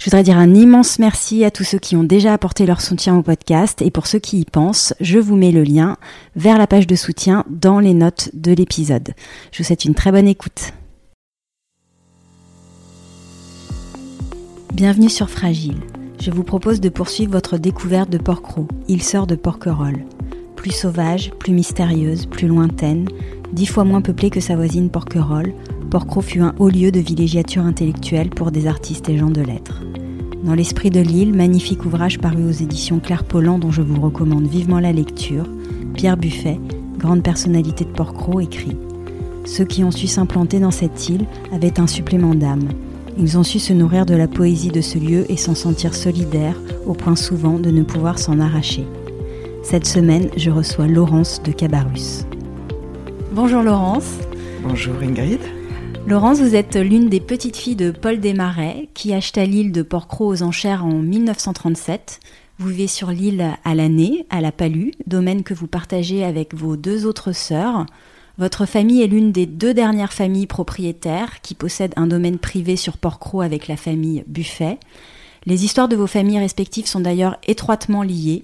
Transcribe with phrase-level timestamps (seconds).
[0.00, 3.18] Je voudrais dire un immense merci à tous ceux qui ont déjà apporté leur soutien
[3.18, 5.98] au podcast et pour ceux qui y pensent, je vous mets le lien
[6.36, 9.10] vers la page de soutien dans les notes de l'épisode.
[9.52, 10.72] Je vous souhaite une très bonne écoute.
[14.72, 15.82] Bienvenue sur Fragile.
[16.18, 20.06] Je vous propose de poursuivre votre découverte de Porquerolles, il sort de Porquerolles.
[20.56, 23.06] Plus sauvage, plus mystérieuse, plus lointaine,
[23.52, 25.52] dix fois moins peuplée que sa voisine Porquerolles,
[25.90, 29.82] Porquerolles fut un haut lieu de villégiature intellectuelle pour des artistes et gens de lettres.
[30.44, 34.46] Dans l'esprit de l'île, magnifique ouvrage paru aux éditions Claire Pollan dont je vous recommande
[34.46, 35.46] vivement la lecture,
[35.94, 36.60] Pierre Buffet,
[36.96, 38.76] grande personnalité de Porquerolles, écrit
[39.44, 42.68] Ceux qui ont su s'implanter dans cette île avaient un supplément d'âme.
[43.18, 46.60] Ils ont su se nourrir de la poésie de ce lieu et s'en sentir solidaires,
[46.86, 48.86] au point souvent de ne pouvoir s'en arracher.
[49.64, 52.24] Cette semaine, je reçois Laurence de Cabarrus.
[53.32, 54.18] Bonjour Laurence.
[54.62, 55.40] Bonjour Ingrid.
[56.06, 60.38] Laurence, vous êtes l'une des petites filles de Paul Desmarais qui acheta l'île de Porquerolles
[60.38, 62.20] aux enchères en 1937.
[62.58, 66.76] Vous vivez sur l'île à l'année, à la Palue, domaine que vous partagez avec vos
[66.76, 67.86] deux autres sœurs.
[68.38, 72.96] Votre famille est l'une des deux dernières familles propriétaires qui possèdent un domaine privé sur
[72.96, 74.78] Porquerolles avec la famille Buffet.
[75.46, 78.42] Les histoires de vos familles respectives sont d'ailleurs étroitement liées.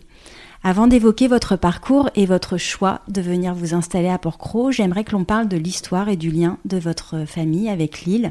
[0.69, 5.12] Avant d'évoquer votre parcours et votre choix de venir vous installer à Porquerolles, j'aimerais que
[5.12, 8.31] l'on parle de l'histoire et du lien de votre famille avec l'île.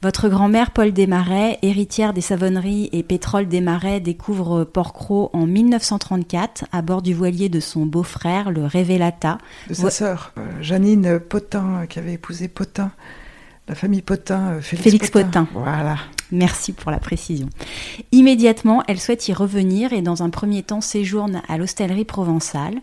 [0.00, 6.82] Votre grand-mère Paul Desmarais, héritière des savonneries et pétrole Desmarais, découvre Porquerolles en 1934 à
[6.82, 9.38] bord du voilier de son beau-frère, le Révélata.
[9.68, 12.92] De sa sœur, euh, Janine Potin, qui avait épousé Potin,
[13.66, 15.48] la famille Potin, euh, Félix, Félix Potin.
[15.52, 15.96] Voilà.
[16.32, 17.48] Merci pour la précision.
[18.10, 22.80] Immédiatement, elle souhaite y revenir et dans un premier temps séjourne à l'hostellerie provençale.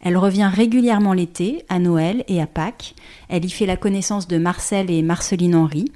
[0.00, 2.94] Elle revient régulièrement l'été, à Noël et à Pâques.
[3.28, 5.86] Elle y fait la connaissance de Marcel et Marceline Henry.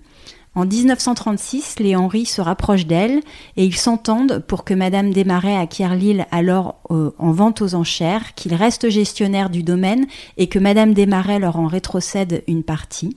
[0.56, 3.20] En 1936, les Henry se rapprochent d'elle
[3.56, 8.34] et ils s'entendent pour que Madame Desmarais acquiert l'île alors euh, en vente aux enchères,
[8.34, 10.06] qu'il reste gestionnaire du domaine
[10.38, 13.16] et que Madame Desmarais leur en rétrocède une partie.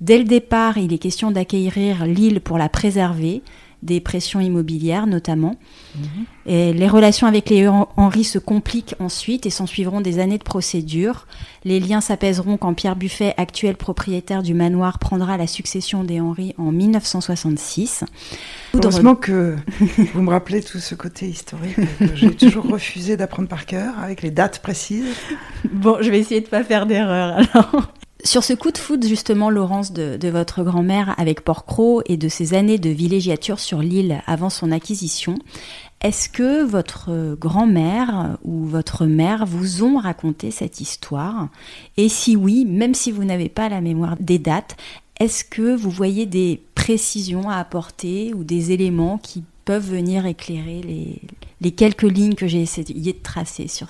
[0.00, 3.42] Dès le départ, il est question d'acquérir l'île pour la préserver,
[3.82, 5.56] des pressions immobilières notamment.
[5.94, 6.04] Mhm.
[6.46, 10.42] Et les relations avec les Henri se compliquent ensuite et s'en suivront des années de
[10.42, 11.26] procédure.
[11.64, 16.54] Les liens s'apaiseront quand Pierre Buffet, actuel propriétaire du manoir, prendra la succession des Henri
[16.58, 18.04] en 1966.
[18.74, 19.56] Heureusement que
[20.14, 24.22] vous me rappelez tout ce côté historique que j'ai toujours refusé d'apprendre par cœur avec
[24.22, 25.14] les dates précises.
[25.72, 27.92] Bon, je vais essayer de ne pas faire d'erreur alors.
[28.24, 32.54] Sur ce coup de foudre, justement, Laurence, de, votre grand-mère avec Porcro et de ses
[32.54, 35.36] années de villégiature sur l'île avant son acquisition,
[36.02, 41.48] est-ce que votre grand-mère ou votre mère vous ont raconté cette histoire?
[41.96, 44.76] Et si oui, même si vous n'avez pas la mémoire des dates,
[45.18, 50.80] est-ce que vous voyez des précisions à apporter ou des éléments qui peuvent venir éclairer
[51.60, 53.88] les, quelques lignes que j'ai essayé de tracer sur,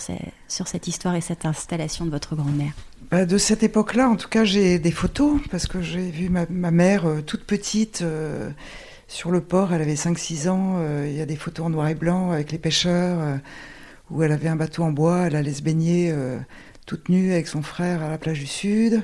[0.49, 2.75] sur cette histoire et cette installation de votre grand-mère?
[3.11, 6.47] Bah, de cette époque-là, en tout cas, j'ai des photos, parce que j'ai vu ma,
[6.71, 8.51] mère euh, toute petite euh,
[9.09, 11.89] sur le port, elle avait 5-6 ans, euh, il y a des photos en noir
[11.89, 13.41] et blanc avec les pêcheurs,
[14.11, 16.15] où elle avait un bateau en bois, elle allait se baigner
[16.87, 19.03] toute nue avec son frère à la plage du Sud.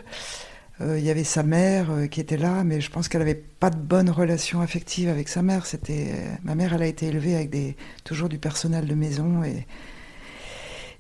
[0.81, 3.77] Il y avait sa mère qui était là, mais je pense qu'elle n'avait pas de
[3.77, 5.66] bonne relation affective avec sa mère.
[5.66, 6.12] C'était
[6.45, 9.66] ma mère, elle a été élevée avec toujours du personnel de maison et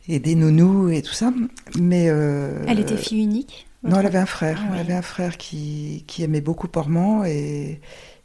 [0.08, 1.32] et des nounous et tout ça.
[1.78, 3.66] Mais euh, elle était fille unique?
[3.82, 4.60] Non, elle avait un frère.
[4.62, 7.80] Ah elle avait un frère qui, qui aimait beaucoup Portman et,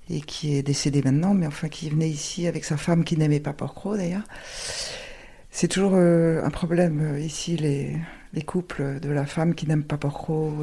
[0.10, 3.40] et qui est décédé maintenant, mais enfin qui venait ici avec sa femme qui n'aimait
[3.40, 4.24] pas Porcro d'ailleurs.
[5.52, 7.96] C'est toujours euh, un problème euh, ici les,
[8.34, 10.54] les, couples de la femme qui n'aime pas Porcro.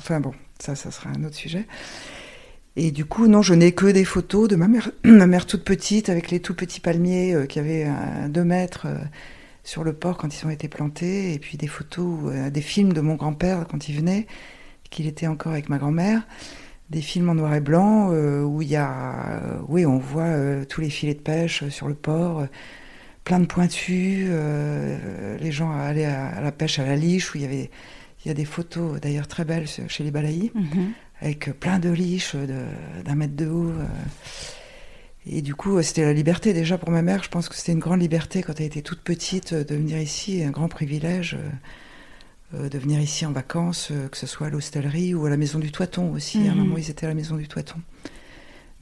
[0.00, 1.66] enfin bon, ça, ça sera un autre sujet.
[2.74, 5.62] Et du coup, non, je n'ai que des photos de ma mère, ma mère toute
[5.62, 8.86] petite avec les tout petits palmiers qui avaient un, deux mètres
[9.64, 12.92] sur le port quand ils ont été plantés, et puis des photos, euh, des films
[12.92, 14.26] de mon grand-père quand il venait,
[14.90, 16.22] qu'il était encore avec ma grand-mère,
[16.90, 20.66] des films en noir et blanc euh, où il y a, euh, oui, on voit
[20.68, 22.46] tous les filets de pêche sur le port,
[23.24, 24.28] plein de pointus,
[25.40, 27.70] les gens allaient à, la pêche à la liche où il y avait,
[28.24, 30.92] il y a des photos d'ailleurs très belles chez les Balaïs, mhm.
[31.20, 33.72] avec plein de liches d'un mètre de haut.
[35.26, 37.22] Et du coup, c'était la liberté déjà pour ma mère.
[37.22, 40.42] Je pense que c'était une grande liberté quand elle était toute petite de venir ici,
[40.42, 41.36] un grand privilège
[42.52, 45.72] de venir ici en vacances, que ce soit à l'hostellerie ou à la maison du
[45.72, 46.48] Toiton aussi.
[46.48, 47.80] À un moment, ils étaient à la maison du Toiton.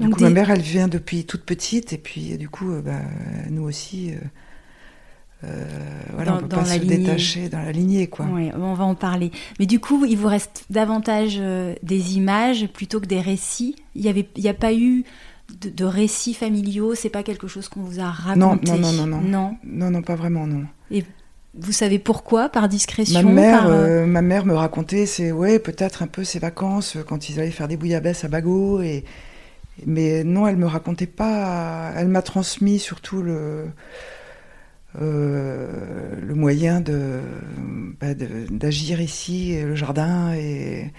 [0.00, 3.02] Du coup, ma mère, elle vient depuis toute petite, et puis du coup, bah,
[3.50, 4.14] nous aussi,
[5.44, 5.64] euh,
[6.14, 8.26] voilà, on peut pas se détacher dans la lignée, quoi.
[8.26, 9.30] On va en parler.
[9.58, 13.76] Mais du coup, il vous reste davantage euh, des images plutôt que des récits.
[13.94, 15.04] Il n'y il a pas eu
[15.58, 16.94] de, récits familiaux.
[16.94, 18.70] C'est pas quelque chose qu'on vous a raconté.
[18.70, 20.64] Non, non, non, non, non, non, non, pas vraiment, non.
[20.90, 21.04] Et
[21.54, 26.02] vous savez pourquoi, par discrétion Ma mère, euh, ma mère me racontait, c'est ouais, peut-être
[26.02, 29.04] un peu ses vacances quand ils allaient faire des bouillabaisse à Bagot et
[29.86, 31.92] mais non, elle me racontait pas.
[31.96, 33.66] Elle m'a transmis surtout le
[35.00, 36.80] euh, le moyen
[38.00, 40.92] bah, de, d'agir ici, le jardin et,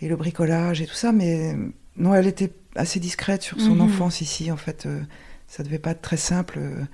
[0.00, 1.12] et, le bricolage et tout ça.
[1.12, 1.54] Mais
[1.96, 3.82] non, elle était assez discrète sur son mhm.
[3.82, 4.50] enfance ici.
[4.50, 5.00] En fait, euh,
[5.48, 6.84] ça devait pas être très simple euh,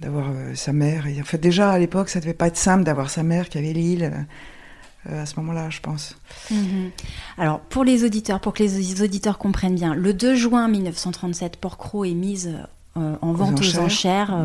[0.00, 1.06] d'avoir sa mère.
[1.06, 3.58] Et en fait, déjà à l'époque, ça devait pas être simple d'avoir sa mère qui
[3.58, 4.26] avait l'île.
[5.08, 6.16] à ce moment-là, je pense.
[6.50, 6.90] Mhm.
[7.38, 12.04] Alors, pour les auditeurs, pour que les auditeurs comprennent bien, le 2 juin 1937, Porcro
[12.04, 12.52] est mise
[12.94, 14.36] en vente aux enchères.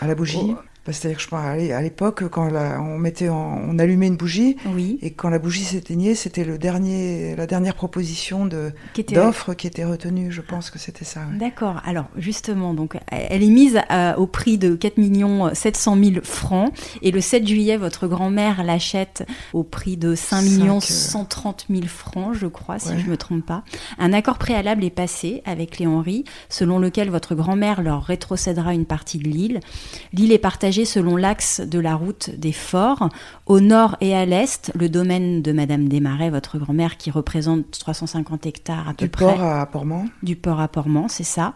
[0.00, 0.54] à la bougie.
[0.84, 4.56] C'est-à-dire que je pense à l'époque, quand on mettait, on allumait une bougie,
[5.00, 10.32] et quand la bougie s'éteignait, c'était le dernier, la dernière proposition d'offre qui était retenue.
[10.32, 11.20] Je pense que c'était ça.
[11.38, 11.80] D'accord.
[11.84, 13.80] Alors justement, donc elle est mise
[14.16, 14.94] au prix de 4
[15.54, 21.66] 700 000 francs, et le 7 juillet, votre grand-mère l'achète au prix de 5 130
[21.70, 23.62] 000 francs, je crois, si je me trompe pas.
[23.98, 28.86] Un accord préalable est passé avec les Henri, selon lequel votre grand-mère leur rétrocédera une
[28.86, 29.60] partie de l'île.
[30.12, 33.08] L'île est partagée selon l'axe de la route des forts.
[33.46, 38.46] Au nord et à l'est, le domaine de Madame Desmarais, votre grand-mère, qui représente 350
[38.46, 39.26] hectares à peu près.
[39.26, 41.54] Du port à Portmont Du port à Portmont, c'est ça.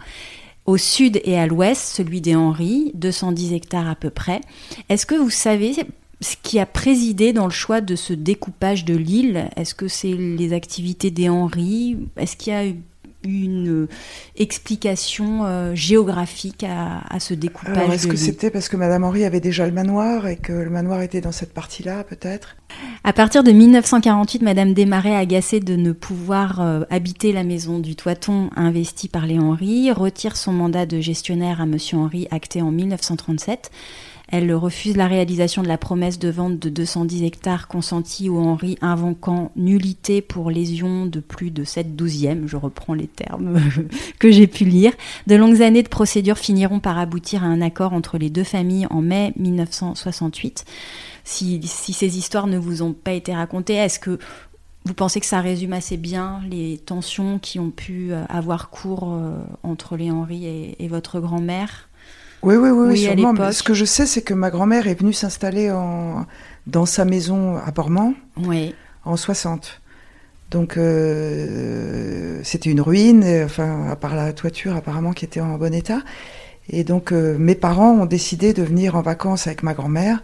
[0.67, 4.41] Au sud et à l'ouest, celui des Henri, 210 hectares à peu près.
[4.89, 5.75] Est-ce que vous savez
[6.21, 9.49] ce qui a présidé dans le choix de ce découpage de l'île?
[9.57, 12.65] Est-ce que c'est les activités des Henri Est-ce qu'il y a
[13.27, 13.89] une euh,
[14.37, 19.67] explication euh, géographique à, ce découpage Est-ce que c'était parce que Madame Henri avait déjà
[19.67, 22.57] le manoir et que le manoir était dans cette partie-là, peut-être?
[23.05, 27.97] À partir de 1948, Madame Desmarais, agacée de ne pouvoir euh, habiter la maison du
[27.97, 32.71] Toiton investie par les Henri, retire son mandat de gestionnaire à Monsieur Henri, acté en
[32.71, 33.71] 1937.
[34.29, 38.77] Elle refuse la réalisation de la promesse de vente de 210 hectares consentis au Henri,
[38.81, 42.49] invoquant nullité pour lésion de plus de 7 douzièmes.
[42.49, 43.61] Je reprends les termes
[44.19, 44.93] que j'ai pu lire.
[45.29, 48.89] De longues années de procédure finiront par aboutir à un accord entre les deux familles
[48.91, 50.65] en mai 1968.
[51.23, 54.19] Si, si ces histoires ne vous ont pas été racontées, est-ce que
[54.85, 59.13] vous pensez que ça résume assez bien les tensions qui ont pu euh, avoir cours
[59.13, 59.33] euh,
[59.63, 60.47] entre les Henri
[60.79, 61.89] et votre grand-mère?
[62.43, 63.53] Oui, oui, oui, sûrement.
[63.53, 66.27] ce que je sais, c'est que ma grand-mère est venue s'installer en...
[66.67, 68.75] dans sa maison à Portmont oui.
[69.05, 69.81] en 60.
[70.51, 75.75] Donc euh, c'était une ruine, enfin à part la toiture apparemment qui était en bon
[75.75, 76.03] état.
[76.71, 80.23] Et donc euh, mes parents ont décidé de venir en vacances avec ma grand-mère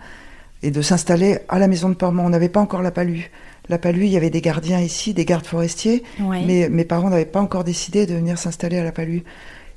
[0.63, 2.25] et de s'installer à la maison de Portmont.
[2.25, 3.31] On n'avait pas encore la palue.
[3.69, 7.25] La palue, il y avait des gardiens ici, des gardes forestiers, mais mes parents n'avaient
[7.25, 9.21] pas encore décidé de venir s'installer à la palue.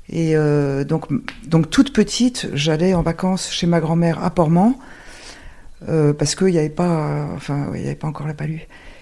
[0.08, 1.06] Et euh, donc,
[1.46, 4.76] donc, toute petite, j'allais en vacances chez ma grand-mère à Portmont,
[5.88, 8.60] euh, parce qu'il n'y avait, pas, enfin, y avait pas encore la palue.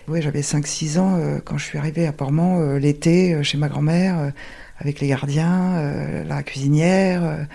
[0.09, 4.33] Oui, j'avais 5-6 ans euh, quand je suis arrivée à Portmont, l'été, chez ma grand-mère,
[4.79, 7.47] avec les gardiens, la cuisinière.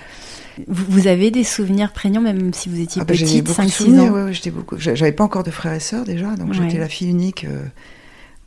[0.68, 4.51] Vous, avez des souvenirs prégnants, même si vous étiez ah bah, petite, 5-6 ans Oui,
[4.51, 4.75] beaucoup.
[4.77, 7.48] J'avais pas encore de frères et sœurs déjà, donc j'étais la fille unique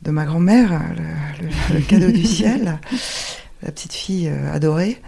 [0.01, 0.81] de ma grand-mère,
[1.73, 2.79] le, cadeau du ciel
[3.63, 5.01] la petite fille euh, adorée.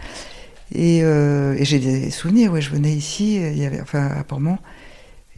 [0.74, 4.58] Euh, et, j'ai des souvenirs, ouais, je venais ici, il y avait, enfin à Portmont,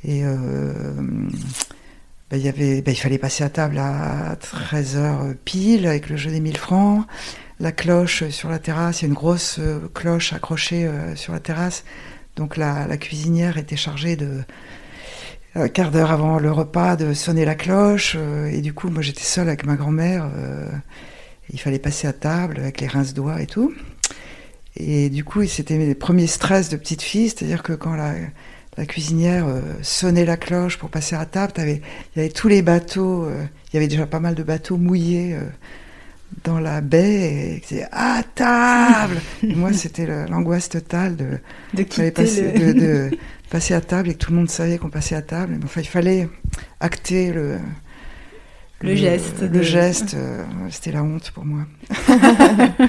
[0.03, 0.93] et euh,
[2.31, 6.57] bah, bah, il fallait passer à table à 13h pile avec le jeu des 1000
[6.57, 7.07] francs,
[7.61, 9.61] la cloche sur la terrasse, une grosse
[9.93, 11.85] cloche accrochée sur la terrasse,
[12.37, 14.43] donc la, la, cuisinière était chargée de
[15.55, 18.17] un quart d'heure avant le repas de sonner la cloche,
[18.51, 20.31] et du coup moi j'étais seule avec ma grand-mère.
[21.50, 23.73] Il fallait passer à table avec les rince-doigts et tout.
[24.76, 28.14] Et du coup, c'était mes premiers stress de petite fille, c'est-à-dire que quand la,
[28.87, 31.81] cuisinière euh, sonnait la cloche pour passer à table, il
[32.17, 35.35] y avait tous les bateaux, euh, il y avait déjà pas mal de bateaux mouillés
[35.35, 35.43] euh,
[36.45, 41.38] dans la baie, et c'était à table Moi, c'était l'angoisse totale de,
[41.75, 43.11] de, passer, de,
[43.50, 45.59] passer à table et que tout le monde savait qu'on passait à table.
[45.64, 46.28] Enfin, il fallait
[46.78, 47.59] acter le,
[48.80, 49.42] le, geste.
[49.42, 51.61] Le geste, euh, c'était la honte pour moi.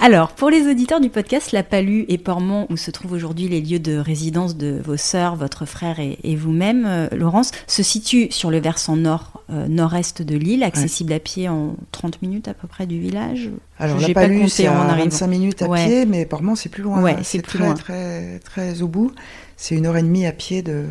[0.00, 3.60] Alors, pour les auditeurs du podcast, La Palue et Portmont, où se trouvent aujourd'hui les
[3.60, 8.52] lieux de résidence de vos sœurs, votre frère et, vous-même, euh, Laurence, se situe sur
[8.52, 12.68] le versant nord, euh, nord-est de l'île, accessible à pied en 30 minutes à peu
[12.68, 13.50] près du village.
[13.78, 17.02] Alors, La Palue, c'est à 25 minutes à pied, mais Portmont, c'est plus loin.
[17.02, 17.74] Ouais, c'est très, loin.
[17.74, 19.12] très, très au bout.
[19.56, 20.86] C'est une heure et demie à pied de,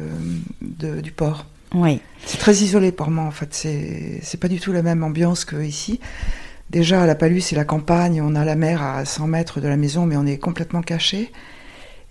[1.01, 1.45] du port.
[1.73, 2.01] Oui.
[2.25, 3.53] C'est très isolé, Portmont, en fait.
[3.53, 5.99] C'est pas du tout la même ambiance qu'ici.
[6.69, 9.67] Déjà, à la Palue, c'est la campagne, on a la mer à 100 mètres de
[9.67, 11.31] la maison, mais on est complètement caché.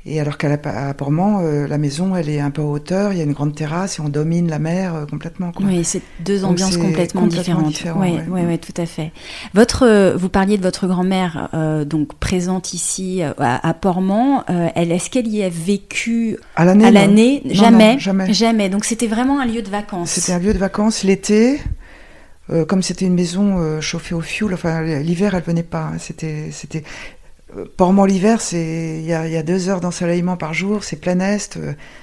[0.08, 0.56] Et alors qu'à
[0.94, 3.56] Portmont, euh, la maison, elle est un peu à hauteur, il y a une grande
[3.56, 5.50] terrasse et on domine la mer euh, complètement.
[5.60, 7.82] Oui, c'est deux ambiances complètement, différentes.
[7.96, 8.58] Oui, oui, ouais.
[8.58, 9.10] tout à fait.
[9.52, 11.48] Votre, euh, vous parliez de votre grand-mère,
[11.86, 14.44] donc présente ici à, à Portmont.
[14.46, 18.68] elle, est-ce qu'elle y a vécu à l'année jamais, jamais, jamais.
[18.68, 20.10] Donc c'était vraiment un lieu de vacances.
[20.10, 21.58] C'était un lieu de vacances l'été.
[22.48, 25.90] Euh, comme c'était une maison euh, chauffée au fioul, enfin l'hiver elle venait pas.
[25.92, 25.98] Hein.
[25.98, 27.15] C'était, c'était euh,
[27.76, 31.18] Portmont l'hiver, c'est il y a, y a, deux heures d'ensoleillement par jour, c'est plein
[31.20, 31.58] est,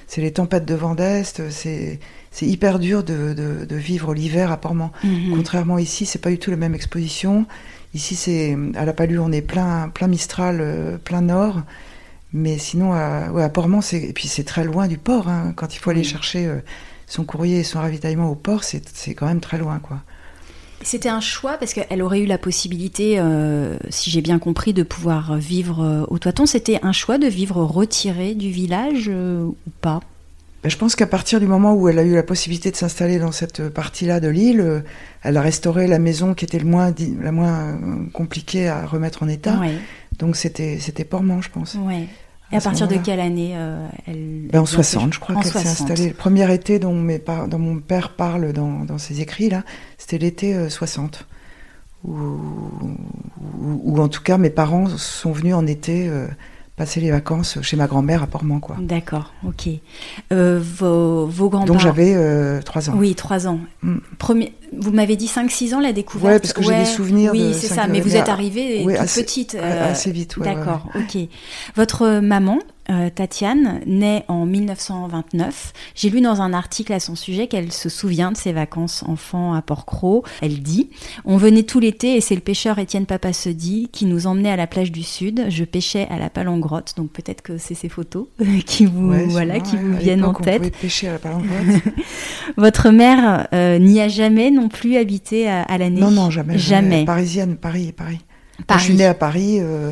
[0.08, 2.00] c'est les tempêtes de vent d'est, c'est
[2.32, 4.90] c'est hyper dur de, de, de vivre l'hiver à Portmont.
[5.04, 5.36] Mhm.
[5.36, 7.46] Contrairement ici, c'est pas du tout la même exposition.
[7.94, 11.62] Ici, c'est à la Palue, on est plein plein Mistral, plein Nord.
[12.36, 15.28] Mais sinon, à, ouais, à Portmont, c'est et puis c'est très loin du port.
[15.28, 15.54] Hein.
[15.56, 16.50] Quand il faut aller chercher
[17.06, 20.02] son courrier et son ravitaillement au port, c'est quand même très loin, quoi.
[20.84, 24.84] C'était un choix parce qu'elle aurait eu la possibilité, euh, si j'ai bien compris, de
[24.84, 26.46] pouvoir vivre euh, au Toiton.
[26.46, 30.02] C'était un choix de vivre retiré du village euh, ou pas?
[30.64, 33.20] Ben, Je pense qu'à partir du moment où elle a eu la possibilité de s'installer
[33.20, 34.84] dans cette partie-là de l'île,
[35.24, 37.78] elle a restauré la maison qui était le moins, la moins
[38.14, 39.60] compliquée à remettre en état.
[40.20, 41.76] Donc c'était c'était Portmont, je pense.
[41.76, 42.08] Ouais.
[42.54, 45.68] Et à, partir de quelle année euh, elle ben En 60, je crois qu'elle s'est
[45.68, 46.10] installée.
[46.10, 49.64] Le premier été dont, mes dont mon père parle dans, dans ses écrits, là,
[49.98, 51.26] c'était l'été 60.
[52.08, 52.12] Euh,
[53.62, 56.28] ou, en tout cas, mes parents sont venus en été euh,
[56.76, 58.78] passer les vacances chez ma grand-mère à Portmont, quoi.
[58.80, 59.70] D'accord, ok.
[60.32, 61.74] Euh, vos, vos grands-parents...
[61.74, 62.94] Donc j'avais euh, 3 ans.
[62.96, 63.60] Oui, 3 ans.
[63.84, 63.98] Mm.
[64.18, 64.56] Premier...
[64.76, 67.68] Vous m'avez dit 5-6 ans la découverte Oui, parce que j'ai des souvenirs Oui, c'est
[67.68, 69.56] ça, mais vous êtes arrivée toute petite.
[69.56, 70.44] Assez vite, oui.
[70.44, 71.22] D'accord, ok.
[71.76, 72.60] Votre maman,
[72.90, 75.74] euh, Tatiane naît en 1929.
[75.96, 79.54] J'ai lu dans un article à son sujet qu'elle se souvient de ses vacances enfants
[79.54, 80.24] à Port-Cros.
[80.42, 80.90] Elle dit
[81.24, 84.68] On venait tout l'été et c'est le pêcheur Étienne Papasedi qui nous emmenait à la
[84.68, 85.46] plage du Sud.
[85.50, 88.28] Je pêchais à la Palangrotte, donc peut-être que c'est ces photos
[88.66, 90.76] qui vous, voilà, qui vous viennent en tête.
[90.78, 91.20] pêcher à la
[92.58, 96.58] Votre mère euh, n'y a jamais non plus habité à, l'année Non, non, jamais.
[96.58, 97.06] Jamais.
[97.06, 98.20] Parisienne, Paris, Paris.
[98.68, 98.80] Paris.
[98.80, 99.60] je suis née à Paris.
[99.60, 99.92] Euh,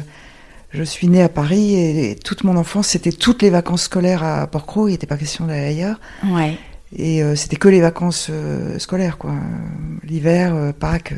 [0.74, 4.48] je suis née à Paris et, toute mon enfance, c'était toutes les vacances scolaires à
[4.48, 4.88] Port-Cros.
[4.88, 6.00] Il n'était pas question d'aller ailleurs.
[6.26, 6.58] Ouais.
[6.96, 9.34] Et euh, c'était que les vacances euh, scolaires, quoi.
[10.04, 11.14] L'hiver, euh, Pâques,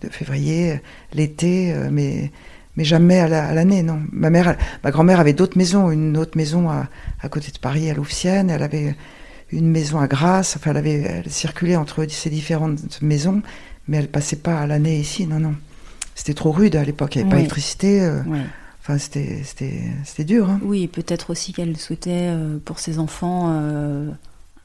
[0.00, 0.80] de février,
[1.12, 2.30] l'été, mais
[2.76, 4.02] mais jamais à l'année, non.
[4.12, 6.88] Ma mère, ma grand-mère avait d'autres maisons, une autre maison à,
[7.22, 8.50] à côté de Paris, à Louvciennes.
[8.50, 8.94] Elle avait
[9.50, 10.56] une maison à Grasse.
[10.58, 13.40] Enfin, elle avait, elle circulait entre ces différentes maisons,
[13.88, 15.54] mais elle passait pas à l'année ici, non, non.
[16.14, 17.16] C'était trop rude à l'époque.
[17.16, 18.06] Il n'y avait pas d'électricité.
[18.26, 18.42] Ouais.
[18.88, 20.48] Enfin, c'était dur.
[20.48, 20.60] Hein.
[20.62, 23.46] Oui, peut-être aussi qu'elle souhaitait euh, pour ses enfants.
[23.48, 24.08] Euh,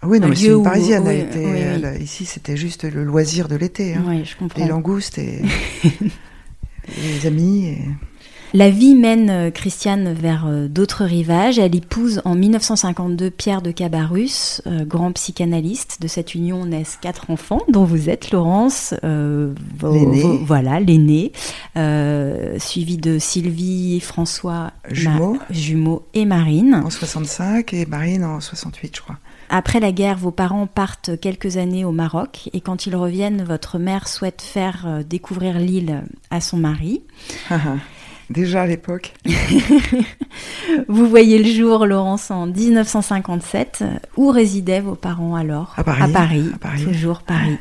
[0.03, 1.07] oui, non, mais c'est une parisienne.
[1.99, 3.95] ici, c'était juste le loisir de l'été.
[3.95, 4.03] Hein.
[4.05, 4.61] Oui, je comprends.
[4.61, 5.41] Les langoustes et
[7.01, 7.65] les amis.
[7.65, 7.79] Et...
[8.53, 11.57] La vie mène euh, Christiane vers euh, d'autres rivages.
[11.57, 16.01] Elle épouse en 1952 Pierre de Cabarrus, euh, grand psychanalyste.
[16.01, 18.93] De cette union naissent quatre enfants, dont vous êtes, Laurence.
[19.01, 21.31] voilà, l'aîné.
[22.59, 25.37] suivi de Sylvie, François, jumeaux.
[25.49, 26.81] jumeaux et Marine.
[26.85, 29.17] En 65 et Marine en 68, je crois.
[29.49, 33.79] Après la guerre, vos parents partent quelques années au Maroc et quand ils reviennent, votre
[33.79, 37.01] mère souhaite faire découvrir l'île à son mari.
[38.31, 39.13] Déjà à l'époque.
[40.87, 43.83] Vous voyez le jour, Laurence, en 1957.
[44.15, 46.01] Où résidaient vos parents alors à Paris,
[46.55, 46.85] à Paris.
[46.85, 47.57] Toujours Paris.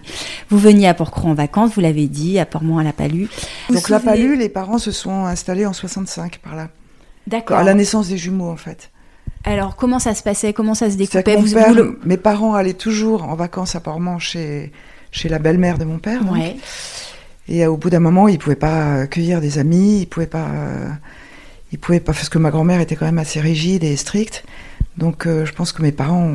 [0.48, 3.26] Vous veniez à Port-Cros en vacances, vous l'avez dit, à Port-Mont à la Palue.
[3.68, 6.68] Donc la Palue, les parents se sont installés en 65 par là.
[7.26, 7.58] D'accord.
[7.58, 8.90] À la naissance des jumeaux en fait.
[9.44, 10.52] Alors comment ça se passait?
[10.52, 11.36] Comment ça se découpait?
[12.04, 14.70] Mes parents allaient toujours en vacances à Port-Mont chez,
[15.10, 16.20] chez la belle-mère de mon père.
[16.30, 16.56] Ouais.
[17.50, 20.46] Et au bout d'un moment, il pouvait pas accueillir des amis, il pouvait pas,
[21.72, 24.44] il pouvait pas, parce que ma grand-mère était quand même assez rigide et stricte.
[24.96, 26.30] Donc, euh, je pense que mes parents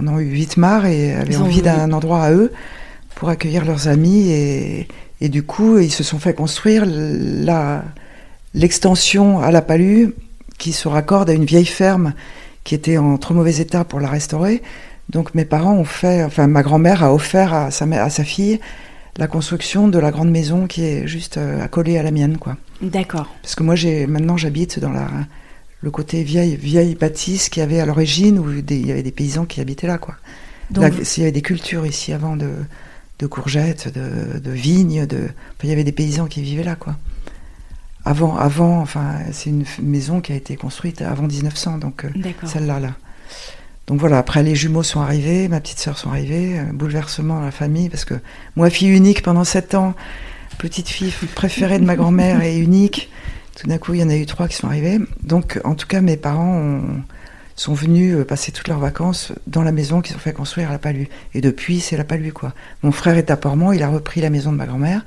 [0.00, 2.52] en ont eu vite marre et avaient envie d'un endroit à eux
[3.14, 4.30] pour accueillir leurs amis.
[4.30, 4.88] Et,
[5.20, 6.84] et, du coup, ils se sont fait construire
[8.54, 10.08] l'extension à la Palue
[10.58, 12.12] qui se raccorde à une vieille ferme
[12.64, 14.62] qui était en trop mauvais état pour la restaurer.
[15.10, 18.58] Donc, mes parents ont fait, enfin, ma grand-mère a offert à sa, à sa fille
[19.18, 22.56] la construction de la grande maison qui est juste accolée à la mienne, quoi.
[22.82, 23.28] D'accord.
[23.42, 25.08] Parce que moi, j'ai maintenant, j'habite dans la
[25.82, 29.12] le côté vieille vieille bâtisse qu'il y avait à l'origine où il y avait des
[29.12, 30.16] paysans qui habitaient là, quoi.
[30.70, 32.50] Donc, il y avait des cultures ici avant de,
[33.18, 35.28] de courgettes, de, de vignes, de,
[35.62, 36.96] il y avait des paysans qui vivaient là, quoi.
[38.04, 42.10] Avant, avant, enfin, c'est une maison qui a été construite avant 1900, donc euh,
[42.44, 42.94] celle-là, là.
[43.86, 47.52] Donc voilà, après les jumeaux sont arrivés, ma petite sœur sont arrivées, bouleversement dans la
[47.52, 48.14] famille, parce que
[48.56, 49.94] moi, fille unique pendant sept ans,
[50.58, 53.10] petite fille préférée de ma grand-mère et unique,
[53.56, 54.98] tout d'un coup, il y en a eu trois qui sont arrivés.
[55.22, 56.80] Donc, en tout cas, mes parents
[57.56, 60.72] sont venus euh, passer toutes leurs vacances dans la maison qu'ils ont fait construire à
[60.72, 61.06] la Palue.
[61.34, 62.52] Et depuis, c'est la Palue, quoi.
[62.82, 65.04] Mon frère est à Portmont, il a repris la maison de ma grand-mère.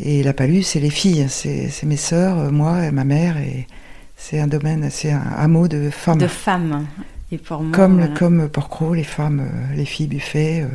[0.00, 3.36] Et la Palue, c'est les filles, c'est mes sœurs, euh, moi et ma mère.
[3.36, 3.68] Et
[4.16, 6.18] c'est un domaine, c'est un hameau de femmes.
[6.18, 6.86] De femmes.
[7.32, 10.66] Et comme, comme Porcro, les femmes, euh, les filles Buffet,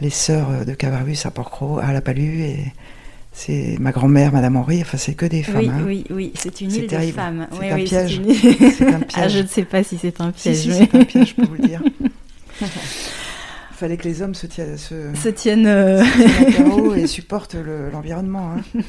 [0.00, 2.42] les sœurs de Cavarus à Porcro, à la Palue.
[2.42, 2.72] Et
[3.32, 5.56] c'est ma grand-mère, Madame Henri, enfin c'est que des femmes.
[5.58, 5.82] Oui, hein.
[5.84, 7.46] oui, oui, c'est une île de femmes.
[7.52, 8.20] C'est un, piège.
[8.20, 8.24] un
[9.00, 9.04] piège.
[9.14, 10.56] Ah, je ne sais pas si c'est un piège.
[10.56, 11.82] Si, c'est un piège, je peux vous le dire.
[12.60, 12.66] Il
[13.76, 16.04] fallait que les hommes se, tiennent, se, se tiennent, euh...
[16.96, 17.56] et supportent
[17.92, 18.52] l'environnement.
[18.56, 18.80] hein.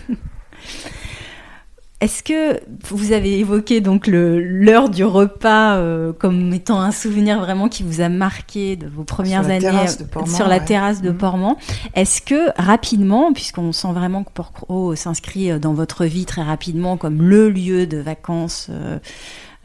[2.01, 7.70] Est-ce que vous avez évoqué donc l'heure du repas euh, comme étant un souvenir vraiment
[7.70, 9.88] qui vous a marqué de vos premières années
[10.25, 11.55] sur la terrasse de Portmont
[11.93, 16.98] Est-ce que rapidement, puisqu'on sent vraiment que Porcro s'inscrit euh, dans votre vie très rapidement
[16.98, 18.98] comme le lieu de vacances euh,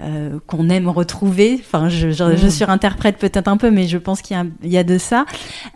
[0.02, 1.58] euh, qu'on aime retrouver.
[1.58, 2.50] Enfin, je, je, je mm.
[2.50, 5.24] surinterprète peut-être un peu, mais je pense qu'il y, y, a de ça.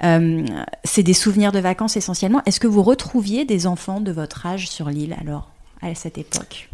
[0.04, 0.44] Euh,
[0.84, 2.42] c'est des souvenirs de vacances essentiellement.
[2.44, 5.48] Est-ce que vous retrouviez des enfants de votre âge sur l'île alors?
[5.82, 6.70] À cette époque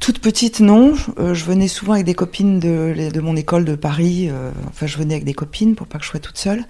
[0.00, 0.94] toute petite, non.
[1.18, 4.28] Euh, je venais souvent avec des copines de, de mon école de Paris.
[4.30, 6.64] Euh, enfin, je venais avec des copines pour pas que je sois toute seule.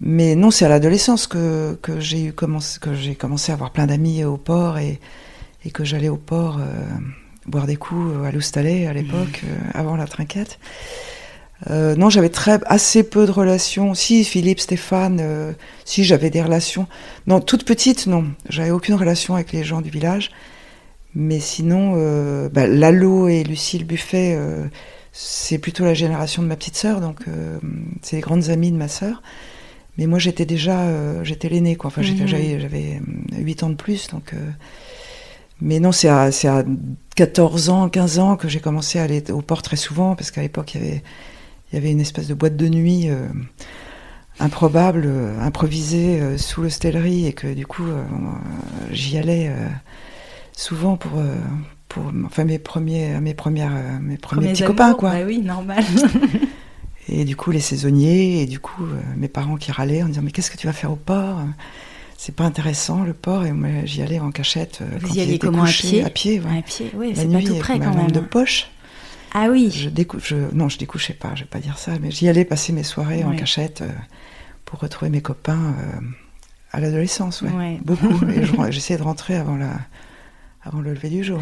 [0.00, 3.86] Mais non, c'est à l'adolescence que, que j'ai commencé, que j'ai commencé à avoir plein
[3.86, 5.00] d'amis au port et,
[5.64, 6.84] et que j'allais au port euh,
[7.46, 9.70] boire des coups à l'Oustalais à l'époque, mmh.
[9.72, 10.58] avant la trinquette.
[11.70, 13.94] Non, j'avais très assez peu de relations.
[13.94, 16.86] Si Philippe, Stéphane, si j'avais des relations.
[17.26, 18.26] Non, toute petite, non.
[18.48, 20.30] J'avais aucune relation avec les gens du village.
[21.18, 24.66] Mais sinon, euh, bah, Lalo et Lucille Buffet, euh,
[25.12, 27.58] c'est plutôt la génération de ma petite sœur, donc euh,
[28.02, 29.22] c'est les grandes amies de ma sœur.
[29.96, 31.88] Mais moi, j'étais déjà, euh, j'étais l'aînée, quoi.
[31.88, 32.26] Enfin, mhm.
[32.26, 33.00] j'avais
[33.32, 34.34] 8 ans de plus, donc.
[35.62, 36.64] mais non, c'est à, à
[37.14, 40.42] 14 ans, 15 ans que j'ai commencé à aller au port très souvent, parce qu'à
[40.42, 41.02] l'époque, il y avait,
[41.76, 43.08] il y avait une espèce de boîte de nuit
[44.40, 45.08] improbable,
[45.40, 47.84] improvisée sous l'hostellerie, et que du coup,
[48.90, 49.52] j'y allais
[50.56, 51.36] souvent pour, euh,
[51.88, 55.12] pour enfin, mes premiers, mes premières, euh, mes premiers, petits copains, quoi.
[55.12, 55.84] Bah oui, normal.
[57.08, 60.22] et du coup, les saisonniers, et du coup, euh, mes parents qui râlaient en disant
[60.24, 61.40] Mais qu'est-ce que tu vas faire au port?
[62.18, 63.44] C'est pas intéressant le port.
[63.44, 64.80] Et moi, j'y allais en cachette.
[65.00, 66.38] Vous y alliez comment couché, à pied?
[66.38, 68.10] À pied, à pied oui, c'est pas tout près quand même.
[68.10, 68.70] de poche.
[69.36, 69.70] Ah oui.
[69.70, 72.44] Je décou je, non, je découchais pas, je vais pas dire ça, mais j'y allais
[72.44, 73.84] passer mes soirées en cachette
[74.64, 75.74] pour retrouver mes copains
[76.72, 77.78] à l'adolescence, ouais.
[77.84, 78.24] Beaucoup.
[78.28, 79.72] et j'essayais de rentrer avant la,
[80.66, 81.40] avant le lever du jour.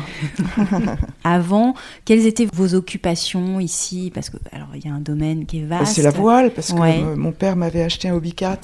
[1.24, 4.10] avant, quelles étaient vos occupations ici?
[4.14, 5.94] Parce que alors il y a un domaine qui est vaste.
[5.94, 8.20] C'est la voile, parce que mon père m'avait acheté un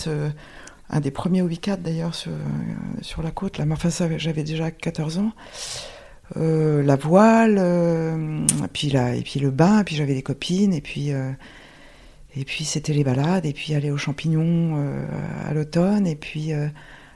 [0.07, 0.31] euh,
[0.91, 2.37] un des premiers hobbycats d'ailleurs sur, euh,
[3.01, 3.59] sur la côte.
[3.59, 5.33] Là, enfin, j'avais déjà 14 ans.
[6.37, 7.61] Euh, la voile,
[8.73, 12.93] puis la, et puis le bain, puis j'avais des copines, et puis et puis c'était
[12.93, 14.77] les balades, et puis aller aux champignons
[15.47, 16.53] à l'automne, et puis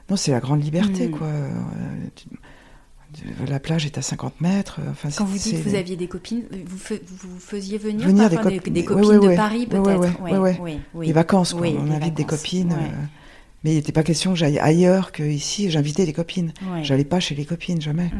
[0.09, 1.11] non, c'est la grande liberté, mm.
[1.11, 1.27] quoi
[3.47, 4.79] la plage est à 50 mètres.
[4.89, 6.77] Enfin, Quand vous dites que vous aviez des copines, vous,
[7.29, 8.35] vous faisiez venir, venir des,
[8.83, 11.67] copines de Paris peut-être oui, Les vacances, quoi.
[11.67, 12.75] on invite des copines.
[13.65, 15.71] Mais il n'était pas question que j'aille ailleurs qu'ici.
[15.71, 16.53] J'invitais des copines.
[16.83, 18.11] J'allais pas chez les copines, jamais.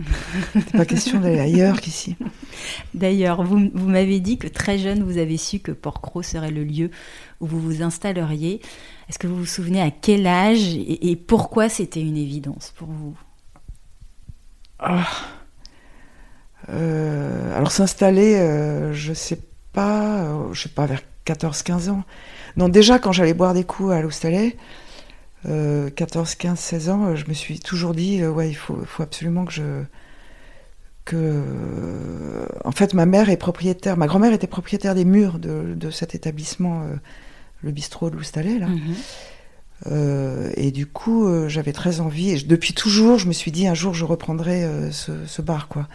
[0.56, 2.16] il n'était pas question d'aller ailleurs qu'ici.
[2.96, 6.64] D'ailleurs, vous, vous m'avez dit que très jeune, vous avez su que Porcro serait le
[6.64, 6.90] lieu
[7.42, 8.60] où vous vous installeriez.
[9.08, 13.16] Est-ce que vous vous souvenez à quel âge et pourquoi c'était une évidence pour vous?
[14.80, 15.08] Ah.
[16.70, 19.38] Euh, alors s'installer, euh, je sais
[19.74, 22.04] pas, euh, je sais pas, vers 14-15 ans.
[22.58, 24.02] Non, déjà quand j'allais boire des coups à
[25.48, 29.46] l'Oustalais, 14, 15, 16 ans, je me suis toujours dit, ouais, il faut, faut, absolument
[29.46, 29.84] que je...
[31.06, 31.44] Que,
[32.64, 36.16] en fait, ma mère est propriétaire, ma grand-mère était propriétaire des murs de, de cet
[36.16, 36.84] établissement,
[37.62, 38.66] le bistrot de l'Oustalais, là.
[38.66, 38.96] Mhm.
[39.88, 42.32] Euh, et du coup, euh, j'avais très envie.
[42.32, 45.88] Et depuis toujours, je me suis dit un jour, je reprendrai euh, ce, bar, quoi.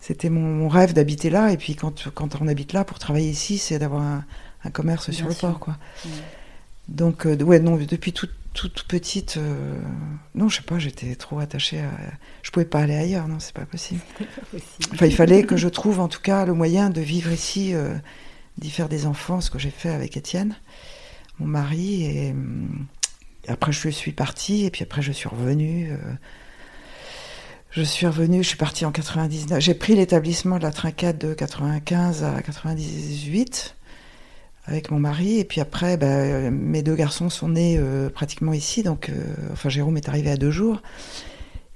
[0.00, 1.52] C'était mon, rêve d'habiter là.
[1.52, 4.24] Et puis, quand, quand on habite là, pour travailler ici, c'est d'avoir un,
[4.72, 5.76] commerce sur le port, quoi.
[6.88, 9.38] Donc, ouais, non, depuis tout, toute petite,
[10.34, 11.90] non, je sais pas, j'étais trop attachée à.
[12.42, 14.00] Je pouvais pas aller ailleurs, non, c'est pas possible.
[14.92, 17.74] Enfin, il fallait que je trouve en tout cas le moyen de vivre ici,
[18.58, 20.56] d'y faire des enfants, ce que j'ai fait avec Étienne,
[21.38, 22.34] mon mari, et,
[23.48, 25.96] après je suis partie, et puis après je suis revenue.
[27.70, 29.60] Je suis revenue, je suis partie en 99.
[29.60, 33.76] J'ai pris l'établissement de la Trinquette de 95 à 98
[34.70, 35.38] avec mon mari.
[35.38, 38.82] Et puis après, bah, mes deux garçons sont nés euh, pratiquement ici.
[38.82, 39.12] Donc, euh,
[39.52, 40.80] enfin, Jérôme est arrivé à deux jours.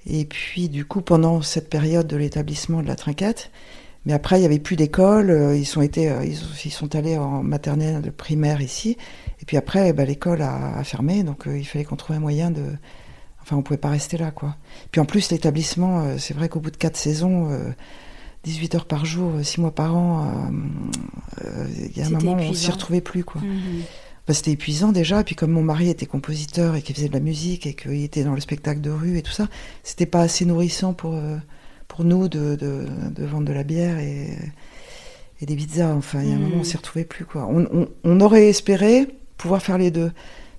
[0.07, 3.51] Et puis, du coup, pendant cette période de l'établissement de la Trinquette,
[4.07, 5.31] mais après, il n'y avait plus d'école.
[5.31, 8.97] Euh, ils sont été, ils, sont allés en maternelle, primaire ici.
[9.41, 11.25] Et puis après, bah, l'école a, fermé.
[11.25, 12.63] Donc, il fallait qu'on trouve un moyen de
[13.43, 14.57] Enfin, on pouvait pas rester là, quoi.
[14.91, 17.51] Puis en plus, l'établissement, c'est vrai qu'au bout de quatre saisons,
[18.45, 20.31] 18 euh, heures par jour, 6 mois par an,
[21.45, 23.41] euh, il y a un moment où on s'y retrouvait plus, quoi.
[24.27, 27.13] Bah, c'était épuisant déjà, et puis comme mon mari était compositeur et qu'il faisait de
[27.13, 29.49] la musique et qu'il était dans le spectacle de rue et tout ça,
[29.83, 31.21] c'était pas assez nourrissant pour,
[31.89, 34.31] pour nous de, de, vendre de la bière et,
[35.43, 35.95] et des pizzas.
[35.95, 36.65] Enfin, il y a un moment où on mhm.
[36.65, 37.47] s'y retrouvait plus, quoi.
[37.51, 40.11] On, on aurait espéré pouvoir faire les deux.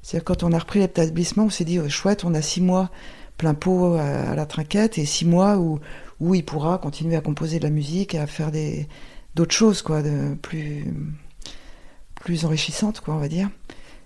[0.04, 2.92] C'est-à-dire quand on a repris l'établissement, on s'est dit, chouette, on a six mois
[3.38, 5.80] plein pot à, la trinquette et six mois où,
[6.20, 8.88] où il pourra continuer à composer de la musique et à faire des,
[9.36, 10.86] d'autres choses, quoi, de plus,
[12.16, 13.50] plus enrichissantes, quoi, on va dire.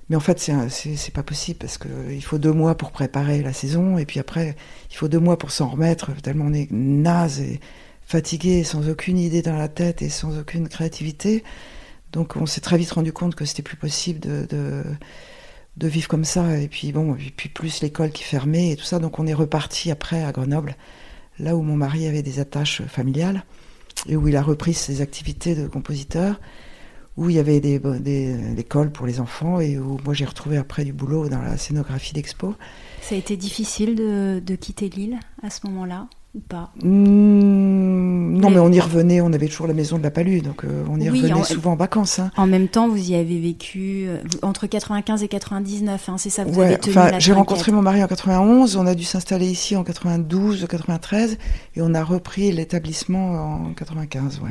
[0.09, 3.99] Mais en fait, c'est, pas possible parce qu'il faut deux mois pour préparer la saison
[3.99, 4.55] et puis après,
[4.89, 7.59] il faut deux mois pour s'en remettre, tellement on est naze et
[8.01, 11.43] fatigué, sans aucune idée dans la tête et sans aucune créativité.
[12.11, 14.83] Donc on s'est très vite rendu compte que c'était plus possible de, de
[15.79, 16.57] de vivre comme ça.
[16.57, 18.99] Et puis bon, et puis plus l'école qui fermait et tout ça.
[18.99, 20.75] Donc on est reparti après à Grenoble,
[21.39, 23.43] là où mon mari avait des attaches familiales
[24.07, 26.39] et où il a repris ses activités de compositeur,
[27.17, 30.57] où il y avait des, des l'école pour les enfants et où moi j'ai retrouvé
[30.57, 32.55] après du boulot dans la scénographie d'expo.
[33.01, 36.71] Ça a été difficile de, de quitter l'île à ce moment-là ou pas?
[36.81, 36.89] Mmh,
[38.39, 38.59] Non, mais...
[38.59, 41.09] on y revenait, on avait toujours la maison de la Palue, donc euh, on y
[41.09, 42.19] revenait souvent en vacances.
[42.19, 42.31] Hein.
[42.37, 46.45] En même temps, vous y avez vécu euh, entre 95 et 99, hein, c'est ça
[46.45, 49.83] vous avez tenu J'ai rencontré mon mari en 91, on a dû s'installer ici en
[49.83, 51.37] 92, 93,
[51.75, 54.49] et on a repris l'établissement en 95, ouais.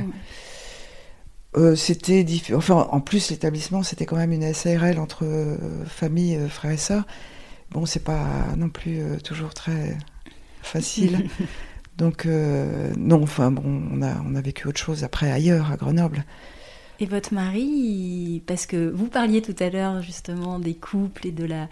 [1.57, 5.25] Euh, c'était enfin en plus l'établissement c'était quand même une SARL entre
[5.87, 7.07] famille frères et sœurs
[7.71, 8.27] bon c'est pas
[8.59, 9.97] non plus toujours très
[10.61, 11.27] facile
[11.99, 15.77] Donc, euh, non, enfin, bon, on a, on a vécu autre chose après ailleurs, à
[15.77, 16.25] Grenoble.
[17.01, 21.45] Et votre mari, parce que vous parliez tout à l'heure justement des couples et de
[21.45, 21.69] la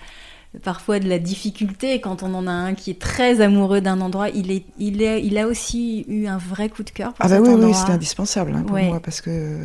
[0.63, 4.31] parfois de la difficulté quand on en a un qui est très amoureux d'un endroit,
[4.31, 7.29] il est, il est, il a aussi eu un vrai coup de cœur pour ah
[7.29, 9.59] bah oui, oui, c'était indispensable hein, pour moi parce que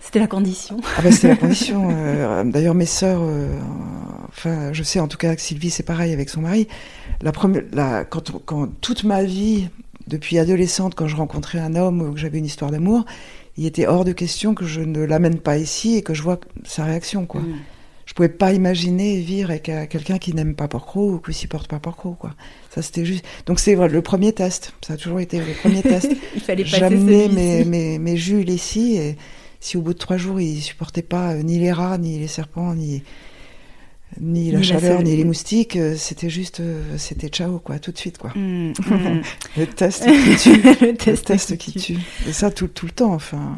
[0.00, 0.80] c'était la condition.
[0.96, 1.88] Ah bah c'était la condition.
[1.90, 3.58] Euh, d'ailleurs mes sœurs, euh,
[4.28, 6.66] enfin je sais en tout cas que Sylvie c'est pareil avec son mari.
[7.20, 9.68] La première, la, quand, quand toute ma vie
[10.12, 13.04] depuis adolescente, quand je rencontrais un homme ou que j'avais une histoire d'amour,
[13.56, 16.38] il était hors de question que je ne l'amène pas ici et que je vois
[16.64, 17.40] sa réaction, quoi.
[17.40, 17.58] Mm.
[18.04, 21.68] Je pouvais pas imaginer vivre avec euh, quelqu'un qui n'aime pas Porcro ou qui supporte
[21.68, 22.34] pas Porcro, quoi.
[22.74, 23.24] Ça, c'était juste.
[23.46, 24.74] Donc, c'est le premier test.
[24.86, 26.10] Ça a toujours été le premier test.
[26.34, 29.16] il fallait J'amenais mes, mes, mes Jules ici et
[29.60, 32.26] si au bout de trois jours, il supportait pas euh, ni les rats, ni les
[32.26, 33.02] serpents, ni,
[34.20, 37.98] ni la chaleur, ni les moustiques, euh, c'était juste, euh, c'était ciao, quoi, tout de
[37.98, 38.30] suite, quoi.
[38.34, 38.72] Mm.
[39.56, 40.62] le test qui tue.
[40.62, 41.98] le test, qui tue.
[42.28, 43.56] Et ça, tout, tout, le temps, enfin.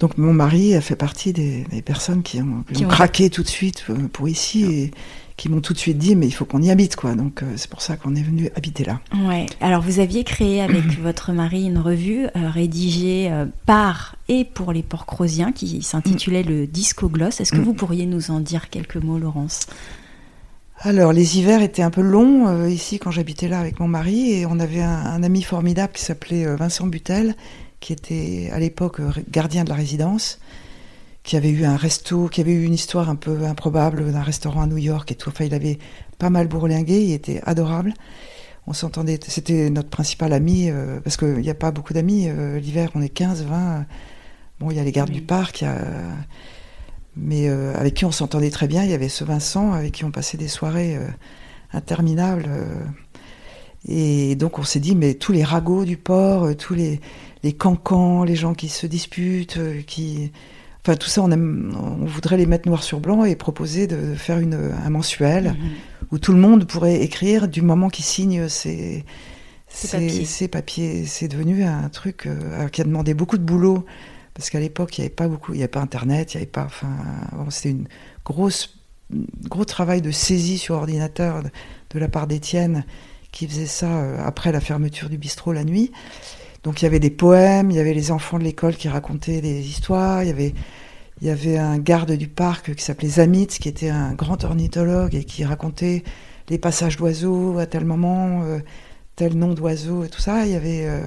[0.00, 3.42] Donc, mon mari a fait partie des, des personnes qui ont, qui ont, craqué tout
[3.42, 4.90] de suite euh, pour ici et
[5.38, 7.14] qui m'ont tout de suite dit mais il faut qu'on y habite quoi.
[7.14, 9.00] Donc c'est pour ça qu'on est venu habiter là.
[9.26, 9.46] Ouais.
[9.62, 13.32] Alors vous aviez créé avec votre mari une revue rédigée
[13.64, 17.40] par et pour les porcrosiens qui s'intitulait le Disco Gloss.
[17.40, 17.64] Est-ce que mm.
[17.64, 19.66] vous pourriez nous en dire quelques mots, Laurence?
[20.80, 24.32] Alors, les hivers étaient un peu longs euh, ici quand j'habitais là avec mon mari
[24.32, 27.34] et on avait un, ami formidable qui s'appelait euh, Vincent Butel,
[27.80, 30.38] qui était à l'époque euh, gardien de la résidence,
[31.28, 34.62] qui avait eu un resto, qui avait eu une histoire un peu improbable d'un restaurant
[34.62, 35.28] à New York et tout.
[35.28, 35.78] Enfin, il avait
[36.18, 37.94] pas mal bourlingué, il était adorable.
[38.66, 40.70] On s'entendait, c'était notre principal ami,
[41.04, 42.28] parce qu'il n'y a pas beaucoup d'amis.
[42.60, 43.86] L'hiver, on est 15, 20
[44.60, 45.64] Bon, il y a les gardes du parc,
[47.16, 48.82] mais euh, avec qui on s'entendait très bien.
[48.82, 51.06] Il y avait ce Vincent avec qui on passait des soirées euh,
[51.72, 52.46] interminables.
[52.48, 52.84] Euh.
[53.86, 57.00] et donc on s'est dit, mais tous les ragots du port, tous les,
[57.44, 60.32] les cancans, les gens qui se disputent, qui.
[60.82, 64.38] Enfin, tout ça, on, on, voudrait les mettre noir sur blanc et proposer de faire
[64.38, 66.06] une, un mensuel mm-hmm.
[66.12, 69.04] où tout le monde pourrait écrire du moment qu'il signe ses,
[69.68, 71.04] ses, papiers.
[71.04, 72.28] C'est devenu un truc
[72.72, 73.84] qui a demandé beaucoup de boulot
[74.38, 76.42] parce qu'à l'époque, il n'y avait pas beaucoup, il n'y avait pas Internet, il n'y
[76.42, 76.96] avait pas, enfin,
[77.50, 77.88] c'était une
[78.24, 78.78] grosse
[79.48, 82.84] gros travail de saisie sur ordinateur de, la part d'Étienne,
[83.32, 85.92] qui faisait ça après la fermeture du bistrot la nuit.
[86.64, 89.40] Donc il y avait des poèmes, il y avait les enfants de l'école qui racontaient
[89.40, 90.54] des histoires, il y avait,
[91.20, 95.14] il y avait un garde du parc qui s'appelait Zamitz, qui était un grand ornithologue
[95.14, 96.02] et qui racontait
[96.48, 98.58] les passages d'oiseaux à tel moment, euh,
[99.16, 100.46] tel nom d'oiseau et tout ça.
[100.46, 101.00] Il y avait euh,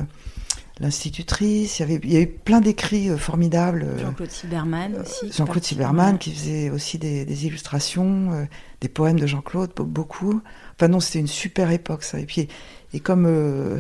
[0.80, 3.86] l'institutrice, il y avait, il y plein d'écrits euh, formidables.
[4.00, 5.32] Jean-Claude Silberman aussi.
[5.32, 8.48] Jean-Claude Silberman qui faisait aussi des, illustrations,
[8.80, 10.42] des poèmes de Jean-Claude, beaucoup.
[10.76, 12.20] Enfin non, c'était une super époque ça.
[12.20, 12.48] Et puis
[12.94, 13.26] et comme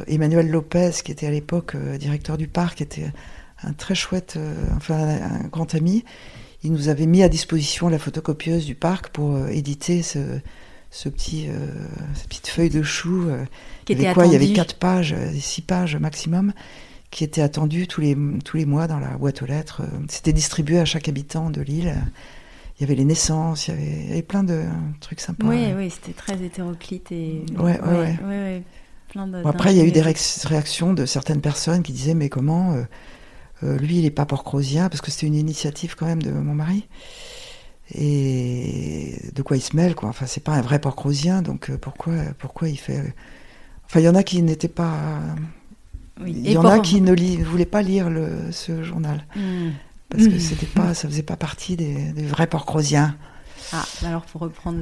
[0.08, 3.12] Emmanuel Lopez, qui était à l'époque directeur du parc, était
[3.63, 4.39] un très chouette,
[4.76, 6.06] enfin un grand ami,
[6.63, 10.39] il nous avait mis à disposition la photocopieuse du parc pour éditer ce,
[10.91, 11.67] ce petit, euh,
[12.13, 13.28] cette petite feuille de chou.
[13.28, 13.45] Euh,
[13.86, 16.54] qui il y avait quoi Il y avait quatre pages, euh, six pages maximum,
[17.10, 19.82] qui étaient attendues tous les, tous les mois dans la boîte aux lettres.
[20.10, 21.95] C'était distribué à chaque habitant de l'île.
[22.78, 24.63] Il y avait les naissances, il y avait, il y avait plein de
[25.00, 25.47] trucs sympas.
[25.47, 27.45] Oui, oui, c'était très hétéroclite et.
[27.58, 28.63] Ouais, ouais, ouais.
[29.12, 32.30] Plein de, après, il y a eu des réactions de certaines personnes qui disaient mais
[32.30, 32.76] comment
[33.62, 36.88] lui il est pas porcrosien parce que c'était une initiative quand même de mon mari.
[37.93, 40.10] Et de quoi il se mêle quoi.
[40.10, 43.13] Enfin c'est pas un vrai porcrosien donc euh, pourquoi pourquoi il fait
[43.86, 44.97] enfin il y en a qui n'étaient pas
[46.26, 49.26] il y en a qui ne voulaient pas lire le, ce journal.
[49.36, 49.71] Hmm.
[50.10, 53.17] parce que c'était pas ça faisait pas partie des, vrais porcrosiens
[53.74, 54.80] ah, alors pour reprendre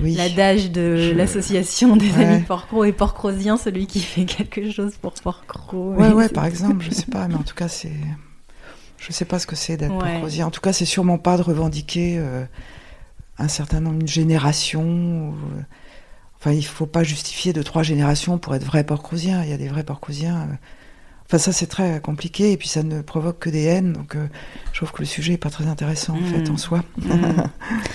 [0.00, 5.92] l'adage de l'association des amis porcro et porcrosien, celui qui fait quelque chose pour porcro.
[5.94, 7.92] Ouais, ouais, par exemple, je sais pas, mais en tout cas, c'est
[8.98, 10.42] je sais pas ce que c'est d'être ouais.
[10.42, 12.44] En tout cas, c'est sûrement pas de revendiquer euh,
[13.38, 15.34] un certain nombre, de générations.
[15.34, 15.62] Euh,
[16.38, 19.44] enfin, il faut pas justifier de trois générations pour être vrai porcrosien.
[19.44, 20.36] Il y a des vrais porcrosiens.
[20.36, 20.54] Euh.
[21.26, 22.52] Enfin, ça, c'est très compliqué.
[22.52, 23.92] Et puis, ça ne provoque que des haines.
[23.92, 24.16] Donc,
[24.72, 26.58] je trouve que le sujet n'est pas très intéressant, en fait, en mm.
[26.58, 26.84] soi.
[26.98, 27.42] Mm.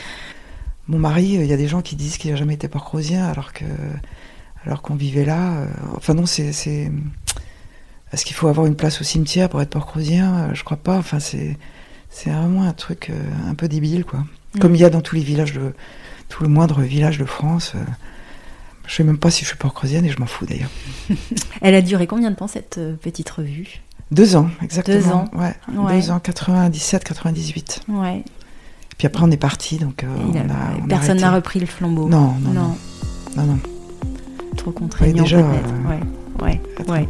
[0.88, 3.54] Mon mari, il y a des gens qui disent qu'il n'a jamais été porcrosien alors
[3.54, 3.66] que
[4.66, 5.66] alors qu'on vivait là.
[5.96, 6.52] enfin, non, c'est
[8.14, 10.50] est-ce qu'il faut avoir une place au cimetière pour être porcrosien?
[10.50, 10.98] Euh, Je crois pas.
[10.98, 11.58] Enfin, c'est
[12.26, 14.20] vraiment un truc euh, un peu débile, quoi.
[14.56, 14.60] Mm.
[14.60, 15.74] Comme il y a dans tous les villages de
[16.28, 17.74] tout le moindre village de France.
[18.84, 20.70] Euh, je sais même pas si je suis porcrosienne et je m'en fous d'ailleurs.
[21.62, 23.82] Elle a duré combien de temps cette petite revue?
[24.12, 24.98] Deux ans, exactement.
[24.98, 25.26] Deux ans.
[25.34, 27.82] Ouais, Deux ans, 97, 98.
[27.88, 28.24] Ouais.
[28.98, 30.06] Puis après on est parti, donc
[30.90, 32.08] personne n'a repris le flambeau.
[32.10, 32.78] Non, non, non,
[33.38, 33.60] non, non.
[34.58, 35.74] Trop contraignant peut-être.
[35.88, 36.00] Ouais.
[36.42, 36.60] Ouais,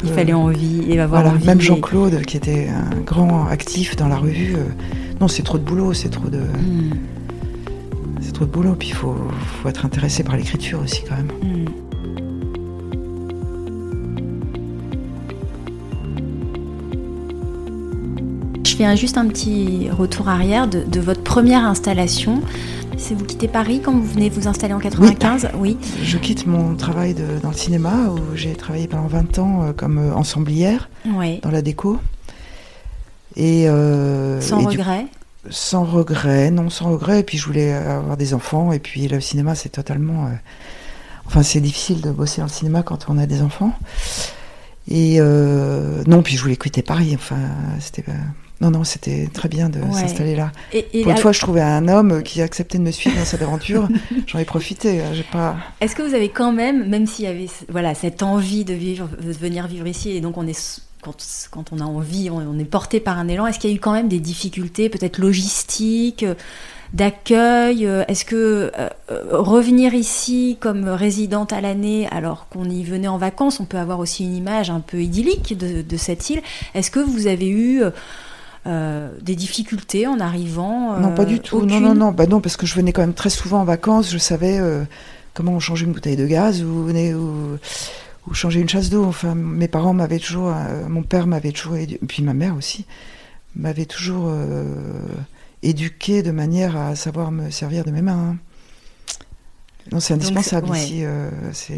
[0.04, 4.18] il fallait envie et avoir voilà, Même Jean-Claude, qui était un grand actif dans la
[4.18, 4.66] revue, euh,
[5.22, 6.40] non, c'est trop de boulot, c'est trop de.
[6.40, 6.92] Hmm.
[8.22, 9.16] C'est trop de boulot, puis il faut,
[9.62, 11.32] faut, être intéressé par l'écriture aussi, quand même.
[11.42, 11.66] Hmm.
[18.66, 22.42] Je fais juste un petit retour arrière de votre première installation.
[23.02, 25.76] C'est vous quittez Paris quand vous venez vous installer en 95 Oui.
[26.04, 29.98] Je quitte mon travail dans le cinéma où j'ai travaillé pendant 20 ans euh, comme
[29.98, 31.98] euh, ensemblière dans la déco.
[33.36, 35.08] Et, euh, sans regret?
[35.50, 37.22] Sans regret, non, sans regret.
[37.22, 38.72] Et puis je voulais avoir des enfants.
[38.72, 40.30] Et puis le cinéma, c'est totalement.
[41.26, 43.74] Enfin, c'est difficile de bosser dans le cinéma quand on a des enfants.
[44.88, 47.14] Et non, puis je voulais quitter Paris.
[47.16, 47.40] Enfin,
[47.80, 48.04] c'était
[48.62, 50.52] non, non, c'était très bien de s'installer là.
[50.72, 53.42] Et, Pour une fois, je trouvais un homme qui acceptait de me suivre dans cette
[53.42, 53.90] aventure.
[54.28, 55.02] J'en ai profité.
[55.02, 55.58] Hein, j'ai pas.
[55.82, 59.10] Est-ce que vous avez quand même, même s'il y avait voilà cette envie de vivre,
[59.20, 61.18] de venir vivre ici, et donc on est quand,
[61.52, 63.48] quand on a envie, on, est porté par un élan.
[63.48, 66.26] Est-ce qu'il y a eu quand même des difficultés, peut-être logistiques?
[66.94, 68.90] d'accueil Est-ce que euh,
[69.32, 74.00] revenir ici comme résidente à l'année alors qu'on y venait en vacances, on peut avoir
[74.00, 76.42] aussi une image un peu idyllique de, de cette île
[76.74, 77.82] Est-ce que vous avez eu
[78.68, 81.66] euh, des difficultés en arrivant Non, pas du tout.
[81.66, 82.12] Non, non, non.
[82.12, 84.12] Bah non, parce que je venais quand même très souvent en vacances.
[84.12, 84.84] Je savais euh,
[85.34, 87.58] comment changer une bouteille de gaz ou, ou,
[88.28, 89.06] ou changer une chasse d'eau.
[89.06, 92.86] Enfin, mes parents m'avaient toujours, euh, mon père m'avait toujours, et puis ma mère aussi,
[93.56, 94.34] m'avait toujours
[95.62, 98.32] éduqué de manière à savoir me servir de mes mains.
[98.32, 98.38] Hein.
[99.92, 101.02] Non, c'est indispensable ici.
[101.04, 101.30] Euh,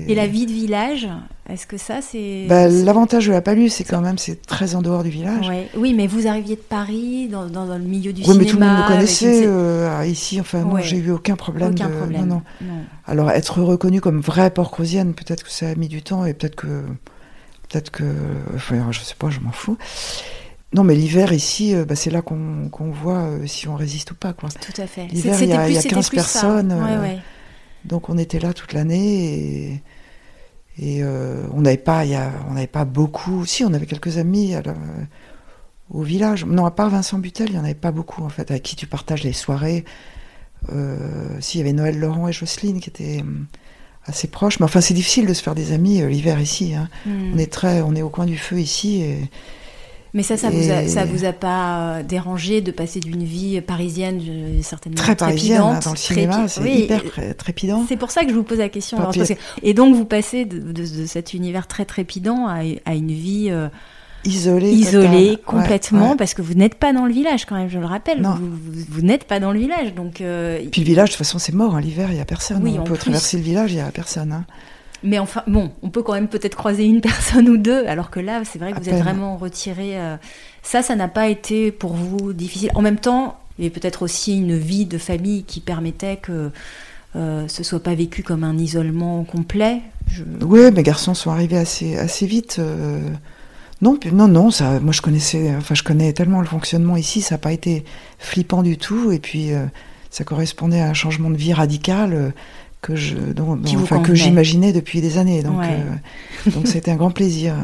[0.08, 1.08] et la vie de village,
[1.49, 2.45] est-ce que ça, c'est...
[2.47, 5.52] Bah, l'avantage de la Palue, c'est quand même, c'est très en dehors du village.
[5.76, 8.39] Oui, mais vous arriviez de Paris, dans, dans, le milieu du cinéma.
[8.39, 10.39] Oui, mais tout le monde me connaissait euh, ici.
[10.39, 11.71] Enfin, moi, j'ai eu aucun problème.
[11.71, 12.28] Aucun problème.
[12.28, 12.73] Non, non.
[13.08, 16.56] Alors, être reconnue comme vraie porcrosienne, peut-être que ça a mis du temps et peut-être
[16.56, 16.84] que...
[17.67, 18.04] Peut-être que...
[18.56, 19.80] Enfin, je sais pas, je m'en fous.
[20.73, 24.34] Non, mais l'hiver ici, euh, bah, c'est là qu'on voit si on résiste ou pas.
[24.34, 24.49] Quoi.
[24.49, 25.08] Tout à fait.
[25.08, 26.73] L'hiver, il y a, y a 15 personnes.
[26.73, 27.19] Ouais,
[27.86, 29.82] donc on était là toute l'année
[30.80, 32.04] et, euh, on n'avait pas,
[32.50, 33.46] on n'avait pas beaucoup.
[33.46, 34.56] Si, on avait quelques amis
[35.89, 36.46] au village.
[36.46, 38.76] Non, à part Vincent Butel, il n'y en avait pas beaucoup en fait, avec qui
[38.76, 39.86] tu partages les soirées.
[41.39, 43.24] si, il y avait Noël Laurent et Jocelyne qui étaient
[44.06, 44.60] assez proches.
[44.60, 46.74] Mais enfin, c'est difficile de se faire des amis l'hiver ici.
[46.74, 46.89] Hein.
[47.06, 47.34] Hmm.
[47.36, 49.02] On est très, on est au coin du feu ici.
[49.02, 49.30] Et,
[50.13, 53.60] mais ça, ça vous a, ça vous a pas euh, dérangé de passer d'une vie
[53.62, 57.02] parisienne euh, certainement très parisienne hein, dans le cinéma, c'est hyper
[57.36, 57.86] trépidant.
[57.89, 58.99] C'est pour ça que je vous pose la question.
[59.63, 63.69] Et donc vous passez de, cet univers très trépidant à, une vie euh,
[64.23, 67.69] isolée, isolée complètement, parce que vous n'êtes pas dans le village quand même.
[67.69, 68.52] Je le rappelle, vous,
[68.89, 70.15] vous, n'êtes pas dans le village, donc.
[70.15, 71.76] Puis le village, de toute façon, c'est mort.
[71.76, 72.62] Hein, l'hiver, il y a personne.
[72.63, 74.32] Oui, on peut traverser le village, il y a personne.
[74.32, 74.45] Hein.
[75.04, 78.20] Mais enfin, bon, on peut quand même peut-être croiser une personne ou deux, alors que
[78.20, 80.00] là, c'est vrai que vous êtes vraiment retiré.
[80.00, 80.16] Euh,
[80.63, 82.72] ça, ça n'a pas été pour vous difficile.
[82.76, 86.52] En même temps, il y avait peut-être aussi une vie de famille qui permettait que
[87.16, 89.82] euh, ce soit pas vécu comme un isolement complet.
[90.42, 92.58] Oui, mes garçons sont arrivés assez, assez vite.
[92.60, 93.00] Euh.
[93.82, 97.36] Non, non, non, ça, moi je connaissais, enfin je connais tellement le fonctionnement ici, ça
[97.36, 97.84] n'a pas été
[98.18, 99.50] flippant du tout, et puis
[100.10, 102.34] ça correspondait à un changement de vie radical
[102.84, 103.15] que je
[103.78, 107.56] enfin, que j'imaginais depuis des années donc euh, donc c'était un grand plaisir.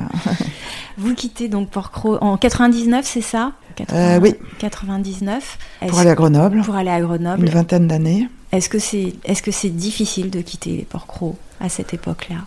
[0.98, 3.52] Vous quittez donc Porcro en 99 c'est ça?
[3.94, 4.34] euh, oui.
[4.58, 6.62] 99 pour aller à Grenoble.
[6.62, 7.44] Pour aller à Grenoble.
[7.46, 8.28] Une vingtaine d'années.
[8.52, 12.38] Est-ce que c'est est-ce que c'est difficile de quitter Porcro à cette époque là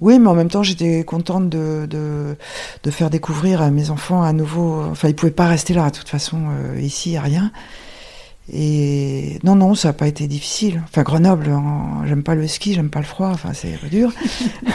[0.00, 2.36] oui, mais en même temps, j'étais contente de, de,
[2.84, 4.80] de, faire découvrir à mes enfants à nouveau.
[4.88, 7.50] Enfin, ils pouvaient pas rester là, de toute façon, euh, ici, à rien.
[8.50, 10.82] Et non, non, ça n'a pas été difficile.
[10.84, 11.50] Enfin, Grenoble,
[12.06, 14.10] j'aime pas le ski, j'aime pas le froid, enfin, c'est dur.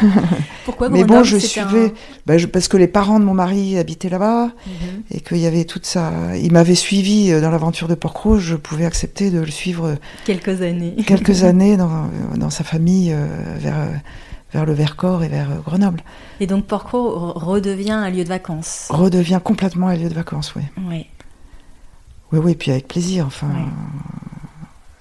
[0.65, 1.93] Pourquoi Grenoble Mais bon, je suivais,
[2.27, 5.03] bah, parce que les parents de mon mari habitaient là-bas, mhm.
[5.09, 6.11] et qu'il y avait toute ça.
[6.35, 9.95] Il m'avait suivi euh, dans l'aventure de Porquerolles, je pouvais accepter de le suivre.
[10.25, 10.95] Quelques années.
[11.07, 13.25] quelques années dans, dans, sa famille, euh,
[13.57, 13.87] vers,
[14.53, 16.01] vers le Vercors et vers euh, Grenoble.
[16.39, 20.63] Et donc Porquerolles redevient un lieu de vacances Redevient complètement un lieu de vacances, oui.
[20.87, 21.07] Oui.
[22.33, 23.51] Oui, oui, puis avec plaisir, enfin,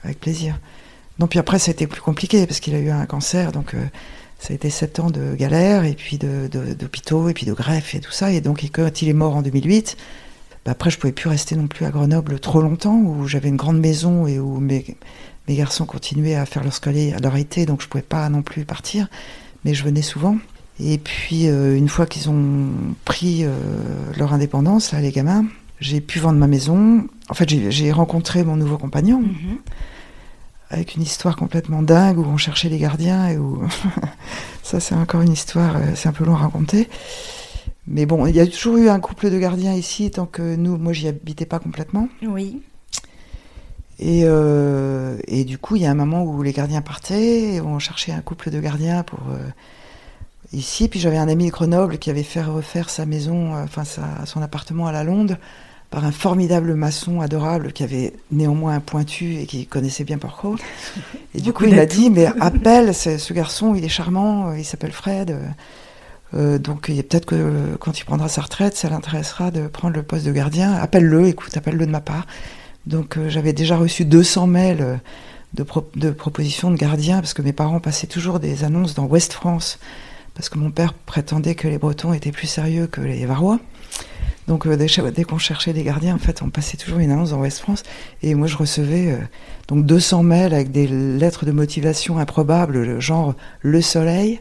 [0.05, 0.59] avec plaisir.
[1.19, 3.73] Non, puis après, ça a été plus compliqué parce qu'il a eu un cancer, donc
[3.73, 3.83] euh,
[4.39, 8.01] ça a été sept ans de galère, et puis d'hôpitaux, et puis de greffe et
[8.01, 8.31] tout ça.
[8.33, 9.97] Et donc, quand il est mort en 2008,
[10.67, 13.57] bah, après, je pouvais plus rester non plus à Grenoble trop longtemps, où j'avais une
[13.57, 14.85] grande maison et où mes,
[15.49, 18.43] mes garçons continuaient à faire leur scolaire à leur été, donc je pouvais pas non
[18.43, 19.09] plus partir,
[19.65, 20.37] mais je venais souvent.
[20.81, 22.69] Et puis, euh, une fois qu'ils ont
[23.07, 23.51] pris euh,
[24.19, 25.47] leur indépendance, là, les gamins,
[25.83, 27.07] j'ai pu vendre ma maison.
[27.29, 29.21] En fait, j'ai rencontré mon nouveau compagnon.
[29.21, 29.59] Mhm.
[30.71, 33.63] Avec une histoire complètement dingue où on cherchait les gardiens et où.
[34.63, 36.89] ça, c'est encore une histoire, euh, c'est un peu long à raconter.
[37.87, 40.79] Mais bon, il y a toujours eu un couple de gardiens ici, tant que nous,
[40.79, 42.09] moi, j'y habitais pas complètement.
[42.23, 42.63] Oui.
[43.99, 47.61] Et, euh, et, du coup, il y a un moment où les gardiens partaient, et
[47.61, 49.49] on cherchait un couple de gardiens pour euh,
[50.53, 50.89] ici.
[50.89, 54.87] Puis j'avais un ami de Grenoble qui avait fait refaire sa maison, enfin son appartement
[54.87, 55.39] à la Londe,
[55.93, 60.57] par un formidable maçon adorable qui avait néanmoins un pointu et qui connaissait bien Porco.
[61.35, 64.65] Et du coup, il m'a dit, mais appelle ce garçon, il est charmant, euh, il
[64.65, 65.31] s'appelle Fred.
[65.31, 65.47] Euh,
[66.35, 70.25] euh, donc peut-être que quand il prendra sa retraite, ça l'intéressera de prendre le poste
[70.25, 70.73] de gardien.
[70.73, 72.27] Appelle-le, écoute, appelle-le de ma part.
[72.87, 74.99] Donc j'avais déjà reçu 200 mails
[75.53, 75.65] de,
[75.97, 79.79] de, propositions de gardiens parce que mes parents passaient toujours des annonces dans Ouest France
[80.35, 83.61] parce que mon père prétendait que les Bretons étaient plus sérieux que les Varois.
[84.49, 87.41] Donc euh, dès, qu'on cherchait des gardiens, en fait, on passait toujours une annonce dans
[87.41, 87.83] West France.
[88.23, 89.19] Et moi, je recevais euh,
[89.69, 94.41] donc 200 mails avec des lettres de motivation improbables, genre Le Soleil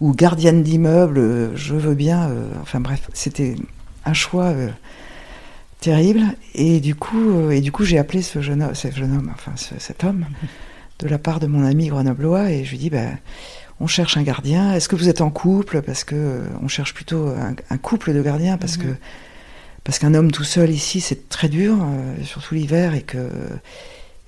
[0.00, 2.30] ou gardienne d'immeuble, euh, je veux bien.
[2.62, 3.56] enfin bref, c'était
[4.04, 4.54] un choix
[5.80, 6.22] terrible.
[6.54, 10.24] Et du coup, et du coup, j'ai appelé ce jeune homme, enfin cet homme,
[11.00, 13.18] de la part de mon ami grenoblois, et je lui dis, ben
[13.80, 14.72] on cherche un gardien.
[14.74, 15.82] Est-ce que vous êtes en couple?
[15.82, 18.84] Parce que euh, on cherche plutôt un, couple de gardiens parce mhm.
[18.84, 18.88] que
[19.84, 23.30] parce qu'un homme tout seul ici c'est très dur, euh, surtout l'hiver et que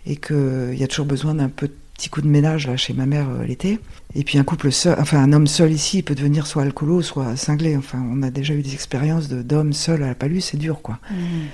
[0.07, 3.07] et que il y a toujours besoin d'un petit coup de ménage là chez ma
[3.07, 3.79] mère euh, l'été.
[4.15, 7.03] Et puis un couple seul, enfin un homme seul ici il peut devenir soit alcoolo,
[7.03, 7.77] soit cinglé.
[7.77, 10.99] Enfin on a déjà eu des expériences d'hommes seuls à la palue, c'est dur quoi.
[11.11, 11.49] Mhm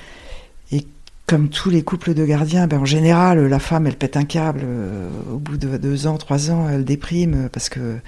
[1.27, 4.61] comme tous les couples de gardiens, ben en général, la femme, elle pète un câble.
[4.65, 7.99] Euh, au bout de deux ans, trois ans, elle déprime euh, parce que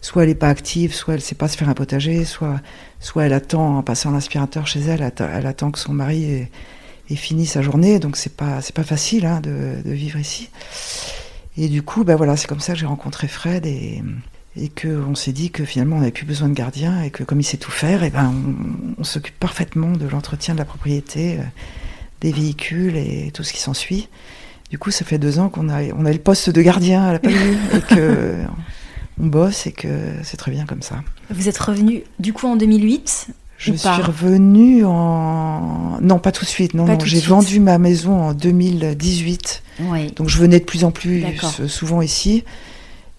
[0.00, 2.60] soit elle n'est pas active, soit elle ne sait pas se faire un potager, soit,
[3.00, 6.24] soit elle attend en passant l'aspirateur chez elle, elle, attend que son mari
[7.10, 7.98] ait, fini sa journée.
[7.98, 10.50] Donc c'est pas c'est pas facile hein, de, vivre ici.
[11.56, 14.02] Et du coup, ben voilà, c'est comme ça que j'ai rencontré Fred et
[14.56, 17.40] et qu'on s'est dit que finalement on n'avait plus besoin de gardien et que comme
[17.40, 21.38] il sait tout faire, et ben on, on s'occupe parfaitement de l'entretien de la propriété.
[21.38, 21.42] Euh,
[22.20, 24.08] des véhicules et tout ce qui s'ensuit.
[24.70, 27.12] Du coup, ça fait deux ans qu'on a, on a le poste de gardien à
[27.12, 28.36] la palue et que
[29.20, 29.88] on bosse et que
[30.22, 31.02] c'est très bien comme ça.
[31.30, 35.98] Vous êtes revenu du coup en 2008 Je suis revenue en.
[36.00, 36.74] Non, pas tout de suite.
[36.74, 36.98] Non, non.
[37.04, 39.62] J'ai vendu ma maison en 2018.
[40.16, 41.24] Donc je venais de plus en plus
[41.66, 42.44] souvent ici.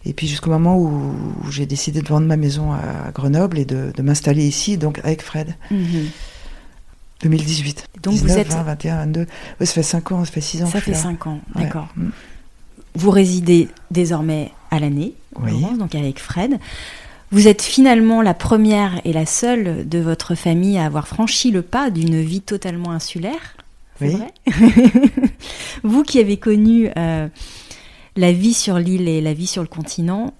[0.06, 1.14] Et puis jusqu'au moment où,
[1.50, 5.56] j'ai décidé de vendre ma maison à Grenoble et de, m'installer ici, donc avec Fred.
[7.24, 7.88] 2018.
[7.96, 8.02] Mhm.
[8.02, 9.28] Donc vous êtes 20, 21, 22.
[9.60, 10.68] ça fait 5 ans, ça fait 6 ans.
[10.68, 11.88] Ça fait 5 ans, d'accord.
[11.96, 12.10] Mm.
[12.96, 15.14] Vous résidez désormais à l'année,
[15.78, 16.60] donc avec Fred.
[17.32, 21.62] Vous êtes finalement la première et la seule de votre famille à avoir franchi le
[21.62, 23.56] pas d'une vie totalement insulaire.
[24.02, 24.16] Oui.
[24.16, 24.34] Vrai
[25.84, 27.28] vous qui avez connu euh,
[28.16, 30.34] la vie sur l'île et la vie sur le continent,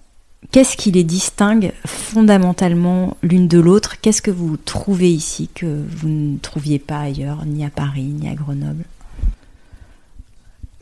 [0.50, 4.00] qu'est-ce qui les distingue fondamentalement l'une de l'autre?
[4.00, 8.28] Qu'est-ce que vous trouvez ici que vous ne trouviez pas ailleurs, ni à Paris, ni
[8.28, 8.84] à Grenoble?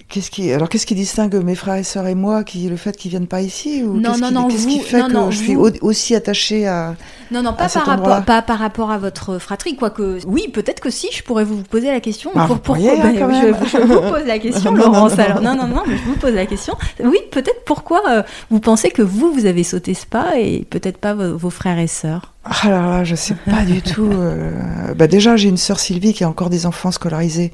[0.08, 2.96] Qu'est-ce qui, alors qu'est-ce qui distingue mes frères et sœurs et moi, qui le fait
[2.96, 4.48] qu'ils viennent pas ici ou Non, non, non.
[4.48, 6.94] Qu'est-ce qui fait que je suis aussi attachée à
[7.30, 10.20] Non, non, pas par rapport, pas par rapport à votre fratrie, quoique.
[10.26, 12.30] Oui, peut-être que si, je pourrais vous poser la question.
[12.34, 15.18] Ah, pour, pourquoi ben, je, vous pose la question, Laurence.
[15.18, 16.74] alors, non, non, non, mais je vous pose la question.
[17.04, 20.96] Oui, peut-être pourquoi euh, vous pensez que vous, vous avez sauté ce pas et peut-être
[20.96, 22.32] pas vos, frères et sœurs?
[22.44, 24.10] Ah là là, je sais pas du tout.
[24.10, 24.94] Euh...
[24.96, 27.52] Bah déjà, j'ai une sœur Sylvie qui a encore des enfants scolarisés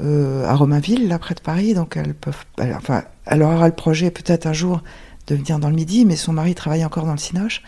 [0.00, 1.74] euh, à Romainville, là près de Paris.
[1.74, 4.82] Donc elles peuvent, enfin, elle aura le projet peut-être un jour
[5.26, 7.62] de venir dans le Midi, mais son mari travaille encore dans le Cinoche.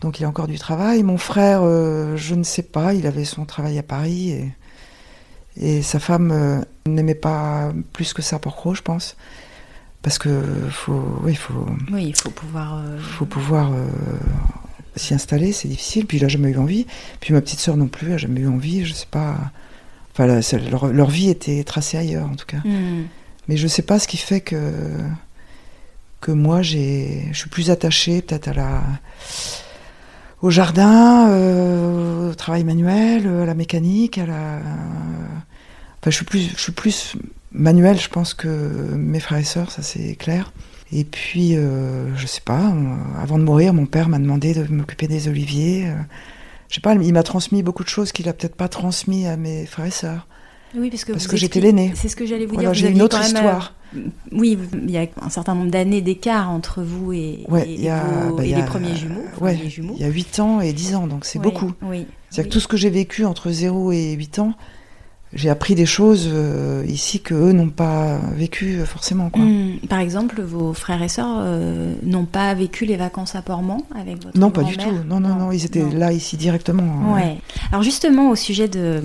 [0.00, 1.02] Donc il a encore du travail.
[1.02, 4.52] Mon frère, euh, je ne sais pas, il avait son travail à Paris et,
[5.56, 9.16] et sa femme euh, n'aimait pas plus que ça pour je pense.
[10.02, 13.70] Parce que faut, oui, faut, oui, il faut pouvoir, faut pouvoir
[14.96, 16.06] s'y installer, c'est difficile.
[16.06, 16.86] Puis il a jamais eu envie.
[17.20, 18.84] Puis ma petite sœur non plus a jamais eu envie.
[18.84, 19.36] Je sais pas.
[20.12, 22.58] Enfin, leur, vie était tracée ailleurs, en tout cas.
[22.64, 23.04] Hmm.
[23.48, 24.72] Mais je ne sais pas ce qui fait que,
[26.20, 28.82] que moi, je suis plus attachée peut-être à la,
[30.42, 34.58] au jardin, euh, au travail manuel, à la mécanique, à la.
[36.00, 37.16] Enfin, je suis plus, je suis plus
[37.52, 40.52] manuel, je pense, que mes frères et sœurs, ça c'est clair.
[40.92, 42.72] Et puis, euh, je sais pas,
[43.18, 45.86] avant de mourir, mon père m'a demandé de m'occuper des oliviers.
[46.72, 49.26] Euh, je sais pas, il m'a transmis beaucoup de choses qu'il a peut-être pas transmis
[49.26, 50.26] à mes frères et sœurs.
[50.74, 51.92] Oui, parce que, parce que j'étais l'aîné.
[51.94, 52.72] C'est ce que j'allais vous dire.
[52.72, 53.74] J'ai une autre euh, histoire.
[54.32, 58.96] oui, il y a un certain nombre d'années d'écart entre vous et, bah, les premiers
[58.96, 59.22] jumeaux.
[59.40, 61.72] Ouais, il y a 8 ans et 10 ans, donc c'est beaucoup.
[61.82, 64.54] Oui, C'est-à-dire que tout ce que j'ai vécu entre 0 et 8 ans,
[65.34, 69.30] j'ai appris des choses euh, ici que eux n'ont pas vécu euh, forcément.
[69.30, 69.42] Quoi.
[69.42, 69.78] Hmm.
[69.88, 74.22] par exemple, vos frères et sœurs euh, n'ont pas vécu les vacances à Portman avec
[74.22, 74.90] votre Non, pas du tout.
[75.06, 76.82] Non, non, non, ils étaient là ici directement.
[76.82, 77.14] Hein.
[77.14, 77.38] Ouais.
[77.70, 79.02] Alors justement, au sujet de,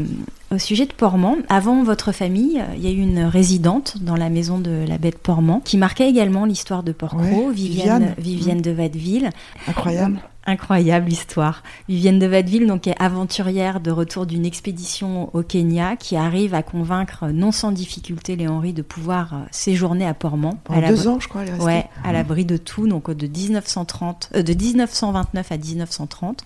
[0.52, 4.30] au sujet de Portman, avant votre famille, il y a eu une résidente dans la
[4.30, 8.72] maison de la baie de Portman qui marquait également l'histoire de Porcro, Viviane, Viviane, de
[8.72, 9.30] Vadeville.
[9.68, 10.20] Incroyable.
[10.50, 11.62] Incroyable histoire.
[11.90, 16.64] Vivienne de Vadeville donc, est aventurière de retour d'une expédition au Kenya qui arrive à
[16.64, 20.58] convaincre non sans difficulté les Henri de pouvoir euh, séjourner à Portman.
[20.64, 21.44] Pendant deux ans, je crois.
[21.44, 26.44] Elle ouais, à l'abri de tout, donc de 1930, euh, de 1929 à 1930.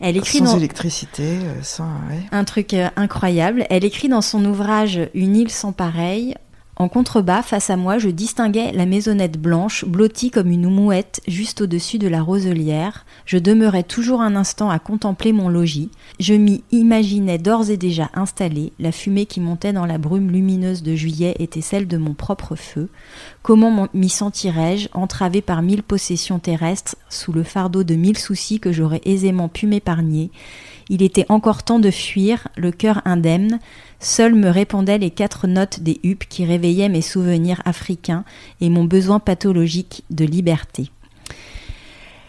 [0.00, 1.88] Elle écrit sans électricité, euh, sans
[2.32, 3.66] un truc incroyable.
[3.68, 6.34] Elle écrit dans son ouvrage Une île sans pareil
[6.76, 11.60] en contrebas, face à moi, je distinguais la maisonnette blanche, blottie comme une mouette juste
[11.60, 13.06] au-dessus de la roselière.
[13.26, 15.90] Je demeurais toujours un instant à contempler mon logis.
[16.18, 18.72] Je m'y imaginais d'ores et déjà installé.
[18.80, 22.56] La fumée qui montait dans la brume lumineuse de juillet était celle de mon propre
[22.56, 22.88] feu.
[23.42, 28.72] Comment m'y sentirais-je, entravé par mille possessions terrestres, sous le fardeau de mille soucis que
[28.72, 30.32] j'aurais aisément pu m'épargner?
[30.88, 33.58] Il était encore temps de fuir, le cœur indemne.
[34.04, 38.26] Seuls me répondaient les quatre notes des huppes qui réveillaient mes souvenirs africains
[38.60, 40.90] et mon besoin pathologique de liberté.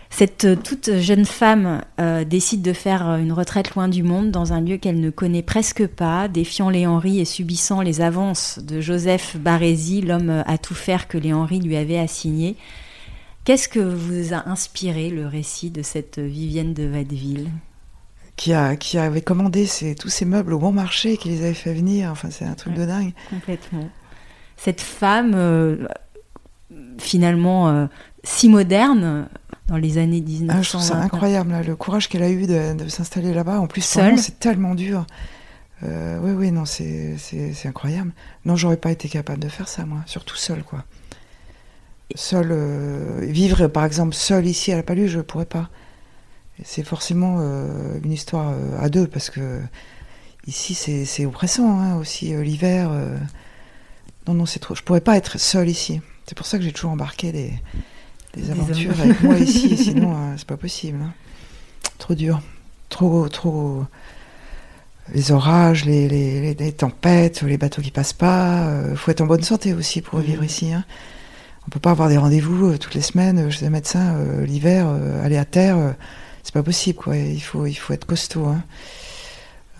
[0.09, 4.61] Cette toute jeune femme euh, décide de faire une retraite loin du monde, dans un
[4.61, 9.35] lieu qu'elle ne connaît presque pas, défiant les Henri et subissant les avances de Joseph
[9.35, 12.55] Barézy, l'homme à tout faire que les Henri lui avaient assigné.
[13.43, 17.49] Qu'est-ce que vous a inspiré le récit de cette Vivienne de Vadeville
[18.35, 19.67] qui, a, qui avait commandé
[19.99, 22.11] tous ces meubles au bon marché, qui les avait fait venir.
[22.11, 23.13] Enfin, c'est un truc de dingue.
[23.29, 23.89] Complètement.
[24.57, 25.87] Cette femme, euh,
[26.97, 27.85] finalement, euh,
[28.23, 29.29] si moderne,
[29.67, 30.57] dans les années 1900.
[30.57, 33.59] Ah, je trouve ça incroyable, le courage qu'elle a eu de, s'installer là-bas.
[33.59, 35.05] En plus, c'est tellement dur.
[35.83, 37.17] Euh, oui, oui, non, c'est
[37.65, 38.11] incroyable.
[38.45, 40.83] Non, j'aurais pas été capable de faire ça, moi, surtout seule, quoi.
[42.13, 42.53] Seule,
[43.21, 45.69] vivre, par exemple, seule ici à la Palue, je pourrais pas
[46.63, 49.59] c'est forcément euh, une histoire euh, à deux parce que
[50.47, 52.91] ici c'est oppressant hein, aussi euh, l'hiver.
[54.27, 54.75] Non non c'est trop.
[54.75, 56.01] Je pourrais pas être seule ici.
[56.25, 57.51] C'est pour ça que j'ai toujours embarqué des,
[58.49, 59.77] aventures avec moi ici.
[59.83, 60.99] Sinon c'est pas possible.
[61.01, 61.13] Hein.
[61.97, 62.41] Trop dur.
[62.89, 63.83] trop, trop.
[65.13, 66.07] Les orages, les,
[66.55, 68.67] les, tempêtes, les bateaux qui passent pas.
[68.89, 70.73] Il faut être en bonne santé aussi pour vivre ici.
[70.73, 70.83] Hein.
[71.67, 74.87] On peut pas avoir des rendez-vous toutes les semaines chez un médecin l'hiver,
[75.23, 75.95] aller à terre.
[76.45, 77.17] C'est pas possible, quoi.
[77.17, 78.45] Il faut, il faut être costaud.
[78.45, 78.63] Hein.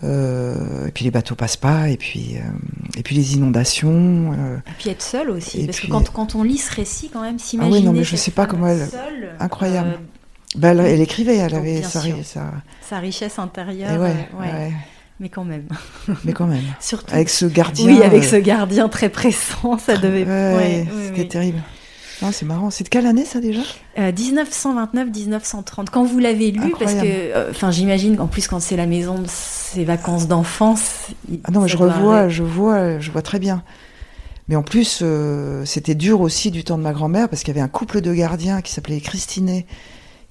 [0.02, 4.32] Euh, et puis les bateaux passent pas, et puis, euh, et puis les inondations.
[4.32, 4.56] Euh.
[4.56, 7.38] et puis être seul aussi, parce que quand, quand, on lit ce récit, quand même,
[7.38, 7.76] s'imaginer.
[7.76, 8.88] Ah oui, non, mais je sais pas comment elle.
[9.38, 10.00] incroyable.
[10.56, 12.02] Bah, elle, écrivait, elle avait sa,
[12.82, 12.98] sa...
[12.98, 14.00] richesse intérieure.
[14.00, 14.72] Ouais,
[15.20, 15.68] Mais quand même.
[16.24, 16.64] Mais quand même.
[16.80, 17.14] Surtout.
[17.14, 17.86] Avec ce gardien.
[17.86, 20.26] Oui, avec ce gardien très pressant, ça devait.
[21.06, 21.62] C'était terrible.
[22.20, 22.70] C'est marrant.
[22.70, 23.60] C'est de quelle année ça déjà?
[23.96, 25.80] 1929-1930.
[25.80, 28.86] Euh, quand vous l'avez lu, parce que, euh, enfin, j'imagine qu'en plus quand c'est la
[28.86, 31.08] maison de ses vacances d'enfance.
[31.44, 33.62] Ah non, mais je revois, je vois, je vois très bien.
[34.48, 37.58] Mais en plus, euh, c'était dur aussi du temps de ma grand-mère parce qu'il y
[37.58, 39.66] avait un couple de gardiens qui s'appelait Christinet,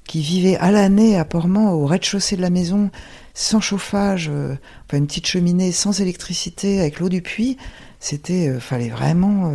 [0.06, 2.90] qui vivait à l'année à Portman au rez-de-chaussée de la maison,
[3.34, 7.58] sans chauffage, enfin une petite cheminée, sans électricité, avec l'eau du puits.
[8.00, 9.52] C'était, fallait vraiment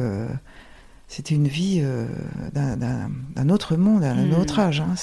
[1.11, 2.07] c'était une vie euh,
[2.55, 4.35] d'un autre monde, d'un hmm.
[4.35, 4.81] autre âge.
[4.81, 4.95] Hein,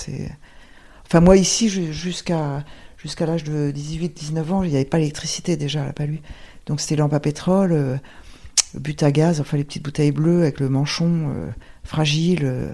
[1.05, 2.63] enfin, moi, ici, jusqu'à
[2.97, 6.19] jusqu'à l'âge de 18-19 ans, il n'y avait pas d'électricité déjà à la Palue.
[6.65, 7.97] Donc, c'était lampe à pétrole, euh,
[8.73, 11.49] but à gaz, enfin, les petites bouteilles bleues avec le manchon euh,
[11.83, 12.71] fragile.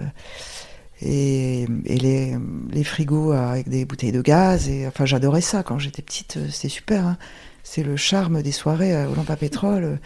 [1.02, 2.36] et, les,
[2.70, 4.68] les, frigos avec des bouteilles de gaz.
[4.68, 7.04] Et, enfin, j'adorais ça quand j'étais petite, c'était super.
[7.04, 7.18] Hein.
[7.64, 9.98] C'est le charme des soirées aux lampes à pétrole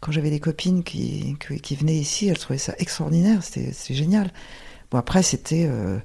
[0.00, 4.30] quand j'avais des copines qui, qui, venaient ici, elles trouvaient ça extraordinaire, c'était génial.
[4.90, 5.98] Bon, après, c'était euh,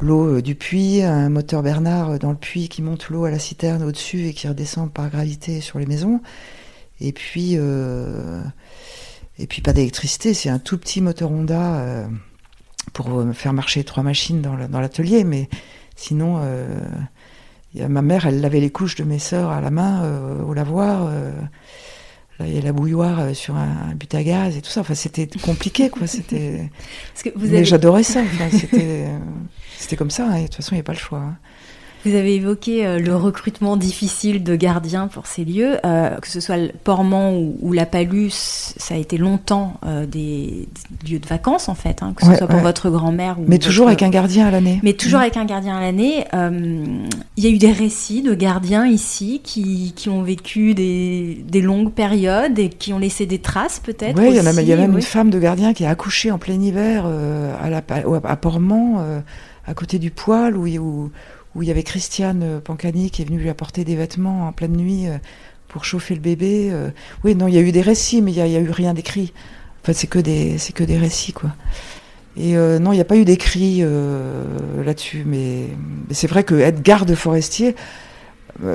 [0.00, 3.30] l'eau euh, du puits, un moteur Bernard euh, dans le puits qui monte l'eau à
[3.30, 6.20] la citerne au-dessus et qui redescend par gravité sur les maisons.
[7.00, 12.06] Et puis, et puis pas d'électricité, c'est un tout petit moteur Honda
[12.92, 15.48] pour faire marcher trois machines dans l'atelier, mais
[15.96, 16.40] sinon,
[17.74, 21.10] ma mère, elle lavait les couches de mes sœurs à la main au lavoir
[22.40, 24.80] il y a la bouilloire euh, sur un, but à gaz et tout ça.
[24.80, 26.06] Enfin, c'était compliqué, quoi.
[26.06, 26.70] C'était.
[27.36, 28.22] Mais j'adorais ça.
[28.50, 29.06] c'était,
[29.78, 30.26] c'était comme ça.
[30.26, 31.20] Hein, de toute façon, il n'y a pas le choix.
[31.20, 31.36] Hein.
[32.04, 36.40] Vous avez évoqué euh, le recrutement difficile de gardiens pour ces lieux, euh, que ce
[36.40, 40.68] soit le Portman ou, la Palus, ça a été longtemps euh, des,
[41.08, 43.44] lieux de vacances en fait, hein, que ce soit pour votre grand-mère ou.
[43.46, 44.80] Mais toujours avec un gardien à l'année.
[44.82, 45.22] Mais toujours mmh.
[45.22, 46.24] avec un gardien à l'année.
[47.36, 51.60] Il y a eu des récits de gardiens ici qui, qui ont vécu des, des,
[51.60, 54.18] longues périodes et qui ont laissé des traces peut-être.
[54.20, 57.06] Oui, il y, a même une femme de gardien qui a accouché en plein hiver
[57.06, 57.82] à, la,
[58.24, 59.22] à Portman,
[59.66, 61.10] à côté du poêle où, où
[61.54, 64.52] où il y avait Christiane euh, Pancani qui est venue lui apporter des vêtements en
[64.52, 65.18] pleine nuit euh,
[65.68, 66.68] pour chauffer le bébé.
[66.70, 66.90] Euh.
[67.24, 69.32] Oui, non, il y a eu des récits, mais il n'y a, eu rien d'écrit.
[69.82, 71.50] En fait, c'est que des, que des récits, quoi.
[72.34, 75.66] Et non, il n'y a pas eu d'écrit là-dessus, mais,
[76.12, 77.76] c'est vrai que être garde forestier,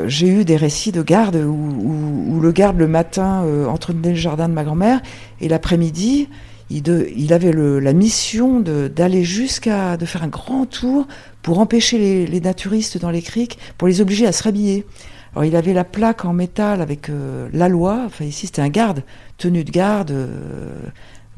[0.06, 4.54] j'ai eu des récits de garde où, le garde le matin entretenait le jardin de
[4.54, 5.02] ma grand-mère
[5.42, 6.30] et l'après-midi,
[6.70, 11.08] il, avait la mission d'aller jusqu'à de faire un grand tour
[11.42, 14.86] pour empêcher les, naturistes dans les criques, pour les obliger à se rhabiller.
[15.34, 18.70] Alors il avait la plaque en métal avec euh, la loi, enfin ici c'était un
[18.70, 19.04] garde,
[19.38, 20.72] tenue de garde, euh,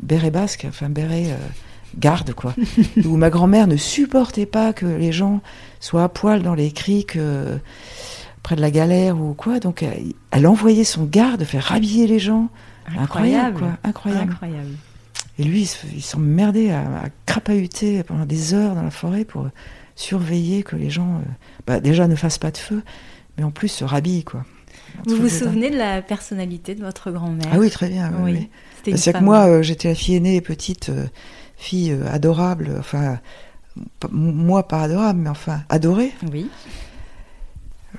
[0.01, 1.37] béret basque, enfin béret euh,
[1.97, 2.55] garde quoi,
[3.05, 5.41] où ma grand-mère ne supportait pas que les gens
[5.79, 7.17] soient à poil dans les criques
[8.41, 9.83] près de la galère ou quoi, donc
[10.31, 12.47] elle, envoyait son garde faire rhabiller les gens.
[12.97, 14.31] Incroyable, quoi, incroyable.
[14.31, 14.75] incroyable.
[15.39, 19.47] Et lui, il s'emmerdait à, à crapahuter pendant des heures dans la forêt pour
[19.95, 21.31] surveiller que les gens, euh,
[21.65, 22.83] bah, déjà, ne fassent pas de feu,
[23.37, 24.45] mais en plus se rhabillent, quoi.
[25.05, 27.47] Vous vous souvenez de la personnalité de votre grand-mère?
[27.53, 28.11] Ah oui, très bien.
[28.21, 28.49] Oui.
[28.95, 31.07] C'est que moi, euh, j'étais la fille aînée, petite euh,
[31.57, 33.19] fille adorable, enfin,
[34.11, 36.11] moi pas adorable, mais enfin adorée.
[36.31, 36.49] Oui.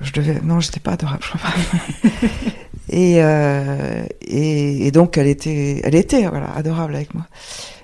[0.01, 2.09] Je devais, non, j'étais pas adorable, je crois pas.
[2.93, 7.25] Euh, et, et, donc elle était, elle était voilà, adorable avec moi.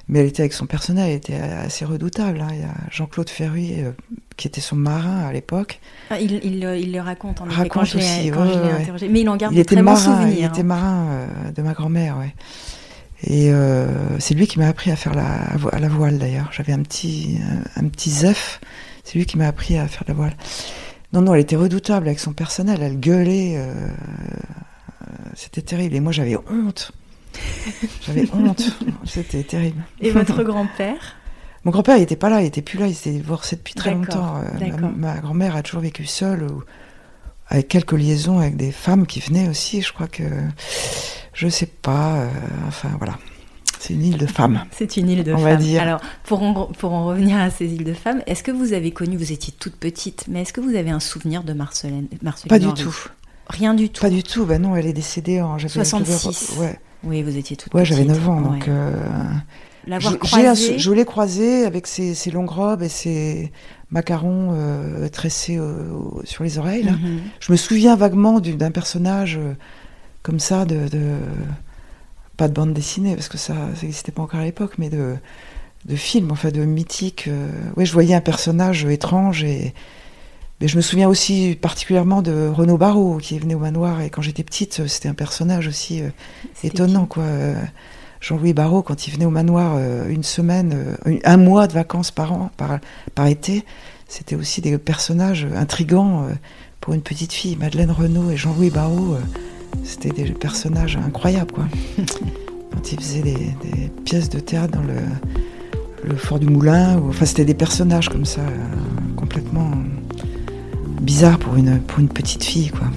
[0.10, 2.39] Mais elle était avec son personnel, elle était assez redoutable.
[2.39, 2.48] Hein.
[2.54, 3.91] Il y a Jean-Claude Ferruy, euh,
[4.38, 5.82] qui était son marin à l'époque.
[6.10, 9.10] Ah, il, il, il, le raconte en effet quand je l'ai interrogé.
[9.10, 10.38] Mais il en garde il très marin, souvenirs.
[10.38, 10.64] Il était hein.
[10.64, 12.34] marin euh, de ma grand-mère, ouais.
[13.24, 13.52] Et
[14.20, 16.52] c'est lui qui m'a appris à faire la, à la voile d'ailleurs.
[16.52, 17.39] J'avais un petit,
[17.76, 18.62] un, petit zef.
[19.04, 20.38] C'est lui qui m'a appris à faire la voile.
[21.14, 22.78] Non, non, elle était redoutable avec son personnel.
[22.80, 23.58] Elle gueulait
[25.36, 25.95] c'était terrible.
[25.95, 26.91] Et moi, j'avais honte.
[28.01, 28.64] J'avais honte.
[29.05, 29.84] C'était terrible.
[30.01, 31.16] Et votre grand-père
[31.66, 33.93] Mon grand-père, il n'était pas là, il n'était plus là, il s'était divorcé depuis très
[33.93, 34.38] longtemps.
[34.38, 36.47] Euh, ma, grand-mère a toujours vécu seule,
[37.49, 39.82] avec quelques liaisons avec des femmes qui venaient aussi.
[39.82, 40.24] Je crois que.
[41.34, 42.16] Je sais pas.
[42.16, 42.30] Euh,
[42.68, 43.18] enfin, voilà.
[43.80, 44.64] C'est une île de femmes.
[44.72, 45.45] C'est une île de on femmes.
[45.45, 45.82] Va dire.
[45.82, 48.91] Alors, pour en, pour en revenir à ces îles de femmes, est-ce que vous avez
[48.91, 52.49] connu, vous étiez toute petite, mais est-ce que vous avez un souvenir de Marcelène, Marceline
[52.49, 52.95] Pas du tout.
[53.50, 54.02] Rien du tout.
[54.02, 54.45] Pas du tout.
[54.45, 55.58] Ben non, elle est décédée en.
[55.58, 56.52] j'avais- 66.
[56.56, 56.80] j'avais- Ouais.
[57.04, 58.43] Oui, vous étiez toute Ouais, j'avais 9 ans, Ouais.
[58.60, 58.68] donc.
[58.68, 58.91] euh,
[60.18, 60.74] croisée.
[60.74, 63.52] sou- je l'ai croisée avec ses, ses longues robes et ses
[63.91, 65.86] macarons euh, tressés euh,
[66.26, 66.84] sur les oreilles.
[66.84, 66.91] Là.
[66.91, 67.22] Mhm.
[67.39, 69.54] Je me souviens vaguement du- d'un personnage euh,
[70.24, 71.16] comme ça, de, de-
[72.36, 75.16] pas de bande dessinée, parce que ça n'existait pas encore à l'époque, mais de,
[75.86, 77.26] de film, enfin de mythique.
[77.30, 79.74] euh, ouais, je voyais un personnage étrange et.
[80.60, 84.22] Mais je me souviens aussi particulièrement de Renaud Barrault qui venait au manoir et quand
[84.22, 86.10] j'étais petite, euh, c'était un personnage aussi euh,
[86.64, 87.24] étonnant quoi.
[87.24, 87.62] Euh,
[88.22, 92.12] Jean-Louis Barrault, quand il venait au manoir euh, une semaine, euh, un mois de vacances
[92.12, 92.80] par an, par,
[93.16, 93.64] par été,
[94.08, 96.34] c'était aussi des personnages intrigants euh,
[96.82, 97.55] pour une petite fille.
[97.58, 99.18] Madeleine Renaud et Jean-Louis Barrault,
[99.84, 101.66] c'était des personnages incroyables quoi.
[102.72, 104.99] quand ils faisaient des, des pièces de théâtre dans le,
[106.03, 108.41] le fort du Moulin, ou, enfin c'était des personnages comme ça,
[109.16, 109.72] complètement
[111.02, 112.88] bizarres pour une, pour une petite fille quoi.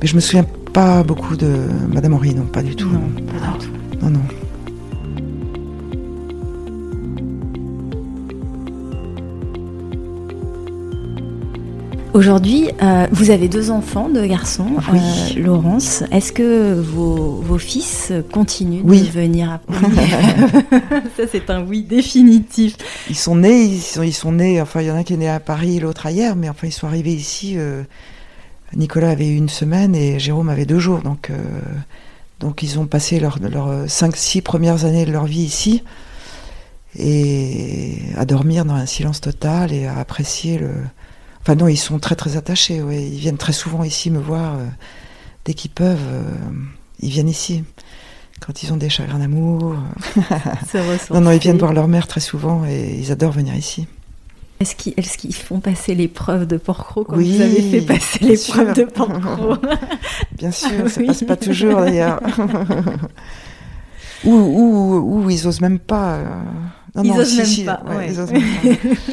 [0.00, 2.88] Mais je me souviens pas beaucoup de Madame Henri, non, pas du tout.
[2.88, 3.72] Non, pas du tout.
[4.02, 4.20] Non, non.
[12.14, 14.68] Aujourd'hui, euh, vous avez deux enfants, deux garçons.
[14.90, 14.98] Oui.
[15.36, 19.02] Euh, Laurence, est-ce que vos, vos fils continuent Oui.
[19.02, 19.92] de venir à Paris
[21.16, 22.76] Ça, c'est un oui définitif.
[23.10, 25.12] Ils sont nés, ils sont, ils sont nés, enfin il y en a un qui
[25.12, 27.54] est né à Paris, l'autre ailleurs, mais enfin ils sont arrivés ici.
[27.58, 27.82] euh,
[28.74, 31.30] Nicolas avait une semaine et Jérôme avait deux jours, donc,
[32.40, 35.84] donc ils ont passé leurs leurs 5-6 premières années de leur vie ici
[36.98, 40.70] et à dormir dans un silence total et à apprécier le.
[41.46, 43.04] Enfin non, ils sont très très attachés, ouais.
[43.06, 44.66] ils viennent très souvent ici me voir euh,
[45.44, 46.22] dès qu'ils peuvent, euh,
[46.98, 47.62] ils viennent ici.
[48.40, 49.76] Quand ils ont des chagrins d'amour.
[50.16, 51.14] Ressourcer.
[51.14, 53.86] Non, non, ils viennent voir leur mère très souvent et ils adorent venir ici.
[54.58, 58.82] Est-ce qu'ils font passer l'épreuve de Porcro comme Oui, vous avez fait passer l'épreuve de
[58.82, 59.54] Porcro
[60.36, 61.06] Bien sûr, ça Oui.
[61.06, 62.20] passe pas toujours d'ailleurs.
[64.24, 66.14] ou, ou, ou ils osent même pas.
[66.14, 66.24] euh,
[66.96, 68.06] Non, Ils non, osent si, même si, pas, ouais, ouais.
[68.10, 69.12] ils osent même pas.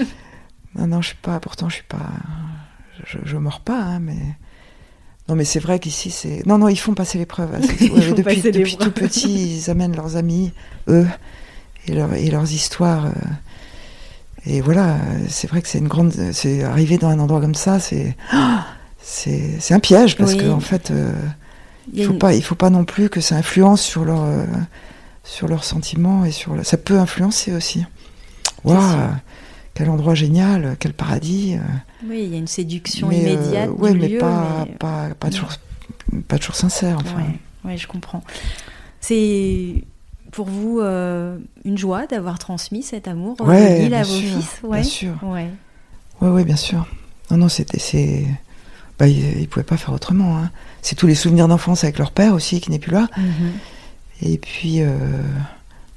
[0.76, 1.40] Non, non, je suis pas.
[1.40, 2.10] Pourtant, je suis pas.
[3.06, 4.18] Je, je mords pas, hein, mais.
[5.30, 6.46] Non, mais c'est vrai qu'ici, c'est.
[6.46, 7.54] Non, non, ils font passer l'épreuve.
[7.56, 10.52] hein, ouais, depuis depuis tout petit, ils amènent leurs amis,
[10.90, 11.08] eux,
[11.88, 13.06] et, leur- et leurs histoires.
[13.06, 13.12] euh,
[14.46, 14.98] Et voilà,
[15.30, 16.12] c'est vrai que c'est une grande.
[16.34, 18.16] C'est arriver dans un endroit comme ça, c'est.
[19.06, 20.38] C'est c'est un piège parce Oui.
[20.38, 21.12] que en fait, euh,
[21.94, 24.46] Il faut une- pas, il faut pas non plus que ça influence sur leur, euh,
[25.26, 26.56] sur leurs sentiments et sur.
[26.56, 27.86] le- Ça peut influencer aussi.
[28.64, 28.80] Waouh.
[29.74, 31.56] Quel endroit génial, quel paradis.
[31.56, 31.60] euh,
[32.08, 34.18] Oui, il y a une séduction mais, euh, immédiate du mais lieu.
[34.20, 35.34] pas, mais- pas, pas non.
[35.36, 35.52] toujours,
[36.28, 36.98] pas toujours sincère.
[37.02, 37.24] Enfin.
[37.66, 38.24] Ouais, je comprends.
[39.02, 39.84] C'est
[40.32, 44.60] pour vous euh, une joie d'avoir transmis cet amour Ouais, bien à vos sûr, fils?
[44.64, 44.82] ouais.
[44.82, 45.14] bien sûr.
[45.24, 45.50] Ouais,
[46.22, 46.88] ouais, bien sûr.
[47.32, 48.26] Non, non, c'était, c'est,
[49.00, 50.38] bah, ils, ils pouvaient pas faire autrement.
[50.38, 50.52] hein.
[50.82, 53.08] C'est tous les souvenirs d'enfance avec leur père aussi qui n'est plus là.
[53.18, 53.52] Mhm.
[54.22, 54.90] Et puis, euh,